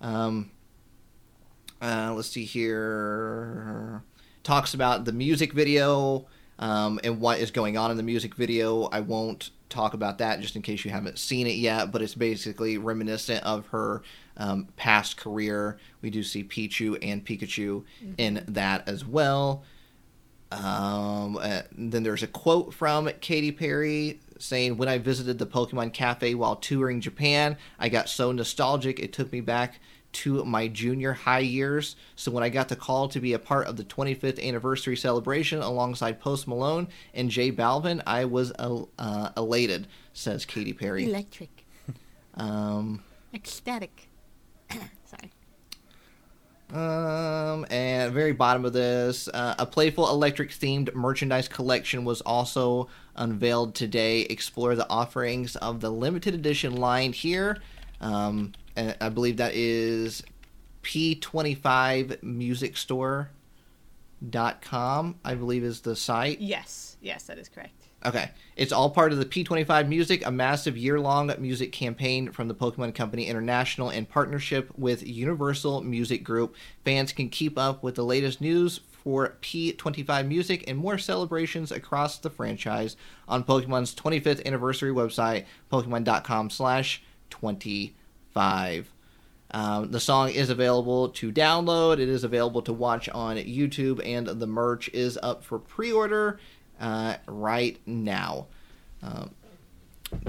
[0.00, 0.50] Um,
[1.82, 4.02] uh, let's see here.
[4.44, 6.26] Talks about the music video
[6.58, 8.84] um, and what is going on in the music video.
[8.84, 12.14] I won't talk about that just in case you haven't seen it yet, but it's
[12.14, 14.02] basically reminiscent of her
[14.36, 15.78] um, past career.
[16.00, 17.84] We do see Pichu and Pikachu
[18.16, 19.64] in that as well.
[20.50, 25.92] Um, uh, then there's a quote from Katy Perry saying, "When I visited the Pokemon
[25.92, 29.78] Cafe while touring Japan, I got so nostalgic it took me back
[30.12, 31.96] to my junior high years.
[32.16, 35.60] So when I got the call to be a part of the 25th anniversary celebration
[35.60, 41.04] alongside Post Malone and J Balvin, I was el- uh, elated," says Katy Perry.
[41.04, 41.50] Electric.
[42.34, 43.02] Um,
[43.34, 44.08] Ecstatic.
[44.70, 45.32] Sorry.
[46.72, 52.88] Um, and very bottom of this, uh, a playful electric themed merchandise collection was also
[53.16, 54.20] unveiled today.
[54.22, 57.58] Explore the offerings of the limited edition line here.
[58.00, 60.22] Um, and I believe that is
[60.82, 63.30] P25 Music Store
[64.30, 66.96] dot com i believe is the site Yes.
[67.00, 67.84] Yes, that is correct.
[68.04, 68.30] Okay.
[68.56, 72.54] It's all part of the P25 Music, a massive year long music campaign from the
[72.54, 76.54] Pokemon Company International in partnership with Universal Music Group.
[76.84, 82.18] Fans can keep up with the latest news for P25 Music and more celebrations across
[82.18, 82.96] the franchise
[83.28, 87.94] on Pokemon's 25th anniversary website, pokemon.com slash 25.
[89.50, 91.94] Um, the song is available to download.
[92.00, 96.38] It is available to watch on YouTube, and the merch is up for pre-order
[96.80, 98.46] uh, right now.
[99.02, 99.30] Um,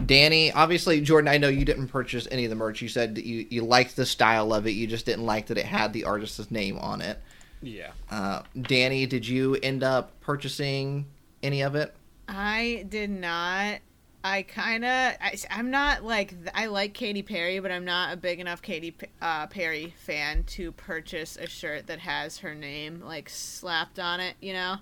[0.06, 2.82] Danny, obviously, Jordan, I know you didn't purchase any of the merch.
[2.82, 4.72] You said that you, you liked the style of it.
[4.72, 7.22] You just didn't like that it had the artist's name on it.
[7.62, 7.92] Yeah.
[8.10, 11.06] Uh, Danny, did you end up purchasing
[11.44, 11.94] any of it?
[12.28, 13.80] I did not.
[14.24, 15.14] I kind of.
[15.50, 16.34] I'm not like.
[16.54, 20.74] I like Katy Perry, but I'm not a big enough Katy uh, Perry fan to
[20.74, 24.36] purchase a shirt that has her name like slapped on it.
[24.42, 24.76] You know,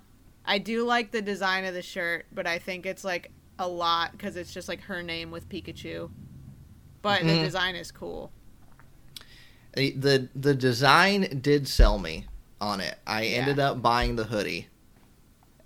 [0.44, 4.12] I do like the design of the shirt, but I think it's like a lot
[4.14, 6.10] because it's just like her name with Pikachu.
[7.04, 7.44] But the Mhm.
[7.44, 8.32] design is cool.
[9.74, 12.26] The the, the design did sell me
[12.60, 12.98] on it.
[13.06, 13.38] I Yeah.
[13.38, 14.68] ended up buying the hoodie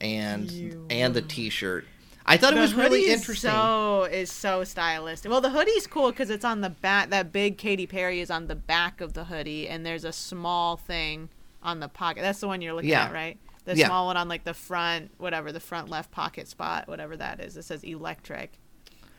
[0.01, 0.51] and
[0.89, 1.85] and the T-shirt.
[2.25, 3.49] I thought it was really is interesting.
[3.51, 5.29] So is so stylistic.
[5.31, 7.09] Well, the hoodie's cool because it's on the back.
[7.09, 10.77] That big Katy Perry is on the back of the hoodie, and there's a small
[10.77, 11.29] thing
[11.63, 12.21] on the pocket.
[12.21, 13.05] That's the one you're looking Yeah.
[13.05, 13.37] at, right?
[13.65, 13.87] The Yeah.
[13.87, 17.57] small one on like the front, whatever the front left pocket spot, whatever that is.
[17.57, 18.53] It says electric.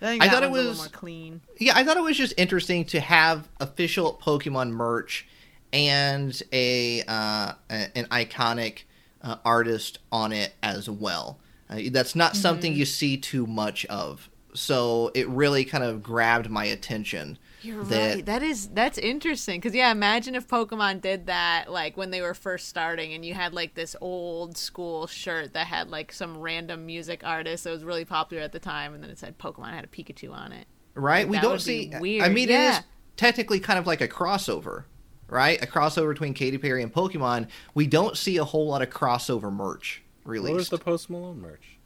[0.01, 1.41] I I thought it one's a little was- clean.
[1.59, 1.77] Yeah, I thought it was a little more clean.
[1.77, 5.29] Yeah, I thought it was just interesting to have official Pokemon merch
[5.73, 8.79] and a uh, a- an iconic
[9.23, 11.39] uh, artist on it as well.
[11.73, 16.51] Uh, that's not something you see too much of, so it really kind of grabbed
[16.51, 17.39] my attention.
[17.63, 18.27] You're that- right.
[18.27, 22.35] That is that's interesting because yeah, imagine if Pokemon did that like when they were
[22.35, 26.85] first starting, and you had like this old school shirt that had like some random
[26.85, 29.85] music artist that was really popular at the time, and then it said Pokemon had
[29.85, 30.67] a Pikachu on it.
[30.95, 31.27] Right?
[31.27, 31.91] we don't see.
[32.01, 32.79] weird, I mean, it yeah.
[32.79, 32.85] is
[33.17, 34.85] technically kind of like a crossover,
[35.27, 35.63] right?
[35.63, 37.49] A crossover between Katy Perry and Pokemon.
[37.75, 40.71] We don't see a whole lot of crossover merch Where's released.
[40.71, 41.79] the Post Malone merch?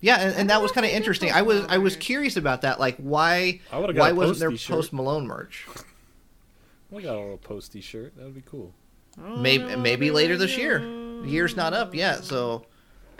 [0.00, 1.32] Yeah, and, and that was kind of if they did interesting.
[1.32, 2.78] I was I was curious about that.
[2.78, 4.74] Like, why I would've got why wasn't there Posty shirt.
[4.76, 5.66] Post Malone merch?
[6.88, 8.16] We got a little posty shirt.
[8.16, 8.72] That would be cool.
[9.18, 10.78] Maybe maybe later this year.
[10.78, 12.64] The year's not up yet, so.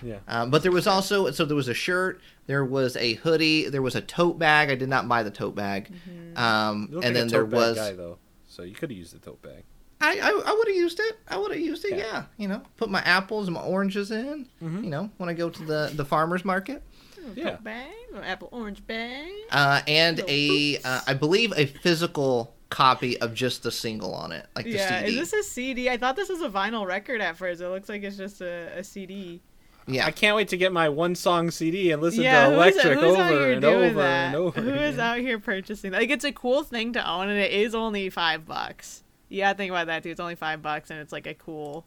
[0.05, 0.19] Yeah.
[0.29, 3.83] Um, but there was also so there was a shirt, there was a hoodie, there
[3.83, 4.71] was a tote bag.
[4.71, 6.37] I did not buy the tote bag, Mm-hmm.
[6.39, 9.15] um, and like then a there bag was guy though, so you could have used
[9.15, 9.65] the tote bag.
[10.07, 11.19] I I, I would have used it.
[11.29, 11.93] I would have used it.
[11.93, 11.97] Yeah.
[12.07, 14.47] Yeah, you know, put my apples and my oranges in.
[14.63, 14.85] Mm-hmm.
[14.85, 16.83] You know, when I go to the the farmers market.
[17.35, 17.57] Yeah.
[17.61, 19.33] Bang, or apple orange bang.
[19.51, 24.31] uh, and Little a uh, I believe a physical copy of just the single on
[24.31, 25.19] it, like the Yeah, CD.
[25.19, 25.91] is this a CD?
[25.91, 27.61] I thought this was a vinyl record at first.
[27.61, 29.41] It looks like it's just a, a CD.
[29.89, 32.55] yeah, I can't wait to get my one song CD and listen yeah, to who's,
[32.77, 34.27] Electric who's out over and over that?
[34.27, 34.61] and over.
[34.61, 35.01] Who is again.
[35.01, 36.01] out here purchasing that?
[36.03, 39.03] Like, it's a cool thing to own, and it is only five bucks.
[39.29, 40.11] You gotta think about that too.
[40.11, 41.85] It's only five bucks, and it's like a cool,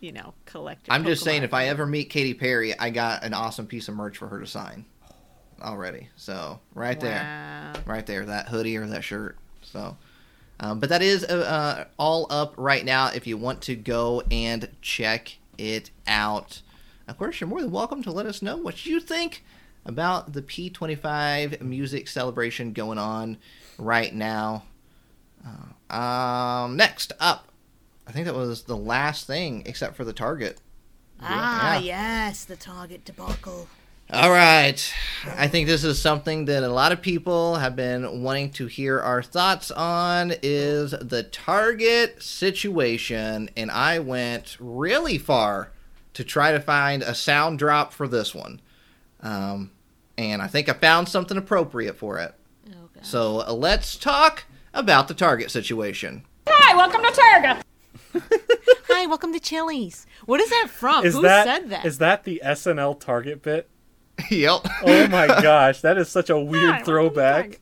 [0.00, 0.90] you know, collector.
[0.92, 3.94] I'm just saying, if I ever meet Katy Perry, I got an awesome piece of
[3.94, 4.84] merch for her to sign
[5.62, 6.08] already.
[6.16, 9.36] So right there, right there, that hoodie or that shirt.
[9.62, 9.96] So,
[10.60, 13.08] um, but that is uh, uh, all up right now.
[13.08, 16.62] If you want to go and check it out,
[17.06, 19.44] of course, you're more than welcome to let us know what you think
[19.84, 23.36] about the P25 music celebration going on
[23.78, 24.64] right now.
[25.46, 27.48] Uh, um, next up,
[28.06, 30.60] I think that was the last thing except for the Target.
[31.20, 31.80] Ah, Yeah.
[32.28, 33.68] yes, the Target debacle.
[34.12, 34.92] All right.
[35.38, 39.00] I think this is something that a lot of people have been wanting to hear
[39.00, 45.70] our thoughts on is the Target situation and I went really far
[46.14, 48.60] to try to find a sound drop for this one.
[49.20, 49.70] Um,
[50.18, 52.34] and I think I found something appropriate for it.
[52.68, 53.00] Okay.
[53.02, 54.44] So uh, let's talk
[54.74, 56.24] about the Target situation.
[56.48, 57.64] Hi, welcome to Target.
[58.88, 60.06] Hi, welcome to Chili's.
[60.26, 61.04] What is that from?
[61.04, 61.84] Is Who that said that?
[61.84, 63.68] is that the SNL Target bit?
[64.30, 64.60] yep.
[64.84, 67.60] Oh my gosh, that is such a weird welcome to throwback.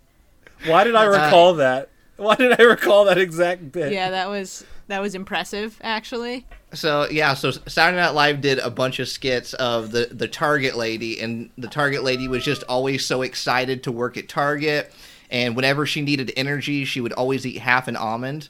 [0.66, 1.91] Why did I recall that?
[2.16, 3.93] Why did I recall that exact bit?
[3.93, 6.47] yeah, that was that was impressive, actually.
[6.74, 10.77] So yeah, so Saturday Night Live did a bunch of skits of the the Target
[10.77, 14.93] lady, and the Target lady was just always so excited to work at Target,
[15.31, 18.48] and whenever she needed energy, she would always eat half an almond.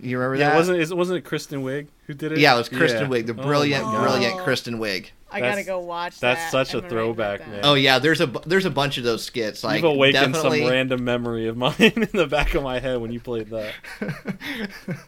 [0.00, 0.56] You remember Yeah, that?
[0.56, 2.38] wasn't it, wasn't it Kristen Wiig who did it?
[2.38, 3.18] yeah, it was Kristen Yeah.
[3.18, 4.02] Wiig, the Oh brilliant, God.
[4.04, 5.06] brilliant Kristen Wiig.
[5.32, 6.34] I That's- gotta go watch that.
[6.36, 6.66] that's that.
[6.68, 7.60] such a I'm gonna write that throwback, man.
[7.64, 9.64] Oh yeah, there's a there's a bunch of those skits.
[9.64, 13.00] Like You've awakened definitely, some random memory of mine in the back of my head
[13.00, 13.72] when you played that.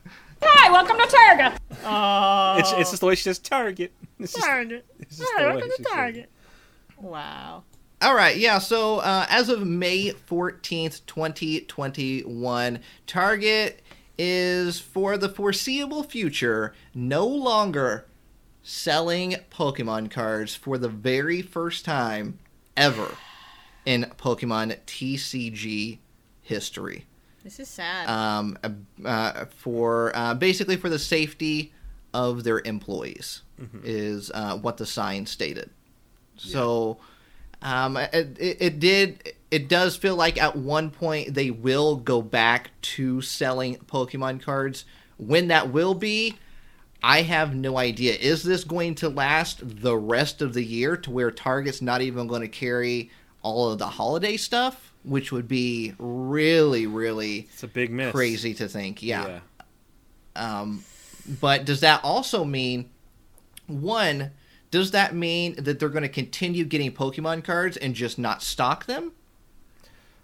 [0.45, 1.61] Hi, welcome to Target.
[1.85, 3.93] Oh, It's, it's just the way she says Target.
[4.19, 4.85] It's just, Target.
[5.01, 5.95] it's just the way welcome to she says it.
[5.97, 6.31] Target.
[6.99, 7.65] Wow.
[8.03, 8.59] All right, yeah.
[8.59, 13.81] So uh, as of May fourteenth, twenty twenty one, Target
[14.19, 18.07] is for the foreseeable future no longer
[18.63, 22.39] selling Pokemon cards for the very first time
[22.77, 23.17] ever
[23.85, 25.99] in Pokemon TCG
[26.43, 27.07] history.
[27.43, 28.09] This is sad.
[28.09, 28.59] Um,
[29.05, 31.73] uh, for uh, basically for the safety
[32.13, 33.43] of their employees
[33.85, 35.71] is uh, what the sign stated.
[36.37, 36.99] So
[37.63, 39.35] um, it, it, did.
[39.51, 44.85] It does feel like at one point they will go back to selling Pokemon cards.
[45.17, 46.37] When that will be,
[47.03, 48.15] I have no idea.
[48.15, 52.27] Is this going to last the rest of the year to where Target's not even
[52.27, 53.11] going to carry
[53.43, 58.13] all of the holiday stuff, which would be really, really It's a big miss.
[58.13, 59.03] crazy to think.
[59.03, 59.41] Yeah.
[60.35, 60.85] Um,
[61.41, 62.91] but does that also mean
[63.67, 64.31] one?
[64.73, 68.87] Does that mean that they're going to continue getting Pokemon cards and just not stock
[68.87, 69.13] them?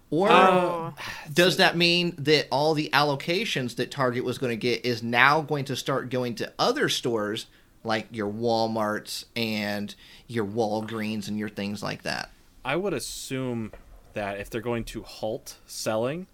[0.09, 0.91] Or Uh,
[1.31, 5.41] does that mean that all the allocations that Target was going to get is now
[5.41, 7.45] going to start going to other stores
[7.83, 9.93] like your Walmarts and
[10.27, 12.31] your Walgreens and your things like that?
[12.65, 13.71] I would assume
[14.13, 16.25] that if they're going to halt selling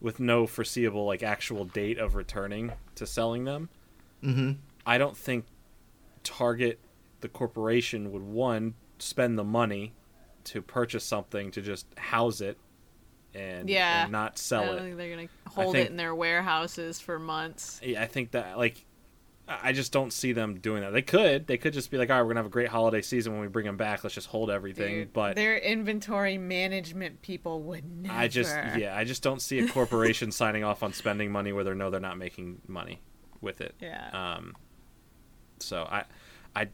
[0.00, 3.68] with no foreseeable like actual date of returning to selling them,
[4.24, 4.56] Mhm.
[4.86, 5.44] I don't think
[6.24, 6.78] Target,
[7.22, 9.94] the corporation, would one spend the money
[10.44, 12.58] to purchase something to just house it
[13.34, 14.02] and, Yeah.
[14.04, 14.80] and not I sell don't it.
[14.82, 17.80] think they're gonna hold think- it in their warehouses for months.
[17.82, 18.84] Yeah, I think that like
[19.48, 20.92] I I just don't see them doing that.
[20.92, 21.46] They could.
[21.48, 23.40] They could just be like, all right, we're gonna have a great holiday season when
[23.42, 24.04] we bring them back.
[24.04, 24.94] Let's just hold everything.
[24.94, 28.14] Dude, but their inventory management people would never.
[28.14, 31.64] I just yeah, I just don't see a corporation signing off on spending money where
[31.64, 33.00] they know they're not making money
[33.40, 33.74] with it.
[33.80, 34.10] Yeah.
[34.36, 34.54] Um.
[35.58, 36.04] So I,
[36.56, 36.68] I,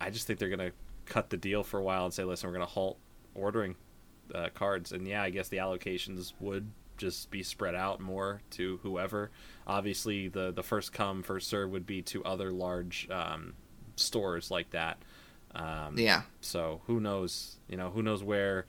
[0.00, 0.72] I just think they're gonna
[1.06, 2.98] cut the deal for a while and say, listen, we're gonna halt
[3.34, 3.76] ordering
[4.34, 8.78] uh, cards, and yeah, I guess the allocations would just be spread out more to
[8.82, 9.30] whoever.
[9.66, 13.54] Obviously, the the first come first serve would be to other large um,
[13.96, 14.98] stores like that.
[15.54, 16.22] Um, Yeah.
[16.40, 17.56] so who knows?
[17.68, 18.66] You know, who knows where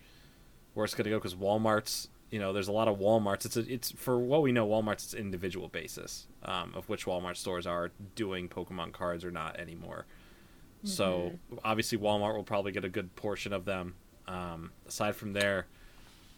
[0.74, 1.18] where it's going to go?
[1.18, 3.46] Because Walmart's, you know, there's a lot of WalMarts.
[3.46, 7.36] It's a, it's for what we know, Walmart's it's individual basis um, of which Walmart
[7.36, 10.06] stores are doing Pokemon cards or not anymore.
[10.84, 11.34] So
[11.64, 13.96] obviously, Walmart will probably get a good portion of them.
[14.28, 15.66] Um, aside from there,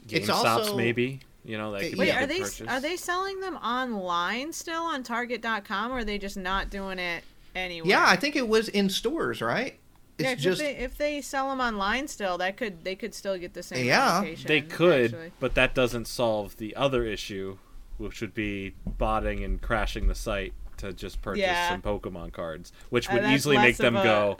[0.09, 1.21] It's GameStop's also- maybe.
[1.45, 2.61] You know, that could Wait, be a are they purchase.
[2.67, 7.21] are they selling them online still on Target.com, or are they just not doing it
[7.53, 7.89] anywhere?
[7.89, 9.77] Yeah, I think it was in stores, right?
[10.17, 12.95] It's Yeah, 'cause just if, they, if they sell them online still, that could they
[12.95, 13.85] could still get the same.
[13.85, 14.23] Yeah.
[14.45, 15.31] They could, actually.
[15.41, 17.57] but that doesn't solve the other issue,
[17.97, 20.53] which would be botting and crashing the site
[20.83, 21.69] to just purchase Yeah.
[21.69, 24.37] some Pokemon cards, which Uh, would that's easily make them a- go,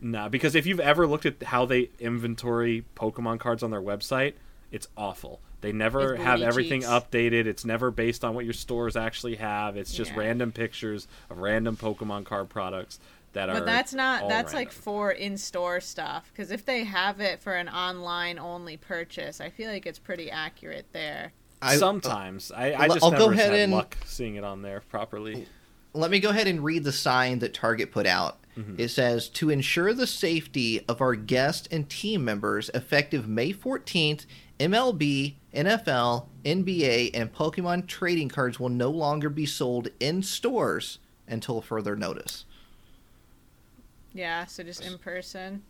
[0.00, 0.28] nah.
[0.28, 4.34] Because if you've ever looked at how they inventory Pokemon cards on their website,
[4.70, 5.40] it's awful.
[5.60, 6.90] They never have everything cheeks.
[6.92, 7.46] updated.
[7.46, 9.76] It's never based on what your stores actually have.
[9.78, 10.18] It's just Yeah.
[10.18, 12.98] random pictures of random Pokemon card products
[13.32, 13.54] that are.
[13.54, 16.30] But that's not all that's like for in-store stuff.
[16.32, 20.86] Because if they have it for an online-only purchase, I feel like it's pretty accurate
[20.92, 21.32] there.
[21.62, 24.60] I- Sometimes I, I I'll just go never ahead had and- luck seeing it on
[24.60, 25.46] there properly.
[25.94, 28.38] Let me go ahead and read the sign that Target put out.
[28.58, 28.74] Mm-hmm.
[28.78, 34.26] It says to ensure the safety of our guests and team members, effective May 14th,
[34.60, 41.60] MLB, NFL, NBA, and Pokemon trading cards will no longer be sold in stores until
[41.60, 42.44] further notice.
[44.12, 45.62] Yeah, so just in person.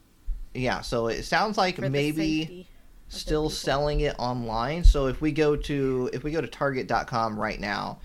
[0.53, 2.67] Yeah, so it sounds like maybe safety of
[3.11, 4.85] the still selling it online.
[4.85, 7.99] So if we go to if we go to target.com right now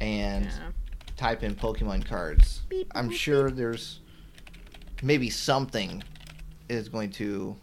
[0.00, 0.70] and Yeah.
[1.22, 2.62] Type in Pokemon cards,
[2.94, 4.00] I'm sure there's
[5.02, 6.02] maybe something
[6.68, 7.56] is going to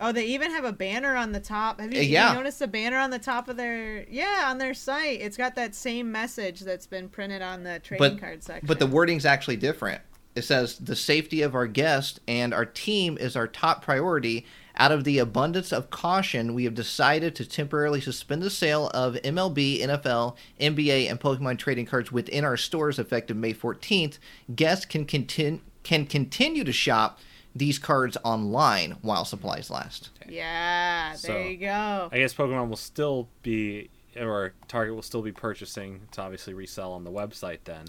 [0.00, 1.80] Oh, they even have a banner on the top.
[1.80, 4.74] Have you, Uh, you noticed the banner on the top of their yeah on their
[4.74, 5.20] site?
[5.20, 8.66] It's got that same message that's been printed on the trading but card section.
[8.66, 10.00] but the wording's actually different.
[10.34, 14.46] It says the safety of our guest and our team is our top priority.
[14.76, 19.14] Out of the abundance of caution, we have decided to temporarily suspend the sale of
[19.16, 24.18] MLB, NFL, NBA, and Pokemon trading cards within our stores effective May 14th.
[24.54, 27.18] Guests can continue can continue to shop
[27.56, 30.10] these cards online while supplies last.
[30.28, 32.08] yeah, there So, you go.
[32.12, 36.92] I guess Pokemon will still be, or Target will still be purchasing to obviously resell
[36.92, 37.86] on the website then.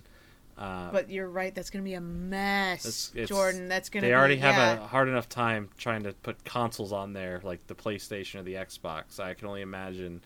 [0.58, 1.54] Uh, But you're right.
[1.54, 3.68] That's gonna be a mess, it's- it's- Jordan.
[3.68, 4.06] That's gonna.
[4.06, 4.84] they already be, have yeah.
[4.84, 8.54] a hard enough time trying to put consoles on there, like the PlayStation or the
[8.56, 9.20] Xbox.
[9.20, 10.22] I can only imagine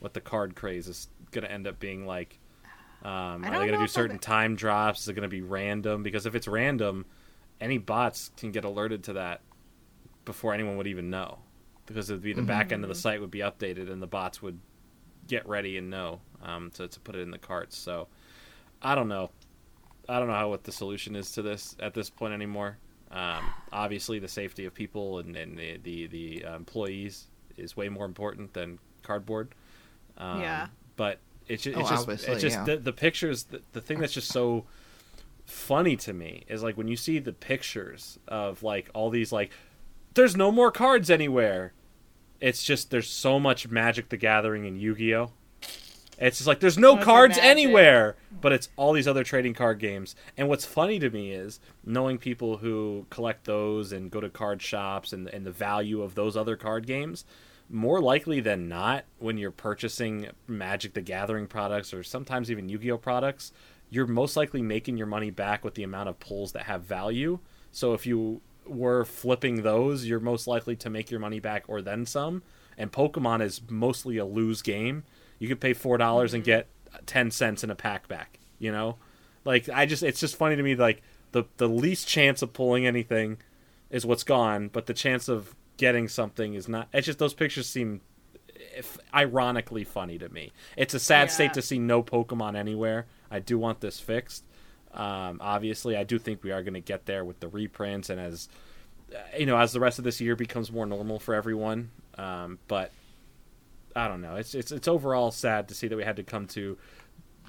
[0.00, 2.38] what the card craze is going to end up being like.
[3.02, 5.02] Um, are they going to do certain time drops?
[5.02, 6.02] Is it going to be random?
[6.02, 7.04] Because if it's random,
[7.60, 9.42] any bots can get alerted to that
[10.24, 11.38] before anyone would even know.
[11.84, 12.88] Because it'd be the back end of Mm-hmm.
[12.88, 14.58] the site would be updated and the bots would
[15.28, 17.76] get ready and know um, to, to put it in the carts.
[17.76, 18.08] So
[18.80, 19.30] I don't know.
[20.08, 22.78] I don't know how what the solution is to this at this point anymore.
[23.10, 27.26] Um, obviously, the safety of people and, and the the, the uh, employees
[27.56, 29.54] is way more important than cardboard.
[30.18, 30.66] Um, Yeah.
[30.96, 31.18] But
[31.48, 32.64] it's just, Oh, it's just, it's just yeah.
[32.64, 33.44] the, the pictures.
[33.44, 34.64] The, the thing that's just so
[35.44, 39.50] funny to me is like when you see the pictures of like all these like,
[40.14, 41.72] there's no more cards anywhere.
[42.40, 45.32] It's just there's so much Magic the Gathering and Yu Gi Oh.
[46.18, 47.50] It's just like there's no cards Magic.
[47.50, 50.14] anywhere, but it's all these other trading card games.
[50.36, 54.62] And what's funny to me is knowing people who collect those and go to card
[54.62, 57.24] shops and and the value of those other card games.
[57.70, 62.78] More likely than not, when you're purchasing Magic the Gathering products or sometimes even Yu
[62.78, 63.52] Gi Oh products,
[63.90, 67.38] you're most likely making your money back with the amount of pulls that have value.
[67.72, 71.80] So if you were flipping those, you're most likely to make your money back or
[71.80, 72.42] then some.
[72.76, 75.04] And Pokemon is mostly a lose game.
[75.38, 76.68] You could pay four dollars and get
[77.06, 78.38] ten cents in a pack back.
[78.58, 78.96] You know,
[79.44, 81.02] like I just it's just funny to me like
[81.32, 83.38] the the least chance of pulling anything
[83.90, 86.88] is what's gone, but the chance of getting something is not.
[86.92, 88.00] It's just those pictures seem
[88.76, 90.52] if, ironically funny to me.
[90.76, 91.32] It's a sad Yeah.
[91.32, 93.06] state to see no Pokemon anywhere.
[93.30, 94.44] I do want this fixed.
[94.92, 98.20] Um, obviously, I do think we are going to get there with the reprints and
[98.20, 98.48] as
[99.36, 101.90] you know, as the rest of this year becomes more normal for everyone.
[102.16, 102.92] Um, but
[103.96, 104.36] I don't know.
[104.36, 106.76] It's it's it's overall sad to see that we had to come to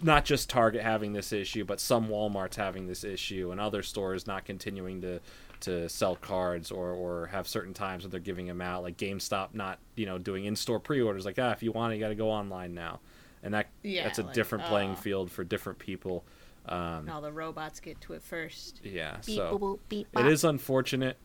[0.02, 4.28] not just Target having this issue, but some WalMarts having this issue, and other stores
[4.28, 5.20] not continuing to
[5.62, 9.54] to sell cards or or have certain times that they're giving them out, like GameStop
[9.54, 11.26] not you know doing in store pre orders.
[11.26, 13.00] Like ah, if you want it, you got to go online now,
[13.42, 14.96] and that Yeah, that's a like, different playing oh.
[14.96, 16.26] field for different people.
[16.68, 18.82] Um, And all the robots get to it first.
[18.84, 20.26] yeah, Beep, so boop, boop, beep, it bop.
[20.26, 21.18] is unfortunate.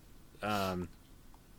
[0.42, 0.88] Um,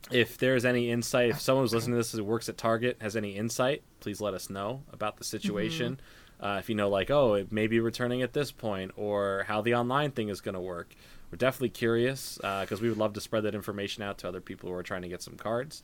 [0.10, 3.15] if there's any insight, if someone who's listening to this who works at Target has
[3.15, 5.99] any insight, please let us know about the situation.
[6.40, 9.61] Uh, if you know, like, oh, it may be returning at this point, or how
[9.61, 10.95] the online thing is going to work,
[11.30, 14.68] we're definitely curious because we would love to spread that information out to other people
[14.69, 15.84] who are trying to get some cards.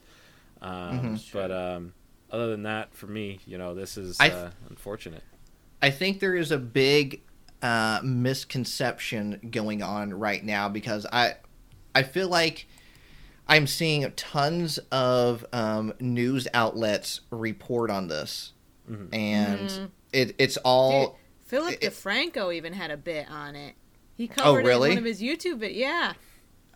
[0.60, 1.92] Um, But um,
[2.30, 5.22] other than that, for me, you know, this is I- uh, unfortunate.
[5.80, 7.22] I think there is a big
[7.62, 11.36] uh, misconception going on right now because I
[11.94, 12.66] I feel like
[13.48, 18.52] I'm seeing tons of um, news outlets report on this,
[19.12, 21.16] and it it's all Dude,
[21.46, 23.74] Philip it- DeFranco even had a bit on it.
[24.16, 24.90] He covered it really?
[24.90, 25.76] in one of his YouTube videos.
[25.76, 26.12] Yeah.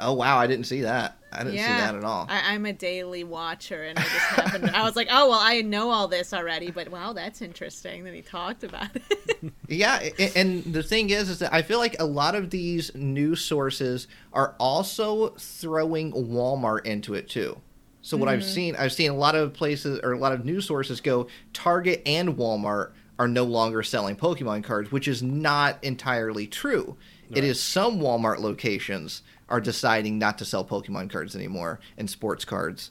[0.02, 1.66] Oh wow I didn't see that I didn't yeah.
[1.66, 2.26] see that at all.
[2.28, 4.70] I, I'm a daily watcher, and I just happened.
[4.70, 8.14] I was like, oh well, I know all this already, but wow, that's interesting that
[8.14, 9.52] he talked about it.
[9.68, 12.94] Yeah, a- and the thing is, is that I feel like a lot of these
[12.94, 17.58] news sources are also throwing Walmart into it too.
[18.02, 18.48] So what I've mm-hmm.
[18.48, 22.02] seen, I've seen a lot of places or a lot of news sources go Target
[22.04, 26.96] and Walmart are no longer selling Pokemon cards, which is not entirely true.
[27.34, 29.22] It is some Walmart locations
[29.52, 32.90] are deciding not to sell Pokemon cards anymore and sports cards,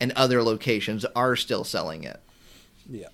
[0.00, 2.20] and other locations are still selling it.
[2.90, 3.06] Yeah.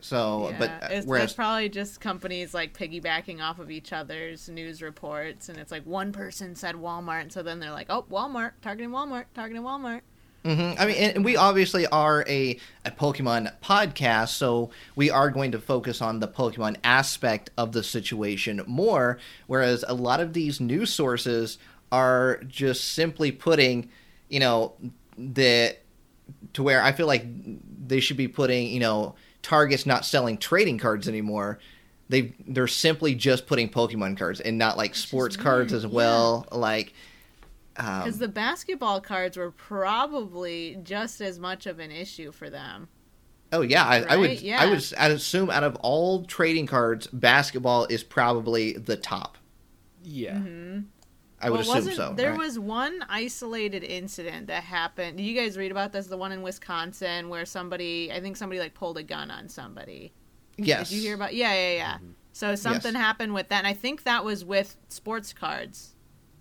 [0.00, 3.92] So, yeah, but uh, it's, whereas that's probably just companies like piggybacking off of each
[3.92, 7.88] other's news reports, and it's like one person said Walmart, and so then they're like,
[7.90, 10.02] oh, Walmart, targeting Walmart, targeting Walmart.
[10.44, 10.80] Mm-hmm.
[10.80, 15.50] I mean, and, and we obviously are a, a Pokemon podcast, so we are going
[15.52, 19.18] to focus on the Pokemon aspect of the situation more.
[19.48, 21.58] Whereas a lot of these news sources
[21.90, 23.90] are just simply putting,
[24.28, 24.74] you know,
[25.16, 25.76] the
[26.52, 27.24] to where I feel like
[27.86, 31.58] they should be putting, you know, Target's not selling trading cards anymore.
[32.08, 36.46] They they're simply just putting Pokemon cards and not like sports cards as well.
[36.50, 36.92] Like,
[37.76, 42.88] um, Because the basketball cards were probably just as much of an issue for them.
[43.52, 44.40] Oh yeah, I, I would.
[44.40, 44.60] Yeah.
[44.60, 44.84] I would.
[44.98, 49.38] I'd assume out of all trading cards, basketball is probably the top.
[50.02, 50.40] Yeah.
[51.40, 52.12] I would Well, assume so.
[52.16, 52.38] There right?
[52.38, 55.18] was one isolated incident that happened.
[55.18, 56.06] Did you guys read about this?
[56.08, 60.12] The one in Wisconsin where somebody, I think somebody like pulled a gun on somebody.
[60.56, 60.88] yes.
[60.90, 61.34] Did you hear about?
[61.34, 61.94] Yeah, yeah, yeah.
[61.94, 62.10] Mm-hmm.
[62.32, 63.00] So something Yes.
[63.02, 65.94] happened with that, and I think that was with sports cards.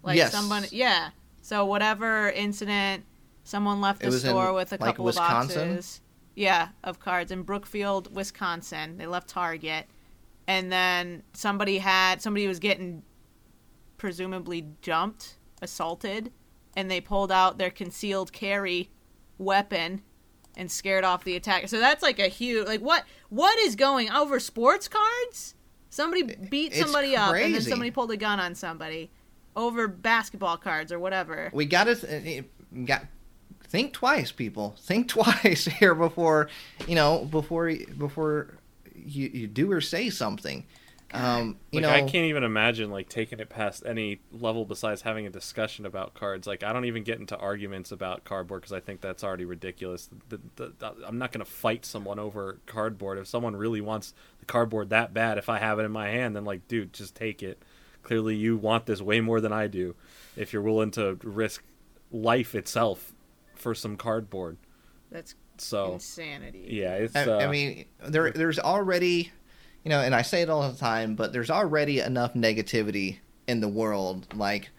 [0.03, 0.31] Like Yes.
[0.31, 1.09] someone, yeah.
[1.41, 3.03] So whatever incident,
[3.43, 5.61] someone left the was in, store with a like, couple Wisconsin?
[5.61, 6.01] of boxes.
[6.35, 8.97] Yeah, of cards in Brookfield, Wisconsin.
[8.97, 9.85] They left Target,
[10.47, 13.01] and then somebody had somebody was getting
[13.97, 16.31] presumably jumped, assaulted,
[16.75, 18.89] and they pulled out their concealed carry
[19.37, 20.01] weapon
[20.55, 21.67] and scared off the attacker.
[21.67, 25.55] So that's like a huge like what what is going over sports cards?
[25.89, 29.09] Somebody beat It's somebody up and then somebody pulled a gun on somebody
[29.55, 31.49] over basketball cards or whatever.
[31.53, 33.05] We got to eh, eh, got
[33.67, 34.75] think twice, people.
[34.79, 36.49] Think twice here before
[36.87, 38.57] you know before before
[38.93, 40.65] you, you do or say something.
[41.13, 45.03] Um, you like know, I can't even imagine like taking it past any level besides
[45.03, 46.47] having a discussion about cards.
[46.47, 50.09] Like I don't even get into arguments about cardboard because I think that's already ridiculous.
[50.27, 53.17] The, the, the, I'm not going to fight someone over cardboard.
[53.17, 56.35] If someone really wants the cardboard that bad, if I have it in my hand,
[56.35, 57.63] then like, dude, just take it.
[58.03, 59.95] Clearly, you want this way more than I do.
[60.35, 61.63] If you're willing to risk
[62.11, 63.13] life itself
[63.55, 64.57] for some cardboard,
[65.11, 66.67] That's so insanity.
[66.69, 67.15] yeah, it's.
[67.15, 69.31] I, uh, I mean, there there's already,
[69.83, 73.17] you know, and I say it all the time, but there's already enough negativity
[73.47, 74.27] in the world.
[74.33, 74.69] Like,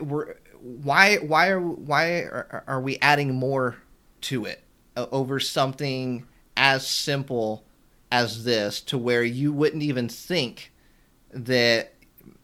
[0.00, 3.76] we're why why are why are, are we adding more
[4.22, 4.62] to it
[4.96, 7.64] over something as simple
[8.10, 10.72] as this to where you wouldn't even think
[11.32, 11.94] that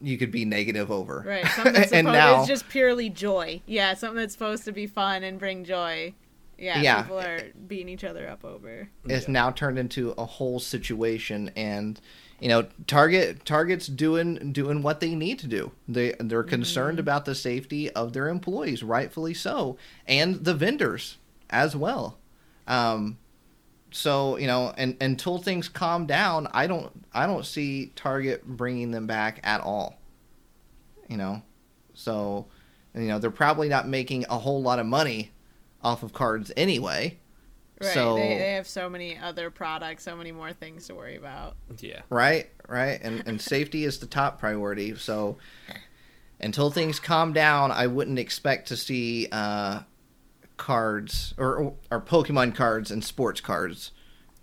[0.01, 1.25] you could be negative over.
[1.27, 1.47] Right.
[1.47, 3.63] Something that's and now it's just purely joy.
[3.67, 6.15] Yeah, something that's supposed to be fun and bring joy.
[6.61, 7.03] Yeah, Yeah.
[7.03, 8.89] people are beating each other up over.
[9.07, 12.01] it's now turned into a whole situation and
[12.41, 15.73] you know target target's doing doing what they need to do.
[15.89, 19.77] They they're concerned about the safety of their employees rightfully so
[20.07, 21.17] and the vendors
[21.49, 22.19] as well.
[22.67, 23.19] Um
[23.93, 28.93] so you know and until things calm down i don't i don't see target bringing
[28.93, 29.99] them back at all
[31.09, 31.43] you know?
[31.95, 32.47] So
[32.95, 35.33] You know, they're probably not making a whole lot of money
[35.83, 37.19] off of cards anyway.
[37.81, 37.95] Right.
[37.95, 41.57] So they, they have so many other products, so many more things to worry about.
[41.79, 42.03] Yeah.
[42.11, 44.95] right, right, and and safety is the top priority.
[44.97, 45.39] So
[46.41, 49.81] until things calm down, I wouldn't expect to see uh,
[50.59, 53.93] cards or or Pokemon cards and sports cards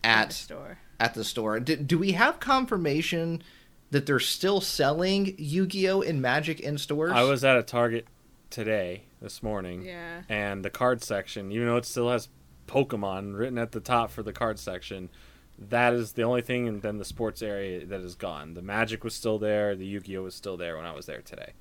[0.03, 0.77] in the store.
[0.99, 1.59] at the store.
[1.59, 3.43] Do, do we have confirmation
[3.91, 7.11] that they're still selling Yu-Gi-Oh and Magic in stores?
[7.13, 8.05] I was at a Target
[8.49, 10.21] today, this morning, Yeah.
[10.29, 12.29] and the card section, even though it still has
[12.67, 15.09] Pokemon written at the top for the card section,
[15.57, 18.53] that is the only thing, and then the sports area that is gone.
[18.53, 21.53] The Magic was still there, the Yu-Gi-Oh was still there when I was there today.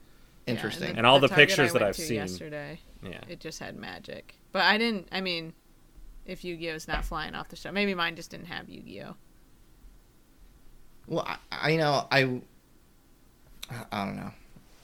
[0.46, 0.90] interesting.
[0.90, 2.16] Yeah, And all the Target pictures I that I've seen.
[2.18, 3.20] yesterday, Yeah.
[3.28, 4.36] it just had magic.
[4.52, 5.08] But I didn't.
[5.10, 5.54] I mean,
[6.24, 9.16] if Yu-Gi-Oh's not flying off the shelf, maybe mine just didn't have Yu-Gi-Oh.
[11.08, 12.40] Well, I, I know I.
[13.90, 14.30] I don't know.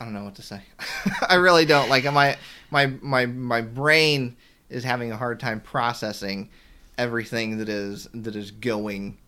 [0.03, 0.61] I don't know what to say.
[1.29, 1.89] I really don't.
[1.89, 2.37] Like my
[2.73, 4.37] my my my brain
[4.69, 6.51] is having a hard time processing
[6.99, 9.19] everything that is that is going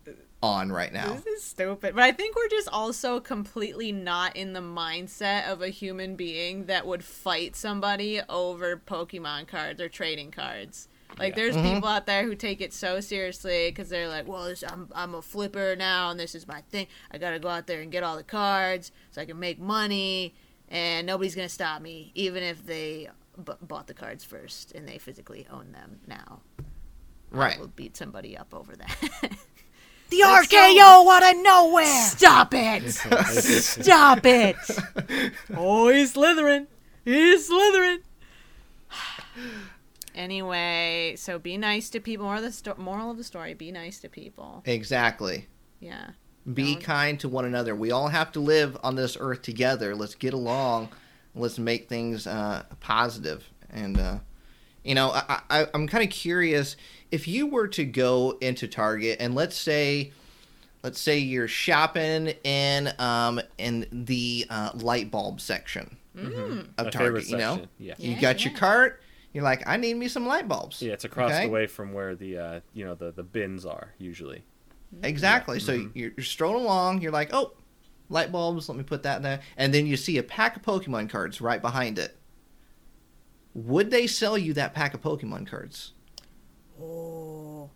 [0.42, 1.12] on right now.
[1.12, 1.94] This is stupid.
[1.94, 6.66] But I think we're just also completely not in the mindset of a human being
[6.66, 10.88] that would fight somebody over Pokemon cards or trading cards.
[11.18, 11.74] Like, there's mm-hmm.
[11.74, 15.14] people out there who take it so seriously because they're like, well, this, I'm, I'm
[15.14, 16.88] a flipper now and this is my thing.
[17.12, 19.60] I got to go out there and get all the cards so I can make
[19.60, 20.34] money
[20.74, 23.08] and nobody's going to stop me, even if they
[23.42, 26.40] b- bought the cards first and they physically own them now.
[27.30, 27.56] Right.
[27.56, 29.32] I will beat somebody up over that.
[30.10, 31.86] The RKO out of nowhere.
[31.86, 32.90] Stop it!
[32.92, 34.54] Stop it!
[35.56, 36.66] oh, he's slithering.
[37.04, 38.00] He's slithering.
[40.14, 42.26] anyway, so be nice to people.
[42.26, 44.62] Moral of the sto- moral of the story: be nice to people.
[44.66, 45.48] Exactly.
[45.80, 46.10] Yeah.
[46.52, 47.74] Be Don't- kind to one another.
[47.74, 49.94] We all have to live on this earth together.
[49.94, 50.90] Let's get along.
[51.34, 53.48] Let's make things uh, positive.
[53.70, 54.18] And uh,
[54.84, 56.76] you know, I, I, I'm kind of curious
[57.10, 60.12] if you were to go into Target and let's say,
[60.82, 66.22] let's say you're shopping in um in the uh, light bulb section of
[66.76, 67.28] My Target.
[67.28, 67.62] You know.
[67.78, 67.94] Yeah.
[67.98, 69.00] you Yeah, got your cart.
[69.32, 70.80] You're like, I need me some light bulbs.
[70.80, 71.46] Yeah, it's across Okay?
[71.46, 74.44] the way from where the uh, you know the the bins are usually.
[75.02, 75.58] Exactly.
[75.60, 75.98] So Mm-hmm.
[75.98, 77.02] you're, you're strolling along.
[77.02, 77.52] You're like, oh,
[78.08, 78.68] light bulbs.
[78.68, 79.40] Let me put that in there.
[79.56, 82.16] And then you see a pack of Pokemon cards right behind it.
[83.54, 85.92] Would they sell you that pack of Pokemon cards?
[86.80, 87.70] Oh.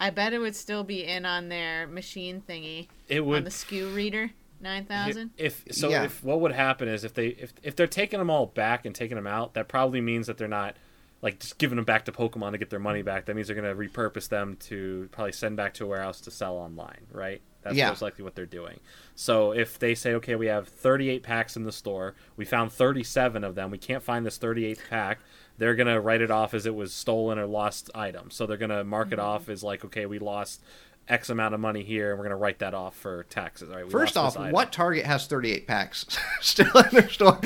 [0.00, 3.50] I bet it would still be in on their machine thingy It on would the
[3.50, 4.30] SKU reader
[4.60, 5.30] nine thousand.
[5.36, 6.04] If so, Yeah.
[6.04, 8.94] if what would happen is if they if if they're taking them all back and
[8.94, 10.76] taking them out, that probably means that they're not
[11.22, 13.26] like just giving them back to Pokemon to get their money back.
[13.26, 16.30] That means they're going to repurpose them to probably send back to a warehouse to
[16.30, 17.42] sell online, right?
[17.62, 17.88] That's Yeah.
[17.90, 18.80] most likely what they're doing.
[19.14, 23.44] So if they say, okay, we have 38 packs in the store, we found 37
[23.44, 25.20] of them, we can't find this 38th pack,
[25.58, 28.30] they're going to write it off as it was stolen or lost item.
[28.30, 29.26] So they're going to mark it mm-hmm.
[29.26, 30.62] off as like, okay, we lost
[31.10, 33.68] X amount of money here, and we're going to write that off for taxes.
[33.68, 33.84] All right.
[33.84, 36.06] we First off, what Target has 38 packs
[36.40, 37.38] still in their store?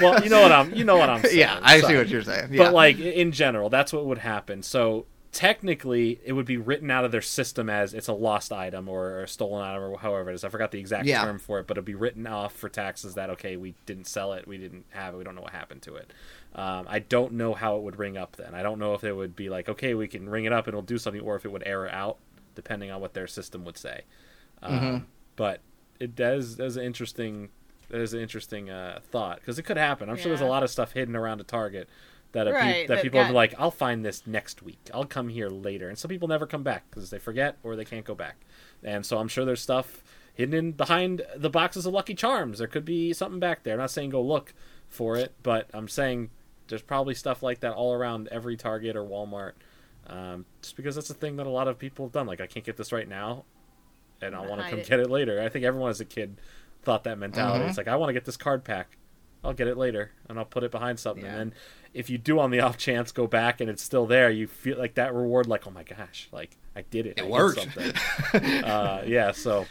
[0.00, 1.38] well, you know what I'm you know what I'm saying.
[1.38, 2.52] yeah, I see what you're saying.
[2.52, 2.64] Yeah.
[2.64, 4.62] But like in general, that's what would happen.
[4.62, 8.88] So technically, it would be written out of their system as it's a lost item
[8.88, 10.44] or a stolen item or however it is.
[10.44, 11.24] I forgot the exact Yeah.
[11.24, 14.32] term for it, but it'd be written off for taxes that okay, we didn't sell
[14.32, 16.12] it, we didn't have it, we don't know what happened to it.
[16.54, 18.54] Um, I don't know how it would ring up then.
[18.54, 20.72] I don't know if it would be like okay, we can ring it up and
[20.72, 22.18] it'll do something, or if it would error out
[22.58, 24.02] depending on what their system would say.
[24.62, 25.04] Um, Mm-hmm.
[25.36, 25.60] But
[26.00, 26.56] it does.
[26.56, 27.50] That's an interesting.
[27.90, 30.10] That is an interesting uh, thought because it could happen.
[30.10, 31.88] I'm sure there's a lot of stuff hidden around a Target
[32.32, 34.90] that a peop- Right, that that people got- are like, I'll find this next week.
[34.92, 37.84] I'll come here later, and some people never come back because they forget or they
[37.84, 38.36] can't go back.
[38.82, 40.02] And so I'm sure there's stuff
[40.34, 42.58] hidden in behind the boxes of Lucky Charms.
[42.58, 43.74] There could be something back there.
[43.74, 44.52] I'm not saying go look
[44.88, 46.30] for it, but I'm saying
[46.66, 49.52] there's probably stuff like that all around every Target or Walmart.
[50.08, 52.26] Um, just because that's a thing that a lot of people have done.
[52.26, 53.44] Like, I can't get this right now,
[54.22, 54.88] and I want to come it.
[54.88, 55.40] get it later.
[55.42, 56.40] I think everyone as a kid
[56.82, 57.64] thought that mentality.
[57.64, 57.68] Mhm.
[57.68, 58.96] It's like I want to get this card pack.
[59.44, 61.24] I'll get it later, and I'll put it behind something.
[61.24, 61.30] Yeah.
[61.30, 61.58] And then
[61.94, 64.78] if you do on the off chance go back and it's still there, you feel
[64.78, 65.46] like that reward.
[65.46, 67.18] Like, oh my gosh, like I did it.
[67.18, 67.60] It I worked.
[67.60, 67.92] something.
[68.64, 69.32] uh, yeah.
[69.32, 69.66] So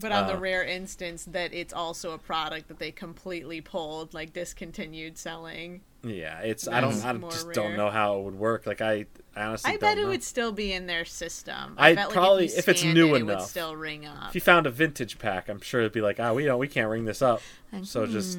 [0.00, 4.14] But on the Uh, rare instance that it's also a product that they completely pulled,
[4.14, 7.54] like discontinued selling, yeah, it's I don't I just rare.
[7.54, 8.66] don't know how it would work.
[8.66, 11.74] Like I, I honestly I bet it would still be in their system.
[11.76, 13.50] I'd bet, like, probably- if, if it's new it, it would enough.
[13.50, 14.28] still ring up.
[14.28, 16.68] If you found a vintage pack, I'm sure it'd be like, oh, we don't, we
[16.68, 17.42] can't ring this up.
[17.82, 18.38] So just,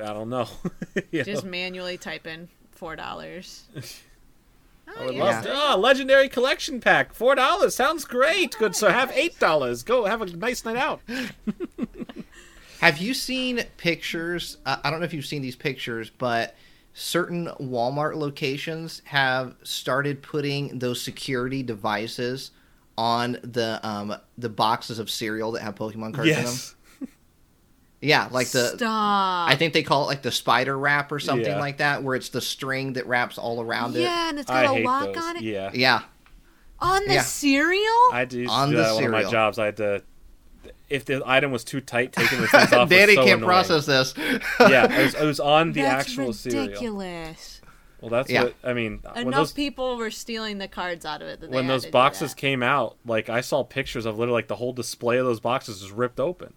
[0.00, 0.48] I don't know.
[1.12, 1.50] Just know?
[1.50, 3.64] manually type in four dollars.
[4.96, 5.24] I would yeah.
[5.24, 5.52] love to.
[5.52, 7.74] Oh, legendary collection pack, four dollars.
[7.74, 8.56] Sounds great.
[8.58, 8.74] Good.
[8.76, 9.82] So have eight dollars.
[9.82, 11.00] Go have a nice night out.
[12.80, 14.58] Have you seen pictures?
[14.64, 16.54] Uh, I don't know if you've seen these pictures, but
[16.94, 22.52] certain Walmart locations have started putting those security devices
[22.96, 26.44] on the um, the boxes of cereal that have Pokemon cards in them.
[26.44, 26.74] Yes.
[28.00, 29.50] Yeah, like the Stop.
[29.50, 31.58] I think they call it like the spider wrap or something Yeah.
[31.58, 34.02] like that, where it's the string that wraps all around it.
[34.02, 35.16] yeah, and it's I got a lock those.
[35.24, 35.42] on it.
[35.42, 35.70] Yeah.
[35.74, 36.02] Yeah,
[36.80, 37.22] On the Yeah.
[37.22, 38.08] cereal?
[38.12, 39.58] I do uh, On do the that at one of my jobs.
[39.58, 40.02] I had to.
[40.88, 42.82] If the item was too tight, taking the things off.
[42.88, 43.48] was Danny so can't annoying.
[43.48, 44.14] process this.
[44.60, 46.66] yeah, it was, it was on the That's actual cereal.
[46.66, 47.60] ridiculous.
[48.00, 48.44] Well, that's Yeah.
[48.44, 49.00] what I mean.
[49.12, 51.40] when Enough those people were stealing the cards out of it.
[51.40, 54.72] That when those boxes came out, like I saw pictures of literally like the whole
[54.72, 56.54] display of those boxes was ripped open.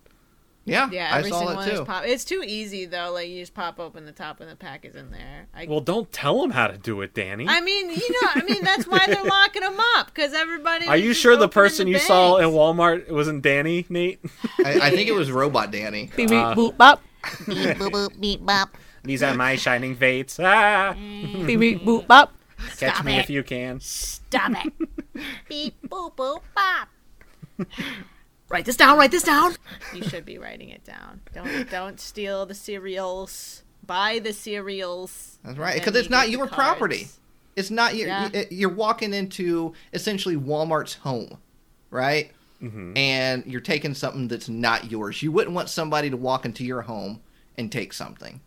[0.65, 1.85] Yeah, Yeah, I every saw single it one is too.
[1.85, 2.03] pop.
[2.05, 3.11] It's too easy though.
[3.11, 5.47] Like you just pop open the top and the pack is in there.
[5.53, 7.47] I, Well, don't tell them how to do it, Danny.
[7.47, 10.87] I mean, you know, I mean that's why they're locking them up because everybody.
[10.87, 12.49] Are you sure the opening person you saw in.
[12.49, 14.19] Walmart wasn't Danny, Nate?
[14.63, 16.11] I, I think it was Robot Danny.
[16.15, 17.01] Beep, beep, Uh, boop, bop.
[17.47, 18.77] Beep boop boop beep bop.
[19.03, 20.39] These are my shining fates.
[20.39, 22.33] Ah, Beep, beep, boop, bop.
[22.77, 23.19] catch Stop me it.
[23.21, 23.79] if you can.
[23.79, 24.73] Stop it.
[25.49, 26.87] Beep boop boop bop.
[28.51, 28.97] Write this down.
[28.97, 29.55] Write this down.
[29.95, 31.21] You should be writing it down.
[31.33, 33.63] Don't don't steal the cereals.
[33.85, 35.39] Buy the cereals.
[35.43, 36.53] That's right, because it's not your cards.
[36.55, 37.07] property.
[37.55, 38.07] It's not your.
[38.07, 38.29] Yeah.
[38.33, 41.37] you- You're walking into essentially Walmart's home,
[41.89, 42.31] right?
[42.61, 42.95] Mm-hmm.
[42.95, 45.23] And you're taking something that's not yours.
[45.23, 47.21] You wouldn't want somebody to walk into your home
[47.57, 48.39] and take something.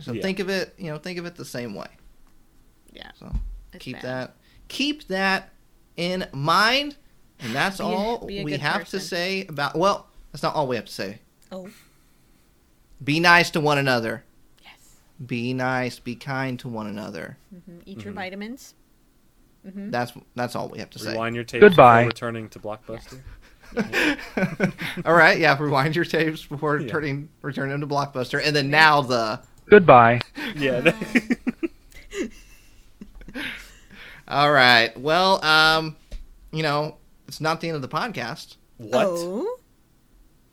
[0.00, 0.22] So Yeah.
[0.22, 0.74] think of it.
[0.78, 1.88] You know, think of it the same way.
[2.92, 3.10] Yeah.
[3.18, 3.32] So
[3.72, 4.04] it's keep bad.
[4.04, 4.36] that.
[4.68, 5.50] Keep that
[5.96, 6.96] in mind.
[7.42, 9.00] And that's Be all be a we have person.
[9.00, 9.76] to say about.
[9.76, 11.18] Well, that's not all we have to say.
[11.50, 11.68] Oh.
[13.02, 14.22] Be nice to one another.
[14.62, 14.96] Yes.
[15.26, 15.98] Be nice.
[15.98, 17.36] Be kind to one another.
[17.50, 18.74] hmm Eat your vitamins.
[19.64, 21.12] That's that's all we have to say.
[21.12, 22.00] Rewind your tapes Goodbye.
[22.02, 23.18] before returning to Blockbuster.
[25.06, 25.56] All right, yeah.
[25.58, 26.88] Rewind your tapes before Yeah.
[26.88, 29.40] turning return them to Blockbuster, and then now the.
[29.66, 30.20] Goodbye.
[30.56, 30.92] yeah.
[34.28, 34.96] All right.
[34.98, 35.96] Well, um,
[36.52, 36.96] you know,
[37.32, 38.56] it's not the end of the podcast.
[38.76, 39.06] what?
[39.08, 39.56] Oh.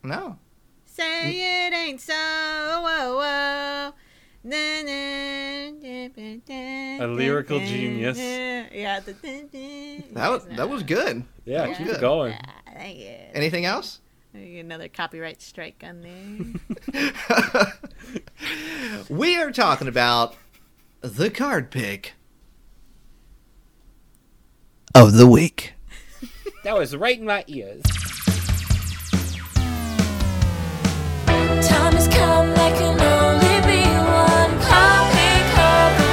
[0.02, 0.40] No.
[0.86, 2.14] Say it ain't so.
[2.14, 3.94] Whoa, whoa.
[4.46, 8.16] Na, na, da, ba, da, A lyrical da, genius.
[8.18, 8.64] da.
[8.72, 9.02] Yeah.
[9.02, 10.04] The, da, da.
[10.14, 11.26] That was that was good.
[11.44, 11.74] Yeah, Yeah.
[11.76, 11.98] keep Good.
[11.98, 12.34] it going.
[12.74, 13.16] Thank you.
[13.34, 14.00] Anything else?
[14.34, 16.00] Another copyright strike on
[16.94, 17.74] there.
[19.10, 20.34] we are talking about
[21.02, 22.14] the card pick
[24.96, 25.74] of the week.
[26.70, 27.82] That was right in my ears.
[31.66, 35.34] Time has come, there can only be one copy
[35.66, 36.10] of the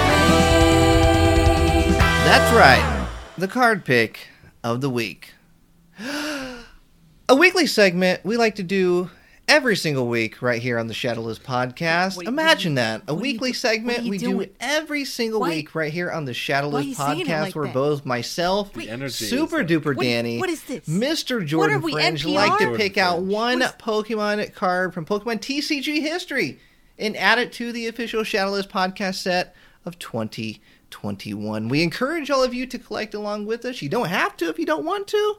[1.92, 1.98] week.
[2.24, 3.06] That's right.
[3.36, 4.28] The card pick
[4.64, 5.34] of the week.
[6.00, 9.10] A weekly segment we like to do
[9.48, 12.16] every single week right here on the Shadowless podcast.
[12.16, 13.02] Wait, Imagine that.
[13.06, 15.74] A what are you weekly segment what are you we do every single Why- week
[15.74, 17.74] right here on the Shadowless you saying it podcast like where that?
[17.74, 20.86] both myself, The energy is Super like- Duper What- Danny, what is this?
[20.89, 21.44] Mr.
[21.47, 22.35] Jordan we, Fringe NPR?
[22.35, 23.31] like to pick out Fringe.
[23.32, 26.59] one Pokemon card from Pokemon TCG history
[26.98, 29.55] and add it to the official Shadowless podcast set
[29.85, 31.68] of 2021.
[31.68, 33.82] We encourage all of you to collect along with us.
[33.82, 35.36] You don't have to if you don't want to,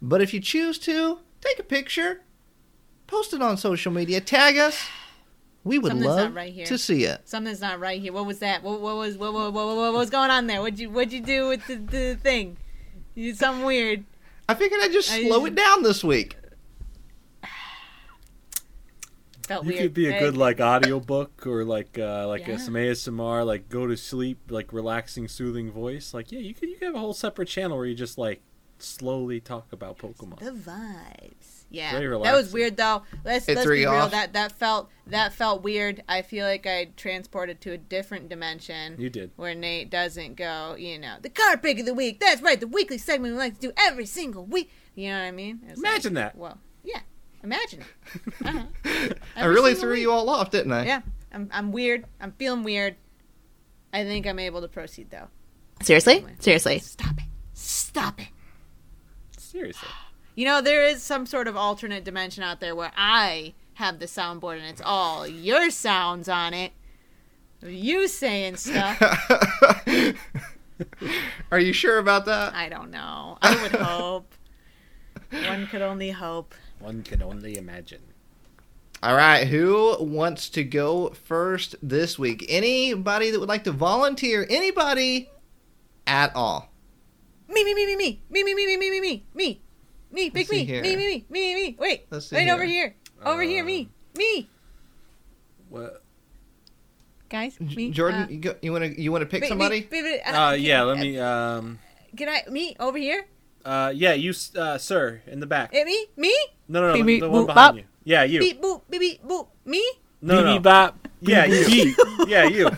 [0.00, 2.22] but if you choose to, take a picture,
[3.12, 4.88] post it on social media, tag us.
[5.64, 6.66] We would Something's love not right here.
[6.66, 7.20] to see it.
[7.24, 8.12] Something's not right here.
[8.12, 8.64] What was that?
[8.64, 10.60] What, what was what, what, what, what, what was going on there?
[10.60, 12.56] What'd you what'd you do with the, the thing?
[13.14, 14.04] You did something weird.
[14.48, 16.36] I figured I'd just I- slow it down this week.
[19.46, 19.82] Felt You weird.
[19.82, 22.54] could be a good like audiobook or like uh like Yeah.
[22.54, 26.12] a some ASMR, like go to sleep, like relaxing, soothing voice.
[26.14, 28.40] Like yeah, you could you could have a whole separate channel where you just like
[28.78, 30.38] slowly talk about Pokemon.
[30.40, 31.61] the vibes.
[31.72, 33.02] Yeah, that was weird though.
[33.24, 34.00] Let's It let's be you real.
[34.02, 34.10] off?
[34.10, 36.02] That that felt that felt weird.
[36.08, 38.96] I feel like I transported to a different dimension.
[38.98, 39.30] You did.
[39.36, 40.76] where Nate doesn't go.
[40.78, 42.20] You know, the car pick of the week.
[42.20, 44.70] That's right, the weekly segment we like to do every single week.
[44.94, 45.60] You know what I mean?
[45.66, 46.36] It's Imagine like, that.
[46.38, 47.00] Well, yeah,
[47.42, 48.22] imagine it.
[48.44, 49.14] Uh-huh.
[49.36, 50.02] I really threw week.
[50.02, 50.84] you all off, didn't I?
[50.84, 51.00] Yeah,
[51.32, 52.04] I'm I'm weird.
[52.20, 52.96] I'm feeling weird.
[53.92, 55.28] I think I'm able to proceed though.
[55.82, 56.24] Seriously?
[56.38, 56.78] Seriously.
[56.78, 57.24] Stop it.
[57.54, 58.28] Stop it.
[59.36, 59.88] Seriously.
[60.34, 64.06] You know, there is some sort of alternate dimension out there where I have the
[64.06, 66.72] soundboard and it's all your sounds on it.
[67.62, 69.00] You saying stuff.
[71.50, 72.54] Are you sure about that?
[72.54, 73.38] I don't know.
[73.40, 74.34] I would hope.
[75.30, 76.54] One could only hope.
[76.78, 78.00] One can only imagine.
[79.02, 82.46] All right, who wants to go first this week?
[82.48, 84.46] Anybody that would like to volunteer?
[84.48, 85.28] Anybody
[86.06, 86.70] at all?
[87.48, 89.60] Me, me, me, me, me, me, me, me, me, me, me, me,
[90.12, 90.82] me, me, pick me, here.
[90.82, 91.76] me, me, me, me, me, me.
[91.78, 92.94] Wait, Let's see wait, over here.
[92.94, 92.94] here,
[93.24, 93.88] over here, me.
[94.16, 94.48] Me,
[95.70, 96.02] What?
[97.30, 97.58] guys.
[97.58, 97.90] Me.
[97.90, 99.88] Jordan, uh, you, go, you want to you want to pick me- somebody?
[99.90, 100.82] me- me- Uh, yeah.
[100.82, 101.18] Let me.
[101.18, 101.78] Um.
[102.16, 102.42] Can I?
[102.50, 103.26] Me over here.
[103.64, 103.90] Uh.
[103.94, 104.12] Yeah.
[104.12, 105.70] You, uh, sir, in the back.
[105.72, 106.06] Eh, me.
[106.16, 106.34] Me.
[106.68, 106.94] No, no, no.
[106.94, 107.76] Beep, beep, the one boop, behind bop.
[107.76, 107.84] you.
[108.04, 108.40] Yeah, you.
[108.40, 108.82] Beep boop.
[108.90, 109.48] Beep beep boop.
[109.64, 109.82] Me.
[110.20, 110.60] No, no, no.
[110.60, 111.08] bop.
[111.20, 111.94] Yeah, you.
[112.28, 112.68] yeah, you.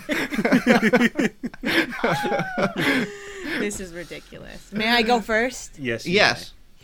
[3.58, 4.72] This is ridiculous.
[4.72, 5.78] May I go first?
[5.78, 6.06] Yes.
[6.06, 6.20] you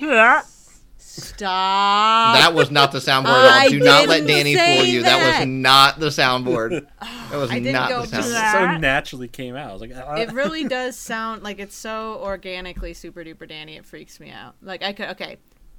[0.00, 0.80] Yes.
[0.96, 2.36] Stop.
[2.36, 3.50] That was not the soundboard at all.
[3.50, 5.02] I Do not let Danny fool you.
[5.02, 5.18] That.
[5.18, 5.38] that.
[5.40, 6.86] was not the soundboard.
[7.30, 8.36] That was I didn't not go the just may.
[8.36, 8.74] soundboard.
[8.74, 9.70] So naturally came out.
[9.70, 10.16] I was like, ah.
[10.16, 13.76] it really does sound like it's so organically super duper Danny.
[13.76, 14.56] It freaks me out.
[14.60, 15.10] Like I could.
[15.10, 15.36] Okay,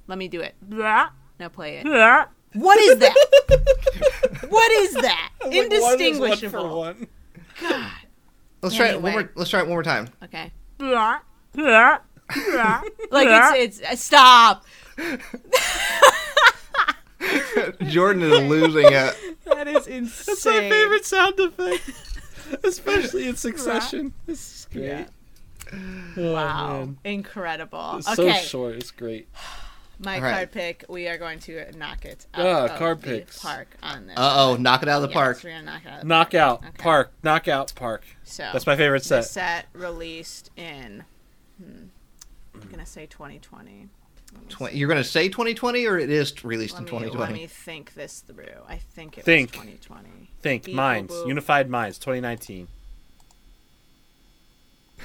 [0.07, 0.55] let me do it.
[1.39, 1.85] Now play it.
[2.53, 3.15] What is that?
[4.49, 5.31] what is that?
[5.43, 6.77] I was like, one is one for Indistinguishable.
[6.77, 7.07] one.
[7.59, 7.91] God.
[8.61, 9.31] Let's try it one more.
[9.35, 10.07] Let's try it one more time.
[10.23, 10.51] Okay.
[13.11, 13.27] like
[13.57, 14.65] it's it's uh, stop.
[17.87, 19.15] Jordan is losing it.
[19.45, 20.23] That is insane.
[20.27, 21.91] That's my favorite sound effect,
[22.63, 24.13] especially in Succession.
[24.25, 25.07] This is great.
[26.17, 26.97] Oh, Wow, man.
[27.03, 27.97] incredible.
[27.97, 28.75] It's so okay, short.
[28.75, 29.29] It's great.
[29.99, 30.31] my All right.
[30.33, 30.85] card pick.
[30.89, 33.39] We are going to knock it out Ah, of card the picks.
[33.39, 34.17] park on this.
[34.17, 35.41] Uh oh, knock it out of the Yes, park.
[35.43, 35.95] we're gonna knock it out.
[35.97, 36.73] Of the Knockout park.
[36.73, 36.83] Okay.
[36.83, 37.11] Park.
[37.23, 38.03] Knockout Park.
[38.23, 39.25] So That's my favorite set.
[39.25, 41.03] set released in.
[41.63, 41.83] Hmm,
[42.61, 43.87] I'm gonna say 2020.
[44.33, 44.77] Let me Twen- see.
[44.77, 48.19] You're gonna say 2020 or it is released Let in me, let me think this
[48.21, 48.45] through.
[48.67, 49.51] I think it Think.
[49.51, 50.29] was 2020.
[50.41, 51.13] Think Beep, Minds.
[51.13, 51.27] boop, boop.
[51.27, 51.97] Unified Minds.
[51.97, 52.67] 2019.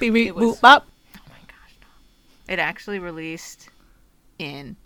[0.01, 2.53] It was- Oh my gosh, no.
[2.53, 3.69] It actually released
[4.39, 4.77] in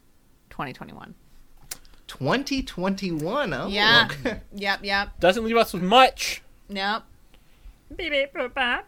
[0.51, 1.15] 2021.
[2.07, 3.53] 2021.
[3.53, 4.09] Oh, Yeah.
[4.11, 4.41] okay.
[4.55, 6.43] Yep, yep, Doesn't leave us with much.
[6.69, 7.03] yep.
[7.95, 8.87] Beep, beep, boop, bop.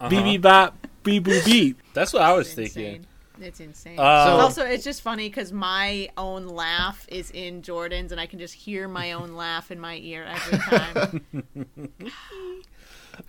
[0.00, 0.08] Uh-huh.
[0.10, 0.87] Beep beep bop.
[1.02, 1.80] Beep boop beep.
[1.94, 3.06] That's what I was It's thinking.
[3.40, 3.98] It's insane.
[3.98, 8.38] Uh, also, it's just funny because my own laugh is in Jordan's, and I can
[8.40, 11.22] just hear my own laugh in my ear every time.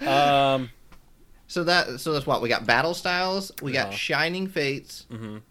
[0.08, 0.70] um,
[1.48, 2.66] So that so that's what we got.
[2.66, 3.52] Battle styles.
[3.62, 3.98] We got Yeah.
[3.98, 5.06] Shining Fates.
[5.12, 5.36] mm-hmm.
[5.36, 5.42] we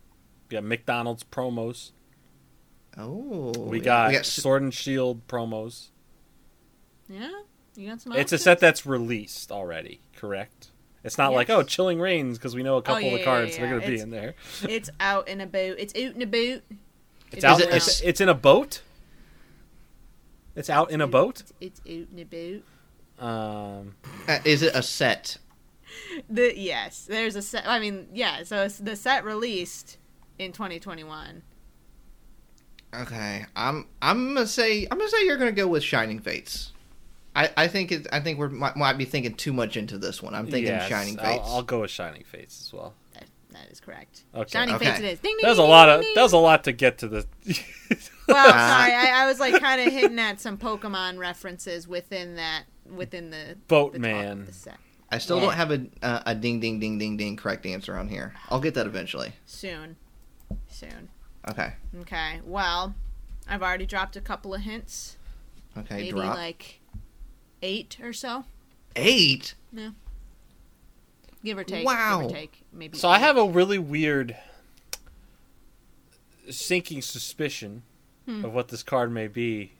[0.49, 1.93] got McDonald's promos.
[2.97, 5.91] Oh, We got, we got Sword and Shield promos.
[7.09, 7.31] yeah,
[7.77, 8.13] you got some.
[8.15, 10.71] It's a set that's released already, correct?
[11.05, 13.53] It's not like, oh, Chilling Reigns because we know a couple yeah, of the cards
[13.55, 14.35] yeah, that are going to be in there.
[14.69, 15.79] It's out and about.
[15.79, 16.63] It's out and about.
[17.31, 17.61] It's It out.
[17.61, 18.83] is a- it's, it's in a boat.
[20.57, 21.45] It's out in a boat.
[21.61, 22.63] It's out and about.
[23.25, 23.95] Um,
[24.29, 25.39] uh, is it a set?
[26.29, 27.67] The yes, there's a set.
[27.67, 28.43] I mean, yeah.
[28.45, 29.99] So it's the set released
[30.39, 31.43] in 2021.
[32.95, 36.73] Okay, I'm I'm gonna say I'm gonna say you're gonna go with Shining Fates.
[37.39, 40.21] I, I think it, I think we might, might be thinking too much into this
[40.23, 40.35] one.
[40.35, 42.95] I'm thinking yes, Shining I'll, I'll go with Shining Fates as well.
[43.15, 44.25] That, that is correct.
[44.35, 44.51] Okay.
[44.51, 44.87] Shining Okay.
[44.87, 45.19] Fates it is.
[45.21, 46.01] Ding, ding, That was ding, a lot ding, of.
[46.03, 47.27] ding, That was a lot to get to the.
[48.29, 52.35] Well, Uh, sorry, I, I was like kind of hitting at some Pokemon references within
[52.37, 54.41] that within the Boat the Man.
[54.41, 54.77] of the set.
[55.11, 55.45] I still Yeah.
[55.45, 58.35] don't have a uh, a ding ding ding ding ding correct answer on here.
[58.51, 59.33] I'll get that eventually.
[59.47, 59.97] Soon,
[60.69, 61.09] soon.
[61.49, 61.73] Okay.
[62.01, 62.41] Okay.
[62.45, 62.95] Well,
[63.49, 65.17] I've already dropped a couple of hints.
[65.79, 65.97] Okay.
[65.97, 66.81] Maybe drop like
[67.63, 68.45] eight or so,
[68.97, 69.55] eight.
[69.73, 69.91] Yeah.
[71.45, 71.87] give or take.
[71.87, 72.23] Wow.
[72.23, 72.63] Give or take.
[72.73, 72.99] Maybe.
[72.99, 74.37] so I have a really weird
[76.51, 77.83] sinking suspicion
[78.27, 78.45] Hmm.
[78.45, 79.73] of what this card may be,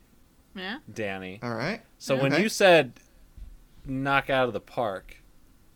[0.55, 0.79] Yeah.
[0.93, 1.39] Danny.
[1.43, 1.83] All right.
[1.99, 2.43] So when Okay.
[2.43, 2.95] you said
[3.85, 5.17] knock out of the park,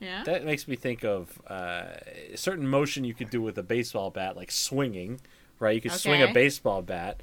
[0.01, 0.23] Yeah.
[0.25, 1.95] that makes me think of uh,
[2.33, 5.21] a certain motion you could do with a baseball bat, like swinging,
[5.59, 5.75] right?
[5.75, 7.23] You could swing a baseball bat,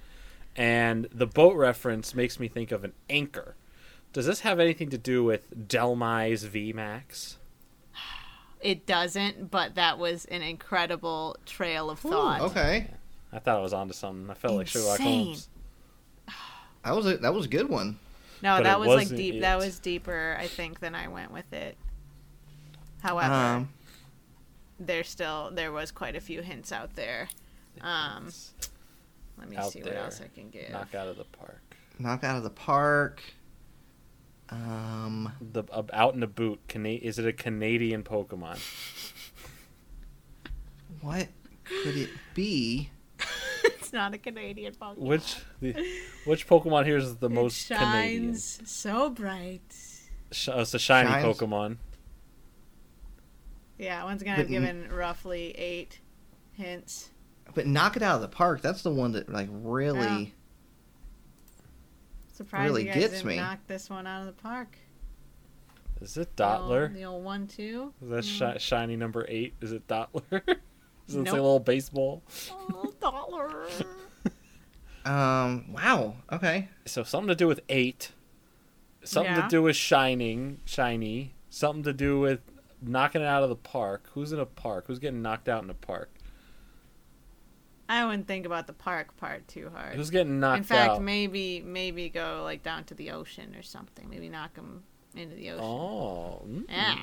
[0.56, 3.56] and the boat reference makes me think of an anchor.
[4.14, 7.36] Does this have anything to do with Dhelmise VMAX?
[8.62, 12.42] It doesn't, but that was an incredible trail of thought.
[12.42, 12.88] Okay.
[13.32, 14.30] I thought I was onto something.
[14.30, 15.48] I felt like Sherlock Holmes.
[16.84, 18.00] That was a that was a good one.
[18.42, 19.42] No, But that was like wasn't deep.
[19.42, 21.78] That was deeper, I think, than I went with it.
[23.02, 23.70] However, Um,
[24.80, 27.30] there still there was quite a few hints out there.
[27.82, 28.32] Um,
[29.38, 30.72] let me Out see what else I can get.
[30.72, 31.62] Knock out of the park.
[32.00, 33.22] knock out of the park.
[34.52, 35.32] Um.
[35.54, 36.60] The uh, out in the boot.
[36.68, 38.60] Cana- is it a Canadian Pokemon?
[41.02, 41.28] What
[41.64, 42.90] could it be?
[43.64, 44.98] it's not a Canadian Pokemon.
[44.98, 45.76] Which the,
[46.26, 48.36] which Pokemon here is the it most Canadian?
[48.36, 49.62] so bright.
[50.32, 51.26] Sh- oh, it's a shiny Shines?
[51.38, 51.78] Pokemon.
[53.78, 56.00] Yeah, once again, But I've given roughly eight
[56.54, 57.12] hints.
[57.54, 58.62] But knock it out of the park.
[58.62, 60.34] That's the one that like really.
[62.40, 62.46] Yeah.
[62.46, 63.36] Surprised Really you guys gets didn't me.
[63.38, 64.78] knock this one out of the park.
[66.02, 67.94] Is it The old- The old one two.
[68.02, 69.54] Is that shi- shiny number eight?
[69.62, 70.24] Is it Dottler?
[70.46, 70.46] Does
[71.08, 71.34] it say Nope.
[71.34, 72.24] little baseball?
[72.52, 73.68] Oh, dollar.
[75.06, 75.72] Um.
[75.74, 76.16] Wow.
[76.32, 76.68] Okay.
[76.86, 78.12] So something to do with eight.
[79.04, 79.44] Something Yeah.
[79.44, 81.34] to do with shining, shiny.
[81.50, 82.42] Something to do with
[82.82, 84.10] knocking it out of the park.
[84.14, 84.86] Who's in a park?
[84.88, 86.12] Who's getting knocked out in a park?
[87.90, 89.96] I wouldn't think about the park part too hard.
[89.96, 90.58] Who's getting knocked out?
[90.58, 91.02] In fact, out?
[91.02, 94.08] maybe maybe go like down to the ocean or something.
[94.10, 94.84] Maybe knock them
[95.16, 95.66] into the ocean.
[95.66, 96.66] Oh, mm.
[96.70, 96.96] Yeah.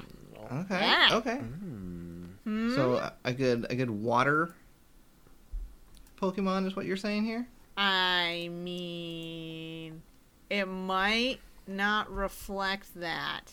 [0.52, 0.80] Okay.
[0.80, 1.08] Yeah.
[1.12, 1.36] Okay.
[1.38, 2.74] Hmm?
[2.76, 4.54] So a, a good a good water
[6.20, 7.46] Pokemon is what you're saying here.
[7.76, 10.02] I mean,
[10.48, 13.52] it might not reflect that,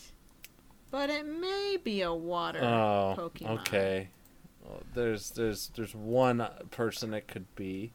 [0.90, 3.60] but it may be a water Oh, Pokemon.
[3.60, 4.08] okay.
[4.64, 7.92] Well, there's there's there's one person it could be.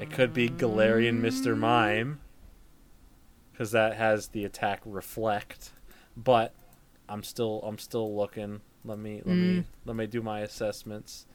[0.00, 1.54] It could be Galarian Mr.
[1.54, 2.20] Mime,
[3.52, 5.70] because that has the attack reflect.
[6.16, 6.54] But
[7.08, 8.62] I'm still I'm still looking.
[8.84, 11.26] Let me let me let me do my assessments.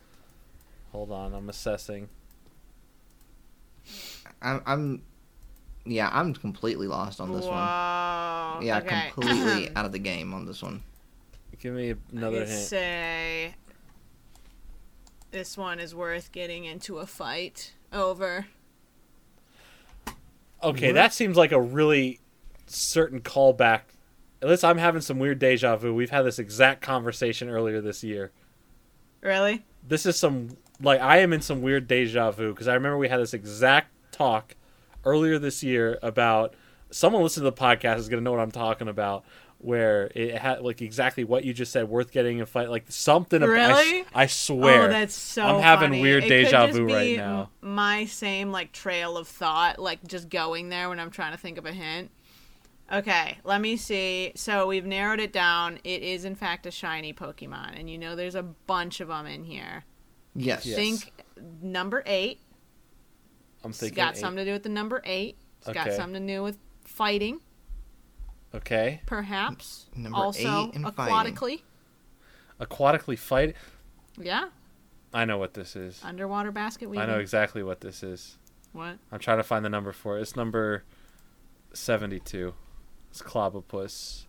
[0.91, 2.09] Hold on, I'm assessing.
[4.41, 4.61] I'm.
[4.65, 5.01] I'm
[5.85, 8.63] yeah, I'm completely lost on this one.
[8.63, 9.09] Yeah, okay.
[9.13, 10.83] completely out of the game on this one.
[11.59, 12.59] Give me another I'd hint.
[12.59, 13.55] say
[15.31, 18.47] this one is worth getting into a fight over.
[20.63, 20.95] Okay, mm-hmm.
[20.95, 22.19] that seems like a really
[22.67, 23.81] certain callback.
[24.41, 25.93] At least I'm having some weird deja vu.
[25.93, 28.31] We've had this exact conversation earlier this year.
[29.21, 29.63] Really?
[29.87, 33.09] This is some like I am in some weird deja vu because I remember we
[33.09, 34.55] had this exact talk
[35.05, 36.55] earlier this year about
[36.91, 39.23] someone listening to the podcast is going to know what I'm talking about.
[39.63, 43.43] Where it had like exactly what you just said, worth getting a fight, like something.
[43.43, 43.99] About, I, Really?
[44.01, 44.85] s- I swear.
[44.85, 45.43] Oh, that's so.
[45.45, 46.01] I'm having funny.
[46.01, 47.49] weird It could deja just vu be right now.
[47.61, 51.59] My same like trail of thought, like just going there when I'm trying to think
[51.59, 52.09] of a hint.
[52.91, 54.31] Okay, let me see.
[54.35, 55.77] So we've narrowed it down.
[55.83, 59.27] It is in fact a shiny Pokemon, and you know there's a bunch of them
[59.27, 59.83] in here.
[60.35, 60.65] Yes.
[60.65, 60.75] Yes.
[60.75, 61.11] Think
[61.61, 62.39] number eight.
[63.63, 63.95] I'm It's thinking.
[63.95, 64.19] got eight.
[64.19, 65.37] something to do with the number eight.
[65.59, 67.39] It's got something to do with fighting,
[68.53, 69.01] Okay.
[69.05, 69.87] Perhaps.
[69.95, 71.37] N- number also eight in aquatically.
[71.39, 71.59] Fighting.
[72.59, 73.55] Aquatically fight.
[74.17, 74.49] Yeah.
[75.13, 76.01] I know what this is.
[76.03, 77.07] Underwater basket weaving.
[77.07, 78.37] I know exactly what this is.
[78.73, 78.97] What?
[79.11, 80.21] I'm trying to find the number for it.
[80.21, 80.83] It's number
[81.73, 82.53] 72.
[83.09, 84.25] It's Clobbopus.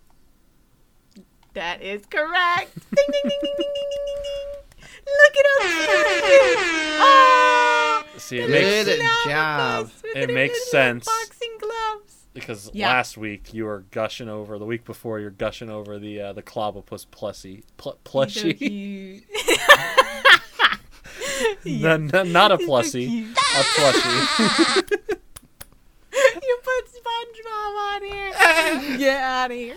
[1.54, 2.74] That is correct.
[2.94, 4.88] ding, ding, ding, ding, ding, ding, ding ding!
[5.04, 5.88] Look at us.
[7.04, 10.02] Oh, See, it makes, it makes.
[10.16, 11.04] It makes sense.
[11.04, 12.88] Boxing gloves because Yeah.
[12.88, 16.42] last week you were gushing over the week before you're gushing over the uh, the
[16.42, 19.22] Clobbopus plushie pl- So plushie.
[21.64, 23.36] No, no, not a plushie, cute.
[23.36, 24.98] a plushie.
[26.14, 28.32] You put SpongeBob on here.
[28.98, 29.76] Get out of here.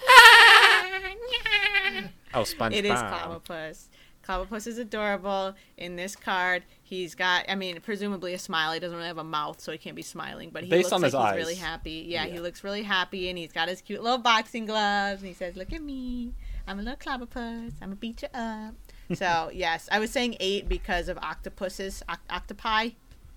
[2.34, 2.74] Oh, SpongeBob.
[2.74, 3.88] It is Clobbopus.
[4.28, 5.54] Clobbopus is adorable.
[5.78, 8.72] In this card, he's got, I mean, presumably a smile.
[8.74, 10.94] He doesn't really have a mouth, so he can't be smiling, but he Based looks
[10.94, 11.36] on like he's eyes.
[11.36, 12.06] really happy.
[12.08, 15.34] Yeah, he looks really happy, and he's got his cute little boxing gloves, and he
[15.34, 16.34] says, Look at me.
[16.68, 17.36] I'm a little Clobbopus.
[17.82, 18.74] I'm going to beat you up.
[19.14, 22.90] so, yes, I was saying eight because of octopuses, oct- octopi,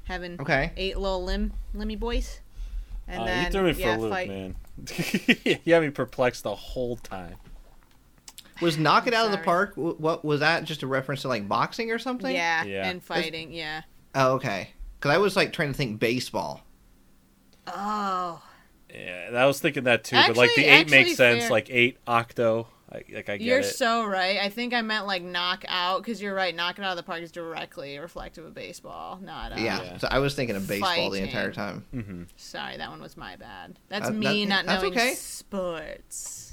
[0.04, 0.72] having Okay.
[0.78, 2.40] eight little limb, limmy boys.
[3.06, 4.28] And Uh, then, you threw me for yeah, a loop, fight.
[4.28, 4.56] man.
[5.64, 7.34] you had me perplexed the whole time.
[8.60, 9.72] Was knock it out of the park?
[9.76, 10.64] What was that?
[10.64, 12.34] Just a reference to like boxing or something?
[12.34, 12.88] Yeah, Yeah.
[12.88, 13.82] and fighting, yeah.
[14.14, 14.70] Oh, okay.
[14.98, 16.62] Because I was like trying to think baseball.
[17.66, 18.42] Oh.
[18.92, 21.50] Yeah, I was thinking that too, but like the eight actually makes sense.
[21.50, 23.64] Like eight octo, I, like I get You're it.
[23.64, 24.38] so right.
[24.40, 26.54] I think I meant like knock out because you're right.
[26.54, 29.82] Knocking out of the park is directly reflective of baseball, not uh, Yeah.
[29.82, 29.98] Yeah.
[29.98, 31.84] So I was thinking of baseball the entire time.
[31.92, 33.78] hmm Sorry, that one was my bad.
[33.90, 35.14] That's Uh, me that- not that's knowing okay.
[35.14, 36.47] Sports.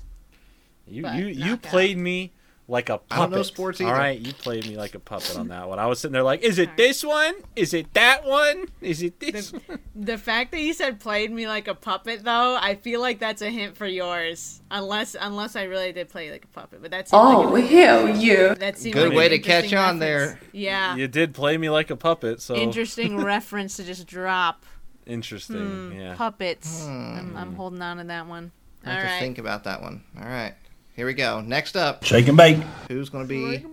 [0.87, 1.61] But you you knockout.
[1.71, 2.31] played me
[2.67, 3.11] like a puppet.
[3.11, 3.91] I don't know sports either.
[3.91, 5.77] right, you played me like a puppet on that one.
[5.77, 7.35] I was sitting there like, is it this one?
[7.55, 8.65] Is it that one?
[8.81, 9.61] Is it this one?
[9.95, 13.41] The fact that you said played me like a puppet, though, I feel like that's
[13.41, 14.61] a hint for yours.
[14.71, 18.55] Unless unless I really did play like a puppet, but that's Oh, hell yeah.
[18.55, 19.99] that seemed Good like way to catch on reference.
[20.01, 20.39] there.
[20.51, 24.65] Yeah, You did play me like a puppet, so interesting reference to just drop
[25.05, 25.91] interesting.
[25.91, 26.15] Hmm, Yeah.
[26.15, 26.85] puppets.
[26.85, 28.51] I'm, I'm holding on to that one.
[28.83, 29.19] I All have to right.
[29.19, 30.03] think about that one.
[30.19, 30.55] All right.
[30.95, 31.41] Here we go.
[31.41, 32.57] Next up, Shake and bake.
[32.87, 33.65] who's going to be.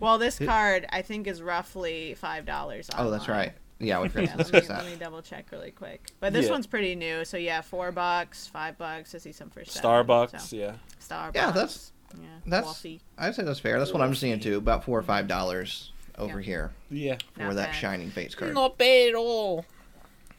[0.00, 2.90] Well, this card I think is roughly five dollars.
[2.96, 3.52] Oh, that's right.
[3.78, 4.84] Yeah, we forgot Yeah, to let, me, that.
[4.84, 6.10] let me double check really quick.
[6.20, 6.52] But this Yeah.
[6.52, 9.14] one's pretty new, so yeah, four bucks, five bucks.
[9.14, 10.56] I see some for seven, Starbucks, so.
[10.56, 10.72] yeah.
[11.00, 11.34] Starbucks.
[11.34, 12.66] Yeah, that's- yeah, That's.
[12.66, 13.00] coffee.
[13.18, 13.78] I'd say that's fair.
[13.78, 14.58] That's what I'm seeing too.
[14.58, 16.44] About four or five dollars over Yeah.
[16.46, 17.16] here Yeah.
[17.34, 17.74] for Not that bad.
[17.74, 19.64] Shining Fates card Not bad at all.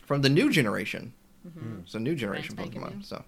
[0.05, 1.13] from the new generation.
[1.47, 1.79] Mm-hmm.
[1.83, 3.03] It's a new generation Pokemon.
[3.03, 3.23] So,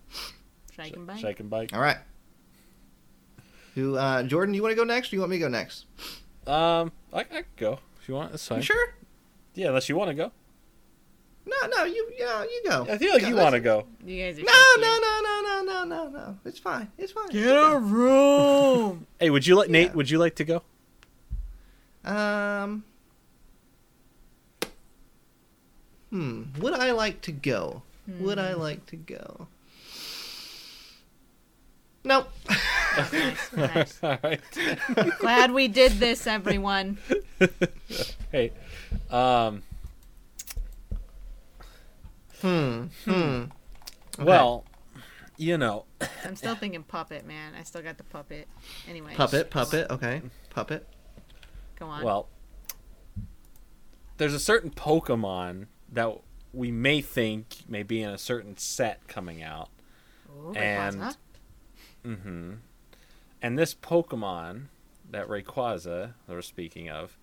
[0.75, 1.17] Shake and bake.
[1.17, 1.73] Shake and bake.
[1.73, 1.97] all right.
[3.75, 4.53] Who, uh, Jordan?
[4.55, 5.11] You want to go next?
[5.11, 5.85] or You want me to go next?
[6.47, 8.31] Um, I, I could go if you want.
[8.31, 8.57] That's fine.
[8.59, 8.95] You sure?
[9.53, 10.31] Yeah, unless you want to go.
[11.47, 12.87] No, no, you, yeah, you go.
[12.89, 13.85] I feel like you want to go.
[14.03, 15.01] You guys are No, so no, cute.
[15.03, 16.37] no, no, no, no, no, no.
[16.43, 16.91] It's fine.
[16.97, 17.29] It's fine.
[17.29, 19.05] Get a room.
[19.19, 19.89] Hey, would you like Nate?
[19.89, 19.93] Yeah.
[19.93, 20.63] Would you like to go?
[22.03, 22.83] Um.
[26.09, 26.43] Hmm.
[26.59, 27.81] Would I like to go?
[28.19, 29.47] Would I like to go?
[32.03, 32.29] Nope.
[33.55, 33.99] Nice.
[34.03, 34.41] All right.
[35.19, 36.97] Glad we did this, everyone.
[38.31, 38.51] Hey,
[39.09, 39.61] um,
[42.41, 42.83] hmm.
[43.05, 43.43] Hmm.
[44.19, 44.65] well,
[45.37, 45.85] you know,
[46.23, 47.53] I'm still thinking puppet, man.
[47.57, 48.47] I still got the puppet.
[48.89, 49.13] Anyway.
[49.15, 49.49] Puppet.
[49.49, 49.89] Puppet.
[49.89, 50.21] Okay.
[50.49, 50.87] Puppet.
[51.79, 52.03] Go on.
[52.03, 52.27] well,
[54.17, 56.17] there's a certain Pokemon that
[56.53, 59.69] we may think may be in a certain set coming out.
[60.29, 61.15] Ooh, and-
[62.05, 62.51] Mm-hmm.
[63.45, 64.69] And this Pokemon
[65.11, 67.15] that Rayquaza that we're speaking of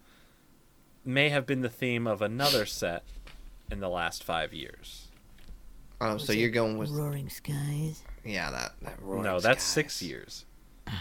[1.05, 3.03] may have been the theme of another set
[3.73, 5.09] in the last five years.
[6.01, 8.05] Oh, so you're going with Roaring skies.
[8.25, 9.73] yeah that that roaring no, that's skies.
[9.73, 10.45] six years.
[10.87, 10.93] Oh,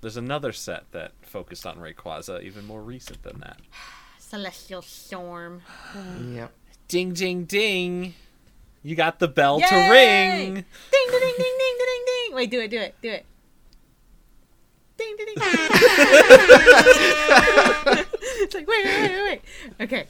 [0.00, 3.60] There's another set that focused on Rayquaza, even more recent than that.
[4.18, 5.62] Celestial Storm.
[6.34, 6.50] Yep.
[6.88, 8.14] Ding, ding, ding!
[8.82, 10.54] You got the bell to ring.
[10.54, 12.34] Ding, ding, ding, ding, ding, ding, ding.
[12.34, 13.26] Wait, do it, do it, do it.
[15.02, 15.36] Ding, ding, ding.
[18.42, 19.40] it's like, wait, wait, wait, wait.
[19.80, 20.04] Okay.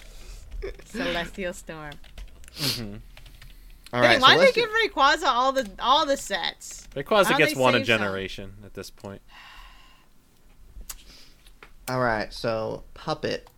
[0.85, 1.93] Celestial Storm.
[2.57, 2.95] Mm-hmm.
[3.95, 4.21] All Dang, right.
[4.21, 6.87] why so did they do- give Rayquaza all the all the sets?
[6.95, 7.99] Rayquaza Why gets one a save some?
[8.01, 9.21] generation at this point.
[11.89, 12.33] All right.
[12.33, 13.49] So puppet.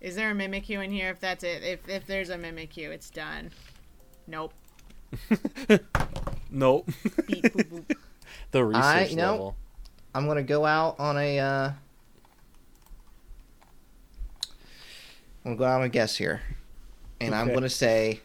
[0.00, 1.10] Is there a Mimikyu in here?
[1.10, 3.50] If that's it, if if there's a Mimikyu, it's done.
[4.26, 4.52] Nope.
[6.52, 6.88] Nope.
[7.28, 7.96] Beep, boop, boop.
[8.50, 9.56] the research I- you know- level.
[10.14, 11.38] I'm gonna go out on a.
[11.38, 11.72] Uh,
[15.44, 16.42] I'm gonna go out on a guess here,
[17.20, 18.20] and I'm gonna say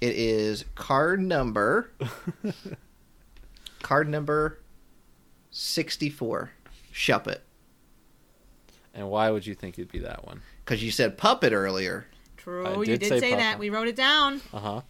[0.00, 1.90] it is card number.
[3.82, 4.60] card number
[5.50, 6.50] sixty-four.
[6.92, 7.38] Shuppet,
[8.92, 10.40] And why would you think it'd be that one?
[10.64, 12.06] because you said puppet earlier.
[12.36, 13.58] True, I you did did say say, that.
[13.60, 14.40] We wrote it down.
[14.52, 14.80] Uh huh.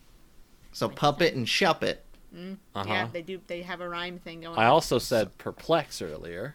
[0.72, 1.98] So puppet and shuppet.
[2.34, 2.84] Uh huh.
[2.86, 3.40] Yeah, they do.
[3.46, 4.58] They have a rhyme thing going.
[4.58, 4.70] I on.
[4.70, 6.54] also said perplex earlier.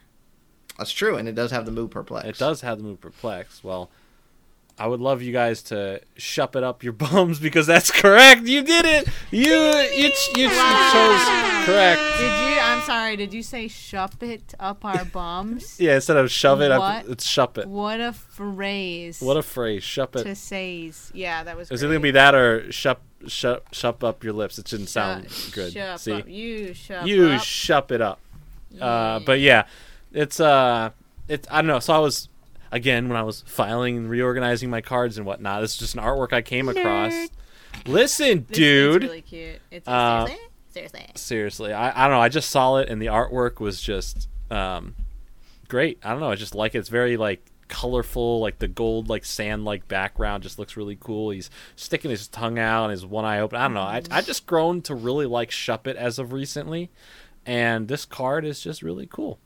[0.77, 2.27] That's true, and it does have the move perplex.
[2.27, 3.63] It does have the move perplex.
[3.63, 3.89] Well,
[4.77, 8.43] I would love you guys to shup it up your bums because that's correct.
[8.47, 9.07] You did it.
[9.31, 12.01] You you ch- you, ch- chose correct.
[12.17, 12.52] Did you?
[12.73, 13.15] I'm sorry.
[13.15, 15.77] Did you say "shup it up our bums"?
[15.79, 17.67] Yeah, instead of shove it up, it's shup it.
[17.67, 19.21] What a phrase.
[19.21, 20.23] What a phrase, shup it.
[20.23, 21.11] to says.
[21.13, 21.71] Yeah, that was.
[21.71, 24.57] Is it gonna be that or shup shup shup up your lips?
[24.59, 25.73] It shouldn't Shu- sound good.
[25.73, 26.27] shup See, up.
[26.27, 27.41] You shut you up.
[27.43, 28.19] shup it up.
[28.79, 29.65] Uh, but yeah,
[30.11, 30.89] it's uh,
[31.27, 31.79] it's I don't know.
[31.79, 32.27] So I was
[32.71, 35.61] again when I was filing and reorganizing my cards and whatnot.
[35.61, 37.13] This is just an artwork I came across.
[37.85, 39.03] Listen, This- dude.
[39.03, 39.59] It's really cute.
[39.71, 40.27] It's Uh,
[40.73, 41.05] seriously.
[41.15, 41.69] Seriously.
[41.69, 42.21] Seriously, I, I don't know.
[42.21, 44.95] I just saw it and the artwork was just um,
[45.67, 45.99] great.
[46.03, 46.31] I don't know.
[46.31, 46.79] I just like it.
[46.79, 51.31] It's very like colorful, like the gold, like sand, like background just looks really cool.
[51.31, 53.59] He's sticking his tongue out and his one eye open.
[53.59, 53.81] I don't know.
[53.81, 56.91] I I just grown to really like Shuppet as of recently,
[57.45, 59.39] and this card is just really cool.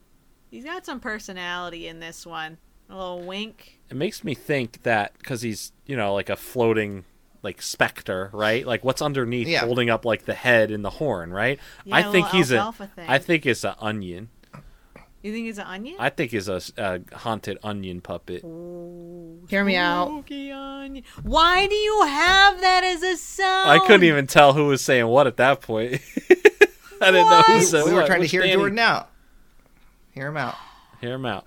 [0.52, 2.58] He's got some personality in this one.
[2.90, 3.80] A little wink.
[3.90, 7.06] It makes me think that because he's you know like a floating
[7.44, 8.66] like specter, right?
[8.66, 9.62] Like what's underneath, Yeah.
[9.66, 11.60] holding up like the head and the horn, right?
[11.86, 12.72] Yeah, I a think he's a.
[12.72, 13.06] thing.
[13.08, 14.30] I think it's an onion.
[15.24, 15.96] You think it's an onion?
[16.00, 18.44] I think it's a, a haunted onion puppet.
[19.50, 20.08] Hear me out.
[20.32, 21.04] Onion.
[21.24, 23.70] Why do you have that as a sound?
[23.72, 26.02] I couldn't even tell who was saying what at that point.
[27.02, 28.54] I didn't know who said we were trying to hear Danny?
[28.56, 29.10] Jordan out.
[30.12, 30.56] Hear him out.
[31.02, 31.46] Hear him out.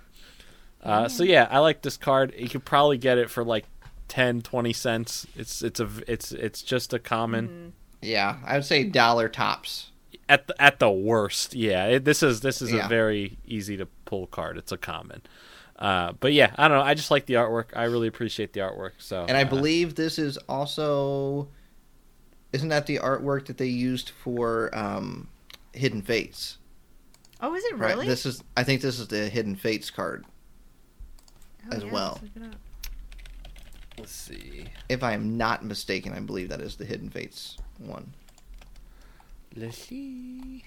[0.83, 2.33] Uh, so yeah, I like this card.
[2.37, 3.65] You could probably get it for like
[4.11, 5.25] 10, 20 cents.
[5.37, 7.71] It's it's a it's it's just a common
[8.01, 9.91] Yeah, I would say dollar tops.
[10.27, 11.55] at the, at the worst.
[11.55, 12.87] Yeah, it, this is this is Yeah.
[12.87, 14.57] a very easy to pull card.
[14.57, 15.21] It's a common.
[15.79, 16.83] Uh, but yeah, I don't know.
[16.83, 17.67] I just like the artwork.
[17.73, 18.91] I really appreciate the artwork.
[18.97, 21.47] So And I uh, believe this is also
[22.51, 25.29] isn't that the artwork that they used for um,
[25.71, 26.57] Hidden Fates?
[27.39, 27.91] Oh, is it Right.
[27.95, 28.07] really?
[28.07, 30.25] This is I think this is the Hidden Fates card,
[31.71, 32.19] Oh, as yeah, well.
[34.01, 34.49] Let's look it up.
[34.49, 34.65] let's see.
[34.89, 36.13] if I am not mistaken.
[36.13, 38.13] I believe that is the Hidden Fates one.
[39.55, 40.63] Let's see.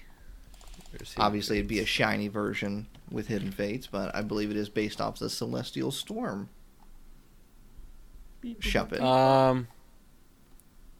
[0.91, 4.57] Where's Hidden Obviously, it'd be a shiny version with Hidden Fates, but I believe it
[4.57, 6.49] is based off the Celestial Storm.
[8.59, 9.01] Shuppet.
[9.01, 9.67] Um.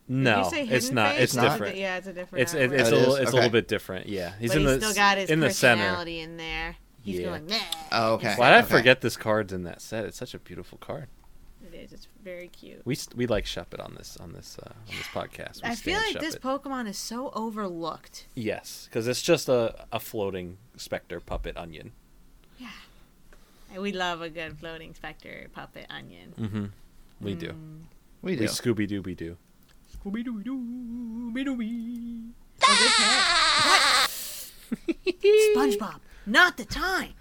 [0.08, 1.12] No, you say it's Hidden not.
[1.14, 1.24] Face?
[1.24, 1.52] It's It's not?
[1.52, 1.78] different.
[1.78, 2.42] Yeah, it's a different.
[2.44, 3.22] It's it, it's Oh, a little is?
[3.22, 4.08] it's a little bit different.
[4.08, 5.82] Yeah, he's but in he's the still got his in the center.
[5.84, 6.76] personality in there.
[7.04, 7.26] He's Yeah.
[7.30, 7.48] going.
[7.48, 7.56] Nah.
[7.92, 8.34] Oh, okay.
[8.36, 10.06] Why did I forget this card's in that set?
[10.06, 11.08] It's such a beautiful card.
[11.92, 11.94] It.
[11.94, 12.82] It's very cute.
[12.86, 15.64] We st- we like Shuppet on this on this uh, on this podcast.
[15.64, 18.28] We I feel stand like this Pokemon is so overlooked.
[18.36, 21.92] yes, because it's just a a floating specter puppet onion.
[22.60, 22.70] Yeah,
[23.80, 26.34] we love a good floating specter puppet onion.
[26.40, 26.66] Mm-hmm.
[27.22, 27.54] We do.
[28.22, 28.42] We do.
[28.42, 29.38] We Scooby Dooby Doo.
[29.94, 32.30] Scooby Dooby Dooby Dooby.
[32.64, 34.08] Ah!
[35.56, 37.14] SpongeBob, not the time.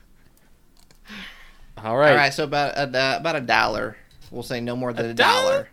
[1.76, 2.10] All right.
[2.10, 3.96] All right, so about a, uh, about a dollar.
[4.35, 5.69] We'll say no more than a, dollar.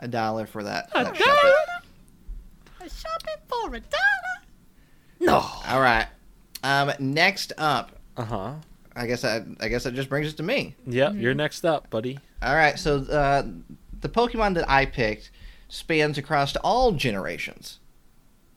[0.00, 0.90] A dollar for that.
[0.96, 2.90] A that Shuppet.
[2.90, 4.38] Shopping for a dollar.
[5.20, 5.36] No.
[5.68, 6.08] All right.
[6.64, 8.52] Um, next up, Uh huh.
[8.96, 10.74] I guess I, I guess that just brings it to me.
[10.86, 11.14] Yep.
[11.16, 12.18] You're next up, buddy.
[12.42, 13.46] All right, so uh,
[14.00, 15.30] the Pokemon that I picked
[15.68, 17.78] spans across all generations.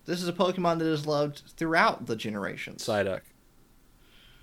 [0.05, 2.83] This is a Pokemon that is loved throughout the generations.
[2.83, 3.21] Psyduck.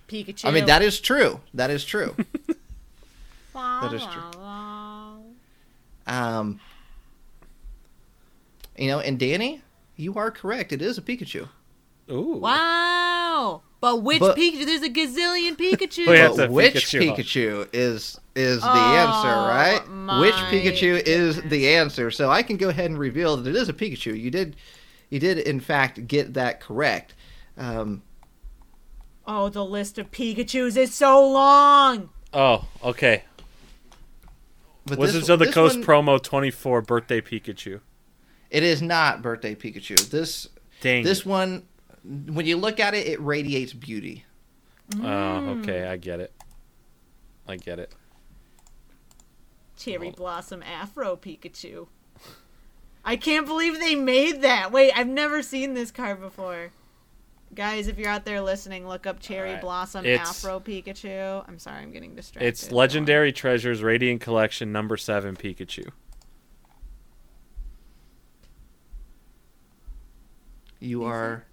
[0.06, 0.44] Pikachu.
[0.44, 1.40] I mean, that is true.
[1.54, 2.14] That is true.
[3.58, 4.42] that is true.
[6.06, 6.60] um,
[8.76, 9.62] you know, and Danny,
[9.96, 10.72] you are correct.
[10.72, 11.48] It is a Pikachu.
[12.10, 12.36] Ooh.
[12.38, 13.62] Wow.
[13.80, 14.64] But which But- Pikachu?
[14.66, 16.08] There's a gazillion Pikachu.
[16.08, 17.16] Oh, yeah, But which Pikachu.
[17.16, 19.80] Pikachu is is the Oh, answer, right?
[20.20, 22.10] Which my Pikachu is the answer?
[22.12, 24.18] So I can go ahead and reveal that it is a Pikachu.
[24.18, 24.54] You did,
[25.10, 27.14] you did in fact get that correct.
[27.56, 28.02] Um,
[29.26, 32.08] Oh, the list of Pikachu's is so long.
[32.32, 33.24] Oh, okay.
[34.88, 37.80] But Wizards this, of the Coast one- promo 24 birthday Pikachu.
[38.50, 40.08] It is not birthday Pikachu.
[40.08, 40.48] This
[40.80, 41.04] Dang.
[41.04, 41.66] this one,
[42.02, 44.24] when you look at it, it radiates beauty.
[44.96, 45.60] Oh, mm.
[45.60, 45.86] okay.
[45.86, 46.32] I get it.
[47.46, 47.92] I get it.
[49.76, 51.88] Cherry Blossom Afro Pikachu.
[53.04, 54.72] I can't believe they made that.
[54.72, 56.72] Wait, I've never seen this card before.
[57.54, 59.62] Guys, if you're out there listening, look up Cherry Alright.
[59.62, 61.44] Blossom It's- Afro Pikachu.
[61.48, 62.46] I'm sorry, I'm getting distracted.
[62.46, 65.90] It's Legendary Treasures Radiant Collection number 7 Pikachu.
[70.80, 71.44] You are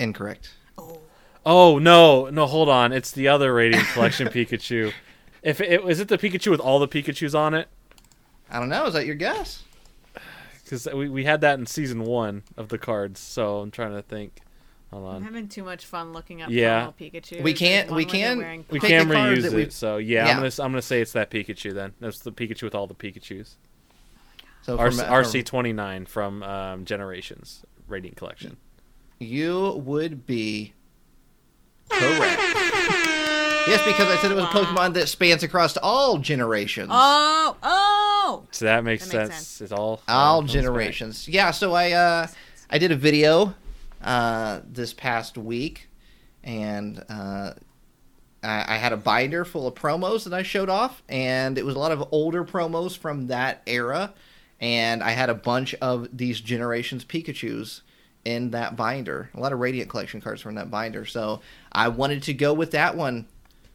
[0.00, 0.50] incorrect.
[0.76, 1.00] Oh.
[1.46, 2.28] oh, no.
[2.30, 2.92] No, hold on.
[2.92, 4.92] It's the other Radiant Collection Pikachu.
[5.42, 7.68] If it is it the Pikachu with all the Pikachus on it?
[8.50, 8.86] I don't know.
[8.86, 9.62] Is that your guess?
[10.68, 14.02] Cuz we we had that in season 1 of the cards, so I'm trying to
[14.02, 14.40] think.
[14.90, 15.16] Hold on.
[15.16, 16.92] I'm having too much fun looking up Yeah.
[16.98, 17.42] Pikachu.
[17.42, 18.38] We can't- we can-
[18.70, 19.52] We can reuse it.
[19.52, 20.30] we've- So, yeah, Yeah.
[20.32, 21.92] I'm going to I'm going to say it's that Pikachu then.
[22.00, 23.56] That's the Pikachu with all the Pikachus.
[24.62, 28.56] So RC, from- RC29 from um, Generations Radiant Collection.
[29.18, 30.72] You would be
[31.90, 32.40] correct.
[33.66, 36.88] yes, because I said it was a Pokemon that spans across all generations.
[36.90, 37.87] Oh, oh!
[38.50, 39.46] So that makes That makes sense.
[39.46, 39.60] sense.
[39.62, 40.62] It's all all comes back.
[40.62, 41.28] generations.
[41.28, 42.26] Yeah, so I uh
[42.70, 43.54] I did a video
[44.02, 45.88] uh this past week
[46.44, 47.52] and uh
[48.42, 51.74] I, I had a binder full of promos that I showed off and it was
[51.74, 54.14] a lot of older promos from that era
[54.60, 57.82] and I had a bunch of these generations Pikachu's
[58.24, 59.30] in that binder.
[59.34, 61.04] A lot of Radiant collection cards from that binder.
[61.06, 61.40] So
[61.72, 63.26] I wanted to go with that one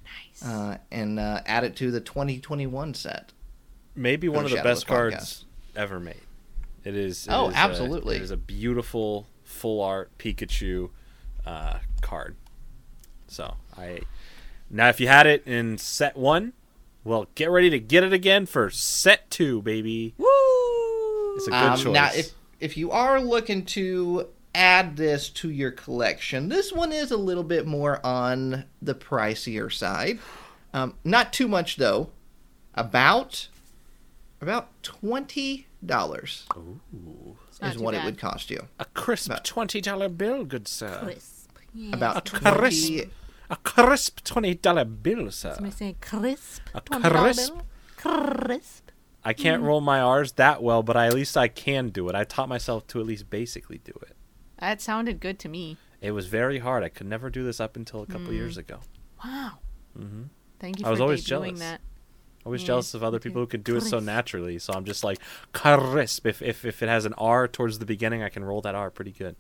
[0.06, 0.46] Nice.
[0.48, 3.33] uh, and uh, add it to the 2021 set.
[3.96, 6.22] Maybe one of the best cards ever made.
[6.84, 7.28] It is.
[7.28, 8.16] it Oh, is a- absolutely.
[8.18, 10.90] it is a beautiful full art Pikachu
[11.46, 12.36] uh, card.
[13.28, 14.02] So I
[14.70, 16.54] now if you had it in set one,
[17.04, 20.14] well, get ready to get it again for set two, baby.
[20.18, 20.28] Woo!
[21.36, 21.94] It's a good Um, choice.
[21.94, 27.12] Now, if if you are looking to add this to your collection, this one is
[27.12, 30.20] a little bit more on the pricier side.
[30.74, 32.10] Um, not too much though.
[32.76, 33.48] About
[34.44, 36.46] about twenty dollars
[37.62, 38.68] is too what it would cost you.
[38.80, 41.00] a crisp About- twenty dollar bill, good sir.
[41.04, 41.58] Crisp.
[41.74, 41.96] Yeah.
[41.96, 42.58] About crisp.
[42.88, 43.10] twenty.
[43.50, 45.54] A crisp twenty dollar bill, sir.
[45.56, 46.62] Somebody say crisp.
[46.74, 47.24] A $20 bill?
[47.24, 47.54] crisp.
[47.98, 48.90] Crisp.
[49.26, 52.16] I can't roll my R's that well, but I, at least I can do it.
[52.16, 54.16] I taught myself to at least basically do it.
[54.60, 55.78] That sounded good to me.
[56.02, 56.84] It was very hard.
[56.84, 58.80] I could never do this up until a couple years ago.
[59.24, 59.60] Wow.
[59.98, 60.24] Mm-hmm.
[60.60, 61.60] Thank you I was always jealous.
[61.60, 61.80] that.
[62.46, 64.60] I was Yeah, jealous of other people who could do it so naturally.
[64.60, 65.20] So I'm just like
[65.54, 66.26] crisp.
[66.26, 68.90] If, if if it has an R towards the beginning, I can roll that R
[68.92, 69.36] pretty good.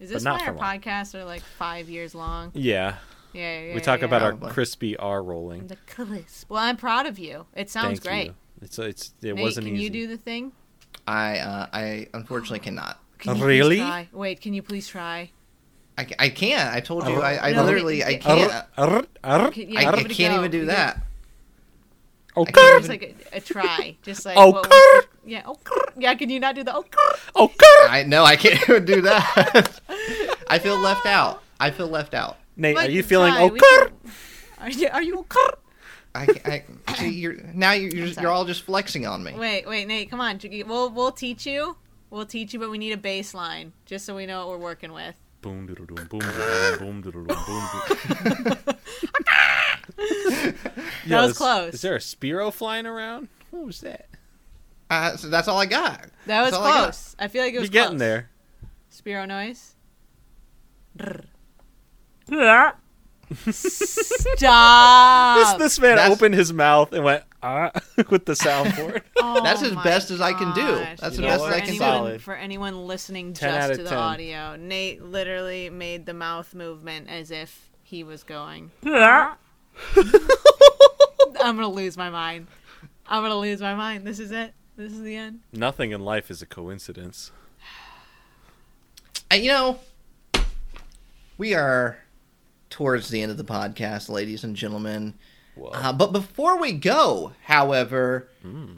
[0.00, 0.80] Is this not why for our long.
[0.80, 2.50] podcasts are like five years long?
[2.54, 2.96] Yeah,
[3.32, 3.74] Yeah, yeah.
[3.74, 4.06] we talk yeah.
[4.06, 5.66] about our crispy R rolling.
[5.66, 6.48] the crisp.
[6.50, 7.46] Well, I'm proud of you.
[7.54, 8.26] It sounds Thank great.
[8.28, 8.34] you.
[8.62, 9.84] It's it's it Nate, wasn't can easy.
[9.84, 10.52] you do the thing?
[11.06, 12.98] I uh, I unfortunately cannot.
[13.18, 13.78] Can you Really?
[13.78, 14.08] Try?
[14.12, 15.30] Wait, can you please try?
[15.98, 16.72] I, I can't.
[16.72, 17.20] I told you.
[17.20, 18.04] I, I No, literally.
[18.04, 18.52] I it- can't.
[18.76, 20.38] R, R, Can, yeah, I, I give it a can't go.
[20.38, 21.02] even do You that.
[22.38, 25.58] Oh, I can't Just like a, a try, just like Oh, what was yeah, oh,
[25.96, 26.14] yeah.
[26.14, 26.84] Can you not do the oh?
[27.34, 27.52] oh,
[27.90, 29.80] I no, I can't even do that.
[30.48, 31.42] I feel left out.
[31.60, 32.38] I feel left out.
[32.56, 33.48] Nate, But are you feeling try, oh?
[33.48, 33.88] we can-
[34.60, 34.88] Are you?
[34.88, 35.26] Are you?
[35.30, 35.50] Oh,
[36.14, 39.34] I, I see you're now you're you're, you're all just flexing on me.
[39.34, 40.40] Wait, wait, Nate, come on.
[40.66, 41.76] We'll we'll teach you.
[42.10, 44.92] We'll teach you, but we need a baseline just so we know what we're working
[44.92, 45.14] with.
[45.42, 48.74] Boom doodle doom boom doodle boom doodle boom boom.
[49.96, 50.52] doodle.
[51.06, 51.74] That was is- close.
[51.74, 53.28] Is there a Spyro flying around?
[53.50, 54.08] What was that?
[54.90, 56.06] Uh, so that's all I got.
[56.26, 57.16] That was That's all I close.
[57.18, 58.00] I, feel like it You're was getting close.
[58.00, 58.30] there.
[58.92, 59.74] Spyro noise.
[63.44, 65.58] This, Stop.
[65.58, 67.70] this man That's- opened his mouth and went ah
[68.10, 69.02] with the soundboard.
[69.20, 70.62] Oh That's as my best as I can do.
[70.62, 70.98] gosh.
[71.00, 71.70] That's the best I can do.
[71.72, 72.22] anyone, Solid.
[72.22, 77.30] For anyone listening just to of the audio, Nate literally made the mouth movement as
[77.30, 78.70] if he was going.
[81.40, 82.46] I'm gonna lose my mind.
[83.06, 84.04] I'm gonna lose my mind.
[84.06, 84.52] This is it.
[84.76, 85.40] This is the end.
[85.52, 87.32] Nothing in life is a coincidence.
[89.30, 89.78] And, you know,
[91.36, 91.98] we are
[92.70, 95.14] towards the end of the podcast, ladies and gentlemen.
[95.72, 98.28] Uh, but before we go, however,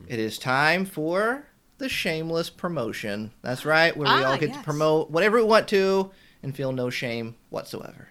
[0.09, 1.45] it is time for
[1.79, 3.31] the shameless promotion.
[3.43, 6.11] That's right, where we Ah, all get to promote whatever we want to
[6.43, 8.09] and feel no shame whatsoever.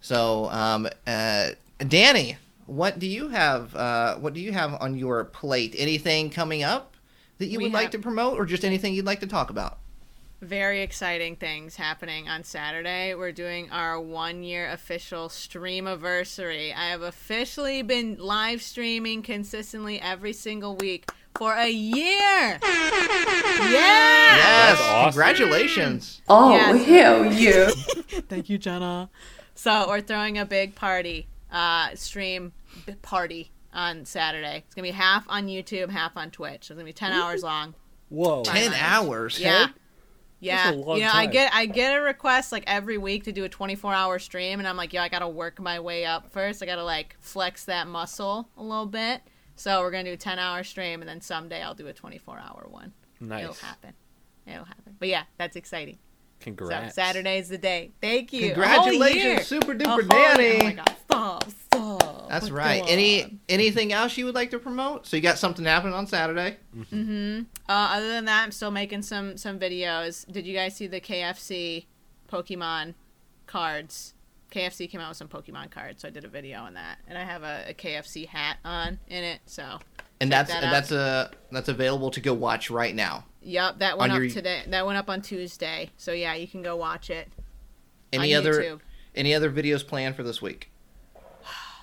[0.00, 1.50] So, um, uh,
[1.86, 3.74] Danny, what do you have?
[3.74, 5.74] Uh, what do you have on your plate?
[5.78, 6.96] Anything coming up
[7.38, 9.78] that you We would like to promote, or just anything you'd like to talk about?
[10.40, 13.14] Very exciting things happening on Saturday.
[13.14, 16.72] We're doing our one year official stream anniversary.
[16.72, 22.58] I have officially been live streaming consistently every single week for a year.
[22.60, 22.60] Yeah.
[24.38, 25.10] Yes, awesome.
[25.10, 26.22] congratulations.
[26.28, 26.84] Oh, Yes.
[26.84, 27.70] hell yeah.
[28.28, 29.10] Thank you, Jenna.
[29.54, 32.52] So we're throwing a big party, uh, stream
[33.02, 34.64] party on Saturday.
[34.66, 36.66] It's gonna be half on YouTube, half on Twitch.
[36.66, 37.74] So it's gonna be ten hours long.
[38.08, 38.44] Whoa.
[38.44, 38.54] Fine.
[38.54, 39.38] Ten hours.
[39.38, 39.66] Yeah.
[39.66, 39.72] hey?
[40.40, 43.24] Yeah, That's a long you know, I get I get a request like every week
[43.24, 46.04] to do a 24 hour stream, and I'm like, yo, I gotta work my way
[46.04, 46.62] up first.
[46.62, 49.20] I gotta like flex that muscle a little bit.
[49.56, 52.38] So we're gonna do a 10 hour stream, and then someday I'll do a 24
[52.38, 52.92] hour one.
[53.20, 53.42] Nice.
[53.42, 53.94] It'll happen.
[54.46, 54.94] It'll happen.
[54.98, 55.98] But yeah, that's exciting.
[56.40, 56.94] Congrats.
[56.94, 57.90] So Saturday's the day.
[58.00, 58.52] Thank you.
[58.52, 59.46] Congratulations.
[59.46, 60.60] Super Duper whole- Danny.
[60.60, 60.96] Oh my god!
[61.04, 61.50] Stop!
[61.50, 62.28] Stop!
[62.28, 62.84] That's What's right.
[62.86, 63.40] Any on?
[63.48, 65.06] anything else you would like to promote?
[65.06, 66.58] So you got something happening on Saturday.
[66.92, 70.30] Uh, other than that, I'm still making some some videos.
[70.30, 71.86] Did you guys see the KFC
[72.30, 72.94] Pokemon
[73.46, 74.14] cards?
[74.52, 77.18] KFC came out with some Pokemon cards, so I did a video on that, and
[77.18, 79.40] I have a, a KFC hat on in it.
[79.44, 79.78] So,
[80.20, 80.70] And Check that's that and out.
[80.72, 83.24] that's uh that's available to go watch right now.
[83.42, 84.62] Yep, that went up your- today.
[84.68, 85.90] That went up on Tuesday.
[85.96, 87.28] So yeah, you can go watch it.
[88.12, 88.80] Any on other YouTube.
[89.14, 90.70] any other videos planned for this week?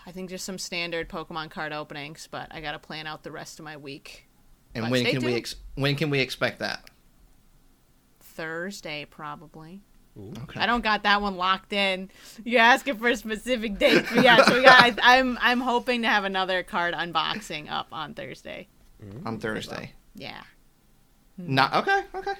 [0.07, 3.57] I think just some standard Pokemon card openings, but I gotta plan out the rest
[3.59, 4.27] of my week.
[4.75, 6.89] And But when stay can we ex- when can we expect that?
[8.19, 9.81] Thursday probably.
[10.17, 10.59] Okay.
[10.61, 12.09] I don't got that one locked in.
[12.45, 14.43] You're asking for a specific date, but yeah.
[14.45, 14.81] So we got.
[15.03, 18.67] I, I'm I'm hoping to have another card unboxing up on Thursday.
[19.25, 19.91] on Thursday.
[20.15, 20.41] Yeah.
[21.37, 22.01] Not okay.
[22.15, 22.33] Okay.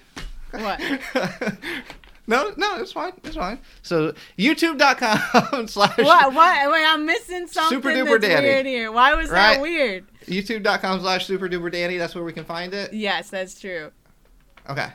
[0.51, 0.79] What?
[2.27, 3.11] no, no, it's fine.
[3.23, 3.59] It's fine.
[3.81, 6.33] So YouTube.com slash What?
[6.33, 6.71] What?
[6.71, 8.47] Wait, I'm missing something Super duper that's daddy.
[8.47, 8.91] weird here.
[8.91, 9.55] Why was Right.
[9.55, 10.05] that weird?
[10.25, 11.97] YouTube.com slash Super Duper Danny.
[11.97, 12.93] That's where we can find it.
[12.93, 13.91] Yes, that's true.
[14.69, 14.87] Okay.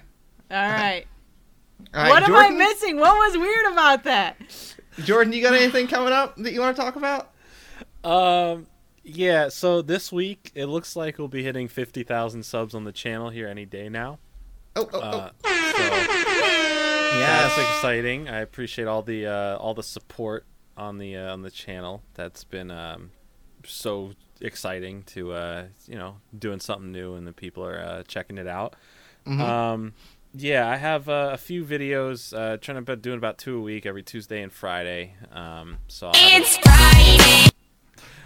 [0.51, 1.05] All right.
[1.95, 2.09] All right.
[2.11, 2.97] what Jordan, am I missing?
[2.99, 4.37] What was weird about that?
[5.05, 7.31] Jordan, you got anything coming up that you want to talk about?
[8.03, 8.67] Um,
[9.15, 9.49] yeah.
[9.49, 13.31] So this week it looks like we'll be hitting fifty thousand subs on the channel
[13.31, 14.19] here any day now.
[14.77, 15.73] Oh, oh, Uh, oh.
[15.77, 17.57] so yes.
[17.57, 18.29] that's exciting.
[18.29, 20.45] I appreciate all the uh, all the support
[20.77, 22.03] on the uh, on the channel.
[22.15, 23.11] That's been um,
[23.65, 28.39] so exciting to uh, you know doing something new and the people are uh, checking
[28.39, 28.77] it out.
[29.27, 29.41] Mm-hmm.
[29.41, 29.93] Um,
[30.33, 33.61] yeah, I have uh, a few videos uh, trying to be doing about two a
[33.61, 35.15] week every Tuesday and Friday.
[35.33, 37.50] Um, so I'll have It's Friday.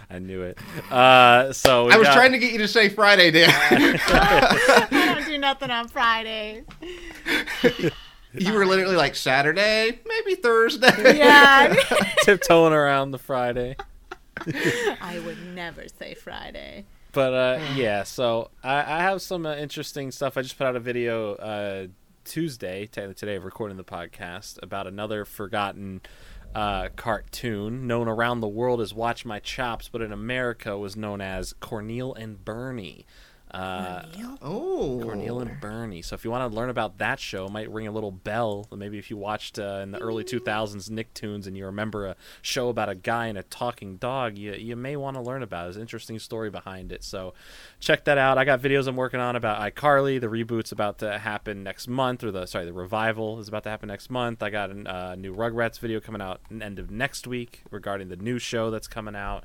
[0.09, 0.57] I knew it.
[0.91, 3.49] Uh, so we I was got- trying to get you to say Friday, Dan.
[3.51, 6.63] I don't do nothing on Fridays.
[8.33, 11.17] you were literally like Saturday, maybe Thursday.
[11.17, 11.73] Yeah.
[12.23, 13.75] tiptoeing around the Friday.
[15.01, 16.85] I would never say Friday.
[17.11, 20.37] But uh, yeah, so I, I have some uh, interesting stuff.
[20.37, 21.87] I just put out a video uh,
[22.25, 26.01] Tuesday, technically today, of recording the podcast about another forgotten
[26.55, 31.19] uh, cartoon known around the world as Watch My Chops, but in America was known
[31.19, 33.05] as Corneil and Bernie.
[33.51, 34.03] Uh,
[34.41, 34.99] Oh.
[35.03, 36.01] Corneil and Bernie.
[36.01, 38.67] So if you want to learn about that show, it might ring a little bell.
[38.75, 42.69] Maybe if you watched uh, in the early 2000s Nicktoons and you remember a show
[42.69, 45.61] about a guy and a talking dog, you you may want to learn about.
[45.61, 45.63] it.
[45.65, 47.03] There's an interesting story behind it.
[47.03, 47.33] So
[47.79, 48.37] check that out.
[48.37, 50.19] I got videos I'm working on about iCarly.
[50.19, 53.69] The reboot's about to happen next month, or the sorry, the revival is about to
[53.69, 54.43] happen next month.
[54.43, 58.17] I got a uh, new Rugrats video coming out end of next week regarding the
[58.17, 59.43] new show that's coming out.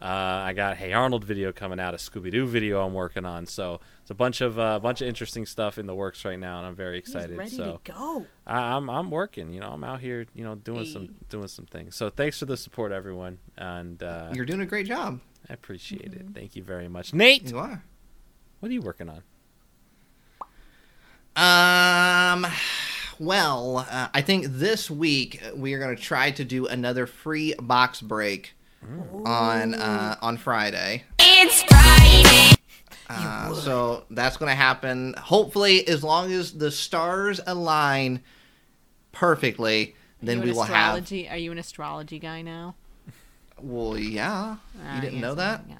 [0.00, 3.46] Uh, I got Hey Arnold video coming out, a Scooby Doo video I'm working on.
[3.46, 6.58] So it's a bunch of uh, bunch of interesting stuff in the works right now,
[6.58, 7.30] and I'm very excited.
[7.30, 8.26] He's ready so to go.
[8.46, 9.52] I, I'm I'm working.
[9.52, 10.26] You know, I'm out here.
[10.34, 10.92] You know, doing Hey.
[10.92, 11.96] some doing some things.
[11.96, 15.20] So thanks for the support, everyone, and uh, You're doing a great job.
[15.50, 16.28] I appreciate Mm-hmm.
[16.30, 16.34] it.
[16.34, 17.50] Thank you very much, Nate.
[17.50, 17.82] You are.
[18.60, 19.22] What are you working on?
[21.36, 22.46] Um.
[23.20, 27.52] Well, uh, I think this week we are going to try to do another free
[27.60, 31.04] box break on uh, on Friday.
[31.18, 32.54] It's Friday.
[33.10, 35.14] Uh, so that's going to happen.
[35.18, 38.22] Hopefully, as long as the stars align
[39.12, 40.70] perfectly, then we an will have.
[40.94, 41.28] astrology?
[41.28, 42.74] Are you an astrology guy now?
[43.60, 44.56] Well, yeah.
[44.84, 45.64] Ah, You didn't know that?
[45.68, 45.72] I.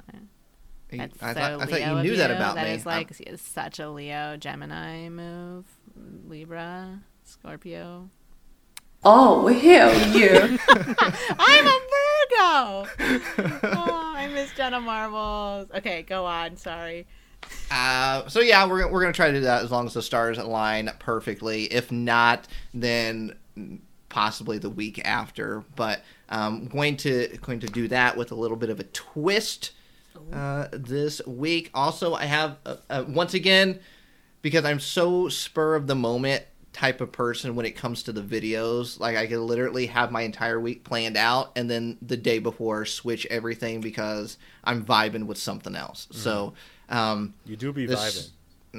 [0.90, 2.74] You- That's I so thought, I thought you of knew that about That me.
[2.74, 5.66] is I'm- like such a Leo Gemini move.
[6.26, 8.08] Libra, Scorpio.
[9.04, 10.56] Oh, hell yeah.
[10.68, 11.80] I'm a
[12.38, 12.86] Virgo.
[13.64, 15.68] oh, I miss Jenna Marbles.
[15.74, 16.56] Okay, go on.
[16.56, 17.06] Sorry.
[17.70, 20.38] Uh, so yeah, we're we're gonna try to do that as long as the stars
[20.38, 21.64] align perfectly.
[21.64, 23.36] If not, then
[24.08, 25.64] possibly the week after.
[25.76, 29.72] But um, going to going to do that with a little bit of a twist
[30.32, 31.70] uh, this week.
[31.74, 33.80] Also, I have uh, uh, once again
[34.42, 36.44] because I'm so spur of the moment
[36.78, 39.00] type of person when it comes to the videos.
[39.00, 42.84] Like I could literally have my entire week planned out and then the day before
[42.84, 46.06] switch everything because I'm vibing with something else.
[46.12, 46.54] So
[46.88, 48.30] um You do be this- vibing.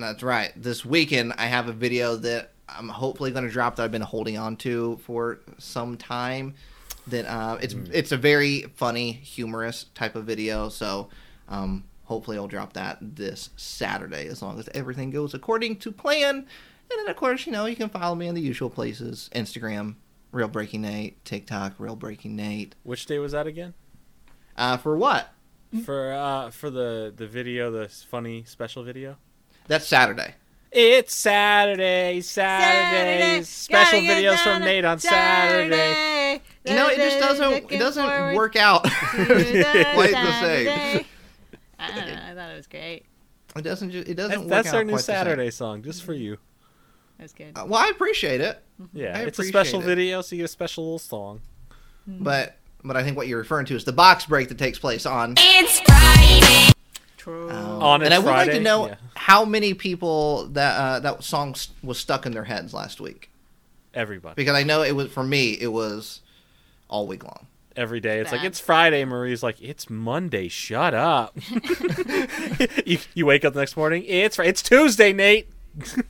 [0.01, 0.51] That's right.
[0.55, 4.01] This weekend I have a video that I'm hopefully going to drop that I've been
[4.03, 6.53] holding on to for some time.
[7.07, 10.69] That uh, it's it's a very funny, humorous type of video.
[10.69, 11.09] So
[11.49, 16.45] um, hopefully I'll drop that this Saturday as long as everything goes according to plan.
[16.91, 19.95] And then of course you know you can follow me on the usual places: Instagram,
[20.31, 22.75] Real Breaking Nate, TikTok, Real Breaking Nate.
[22.83, 23.73] Which day was that again?
[24.57, 25.29] Uh, for what?
[25.85, 29.17] For uh for the the video, the funny special video.
[29.67, 30.33] That's Saturday.
[30.71, 33.43] It's Saturday, Saturday.
[33.43, 36.41] Special videos from Nate on Saturday.
[36.65, 41.05] You know, it just doesn't it doesn't work out quite the same.
[41.79, 42.21] I don't know.
[42.23, 43.05] I thought it was great.
[43.55, 43.91] It doesn't.
[43.91, 44.29] Ju- it doesn't.
[44.29, 45.15] That's, work that's out our new quite the same.
[45.15, 46.37] Saturday song, just for you.
[47.19, 47.51] It was good.
[47.56, 49.85] Uh, well, I appreciate it, Yeah, I it's a special it.
[49.85, 51.41] video, so you get a special little song.
[52.07, 55.06] but but I think what you're referring to is the box break that takes place
[55.06, 55.35] on.
[55.38, 56.72] It's Friday.
[57.17, 57.49] True.
[57.51, 58.95] um, On and I would like to know yeah.
[59.15, 63.30] how many people that uh, that song s- was stuck in their heads last week
[63.93, 65.51] Everybody, because I know it was for me.
[65.59, 66.22] It was
[66.88, 67.45] all week long.
[67.75, 68.19] every day.
[68.19, 69.03] It's like it's Friday.
[69.03, 70.48] Marie's like, it's Monday.
[70.48, 71.38] Shut up.
[72.85, 74.06] you, you wake up the next morning.
[74.07, 75.49] It's Fri- it's Tuesday, Nate.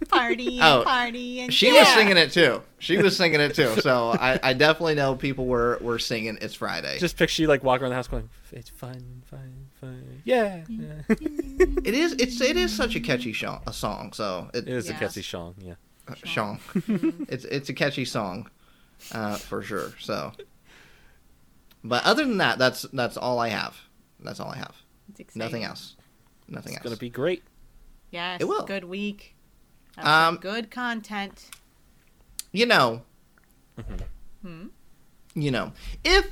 [0.09, 1.79] Party, Oh, party, and She yeah.
[1.81, 2.61] was singing it too.
[2.79, 3.75] She was singing it too.
[3.81, 7.63] So I, I definitely know people were were singing "It's Friday." Just picture you like
[7.63, 10.21] walking around the house going, it's fun, fun, fun.
[10.23, 11.01] Yeah, yeah.
[11.09, 12.13] it is.
[12.13, 13.61] It's it is such a catchy song.
[13.67, 14.13] A song.
[14.13, 15.55] So it, it is a catchy song.
[15.59, 15.73] Yeah.
[16.07, 16.59] uh, song.
[17.29, 18.49] it's it's a catchy song,
[19.11, 19.93] uh, for sure.
[19.99, 20.31] So,
[21.83, 23.77] but other than that, that's that's all I have.
[24.19, 24.75] That's all I have.
[25.09, 25.39] It's exciting.
[25.39, 25.95] Nothing else.
[26.47, 26.83] Nothing It's else.
[26.83, 27.43] gonna be great.
[28.11, 28.65] Yes, It will.
[28.65, 29.35] Good week.
[30.03, 31.49] Have Um, good content.
[32.51, 33.03] You know.
[34.41, 34.67] Hmm?
[35.35, 36.27] You know, if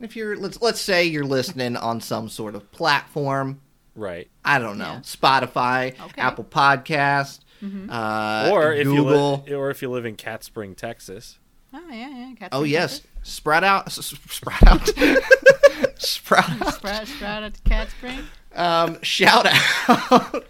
[0.00, 3.60] if you're let's let's say you're listening on some sort of platform.
[3.96, 4.28] Right.
[4.44, 5.00] I don't know, Yeah.
[5.00, 6.20] Spotify, Okay.
[6.20, 7.88] Apple Podcast, Mhm.
[7.90, 9.44] uh, or if Google.
[9.46, 11.38] you li- or if you live in Cat Spring, Texas.
[11.72, 12.32] Oh yeah, yeah.
[12.36, 13.10] Cats oh yes, Catfish.
[13.30, 14.86] sprout out, s- s- sprout out,
[15.96, 16.74] sprout out.
[16.74, 18.20] Sprout, sprout at the cat spring.
[18.54, 20.44] Um, shout out.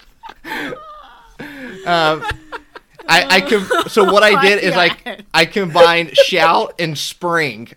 [1.40, 2.22] um,
[3.06, 7.68] I, I com- so what I did is I I combined shout and spring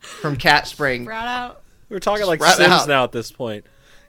[0.00, 1.04] from Cat Spring.
[1.04, 1.62] Sprout out.
[1.88, 2.88] We're talking like Sprout Sims out.
[2.88, 3.64] now at this point.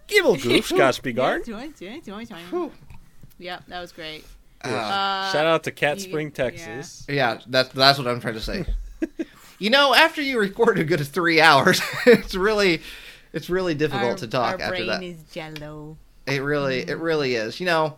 [0.07, 1.47] Gibble goof, Scotch Bigard.
[1.47, 2.39] Yeah, join, join, join, join.
[2.49, 2.71] Whew.
[3.39, 4.25] Yep, that was great.
[4.63, 6.33] Uh, Uh, Shout out to Cat you- Spring, yeah.
[6.49, 7.05] Texas.
[7.09, 8.65] yeah, that's that's what I'm trying to say.
[9.59, 12.81] you know, after you record a good three hours, it's really
[13.33, 15.01] it's really difficult our, to talk our after brain that.
[15.03, 15.97] is jello.
[16.27, 17.59] It really, it really is.
[17.59, 17.97] You know,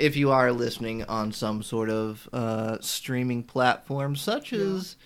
[0.00, 4.96] if you are listening on some sort of uh, streaming platform, such as,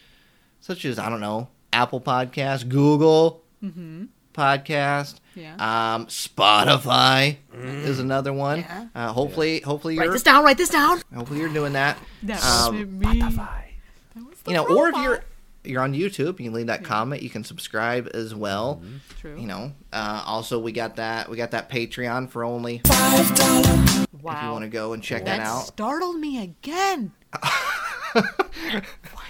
[0.60, 4.04] such as I don't know, Apple Podcast, Google Mm-hmm.
[4.34, 5.54] Podcast, Yeah.
[5.94, 8.58] um, Spotify is another one.
[8.60, 8.86] Yeah.
[8.94, 10.44] Uh, hopefully, hopefully you're, this down.
[10.44, 11.00] Write this down.
[11.14, 11.96] hopefully you're doing that.
[12.24, 13.00] That Um, wasn't.
[13.00, 15.24] That was the You know, or if you're
[15.64, 17.22] you're on YouTube, you can leave that comment.
[17.22, 18.82] You can subscribe as well.
[19.20, 19.38] True.
[19.38, 24.06] You know, uh, also we got that we got that Patreon for only five dollars.
[24.20, 24.36] Wow.
[24.36, 25.66] If you want to go and check that that out.
[25.66, 27.12] startled me again.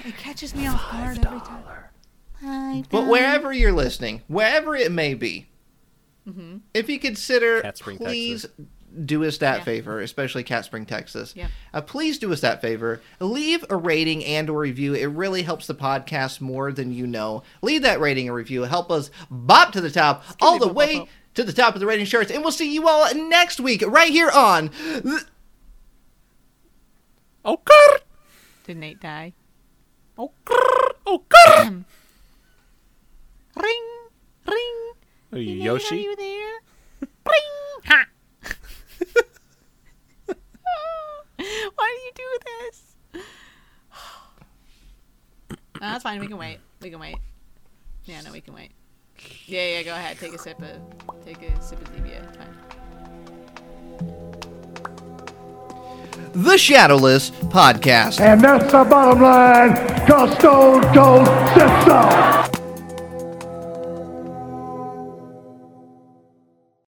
[0.04, 1.64] It catches me off guard every time.
[2.42, 2.90] Five.
[2.90, 5.48] But wherever you're listening, wherever it may be,
[6.74, 8.44] if you consider, Cat Spring, please
[9.06, 9.64] do us that Yeah.
[9.64, 11.32] favor, especially Cat Spring, Texas.
[11.36, 11.48] Yeah.
[11.72, 13.00] Uh, please do us that favor.
[13.20, 14.94] Leave a rating and or review.
[14.94, 17.42] It really helps the podcast more than you know.
[17.62, 18.62] Leave that rating and review.
[18.62, 21.08] Help us bop to the top, all the bop, bop, way bop.
[21.34, 22.30] to the top of the rating charts.
[22.30, 24.66] And we'll see you all next week, right here on.
[24.68, 25.26] The-
[27.44, 27.98] Oh, grr,
[28.66, 29.34] Did Nate die?
[30.16, 31.84] oh, grr, oh, grr.
[33.56, 33.84] Ring,
[34.46, 34.92] ring.
[35.32, 35.96] Are you Nate, Yoshi?
[35.96, 36.60] Are you there?
[37.00, 37.82] ring.
[37.86, 38.04] Ha.
[41.74, 42.76] Why do you do this?
[45.80, 46.20] No, that's fine.
[46.20, 46.60] We can wait.
[46.80, 47.18] We can wait.
[48.04, 48.70] Yeah, no, we can wait.
[49.44, 49.82] Yeah, yeah.
[49.82, 50.18] Go ahead.
[50.18, 51.24] Take a sip of.
[51.24, 52.26] Take a sip of Zevia.
[52.26, 52.54] It's fine.
[56.34, 58.20] the Shadowless Podcast.
[58.20, 62.43] And that's the bottom line, cause Stone Cold said so.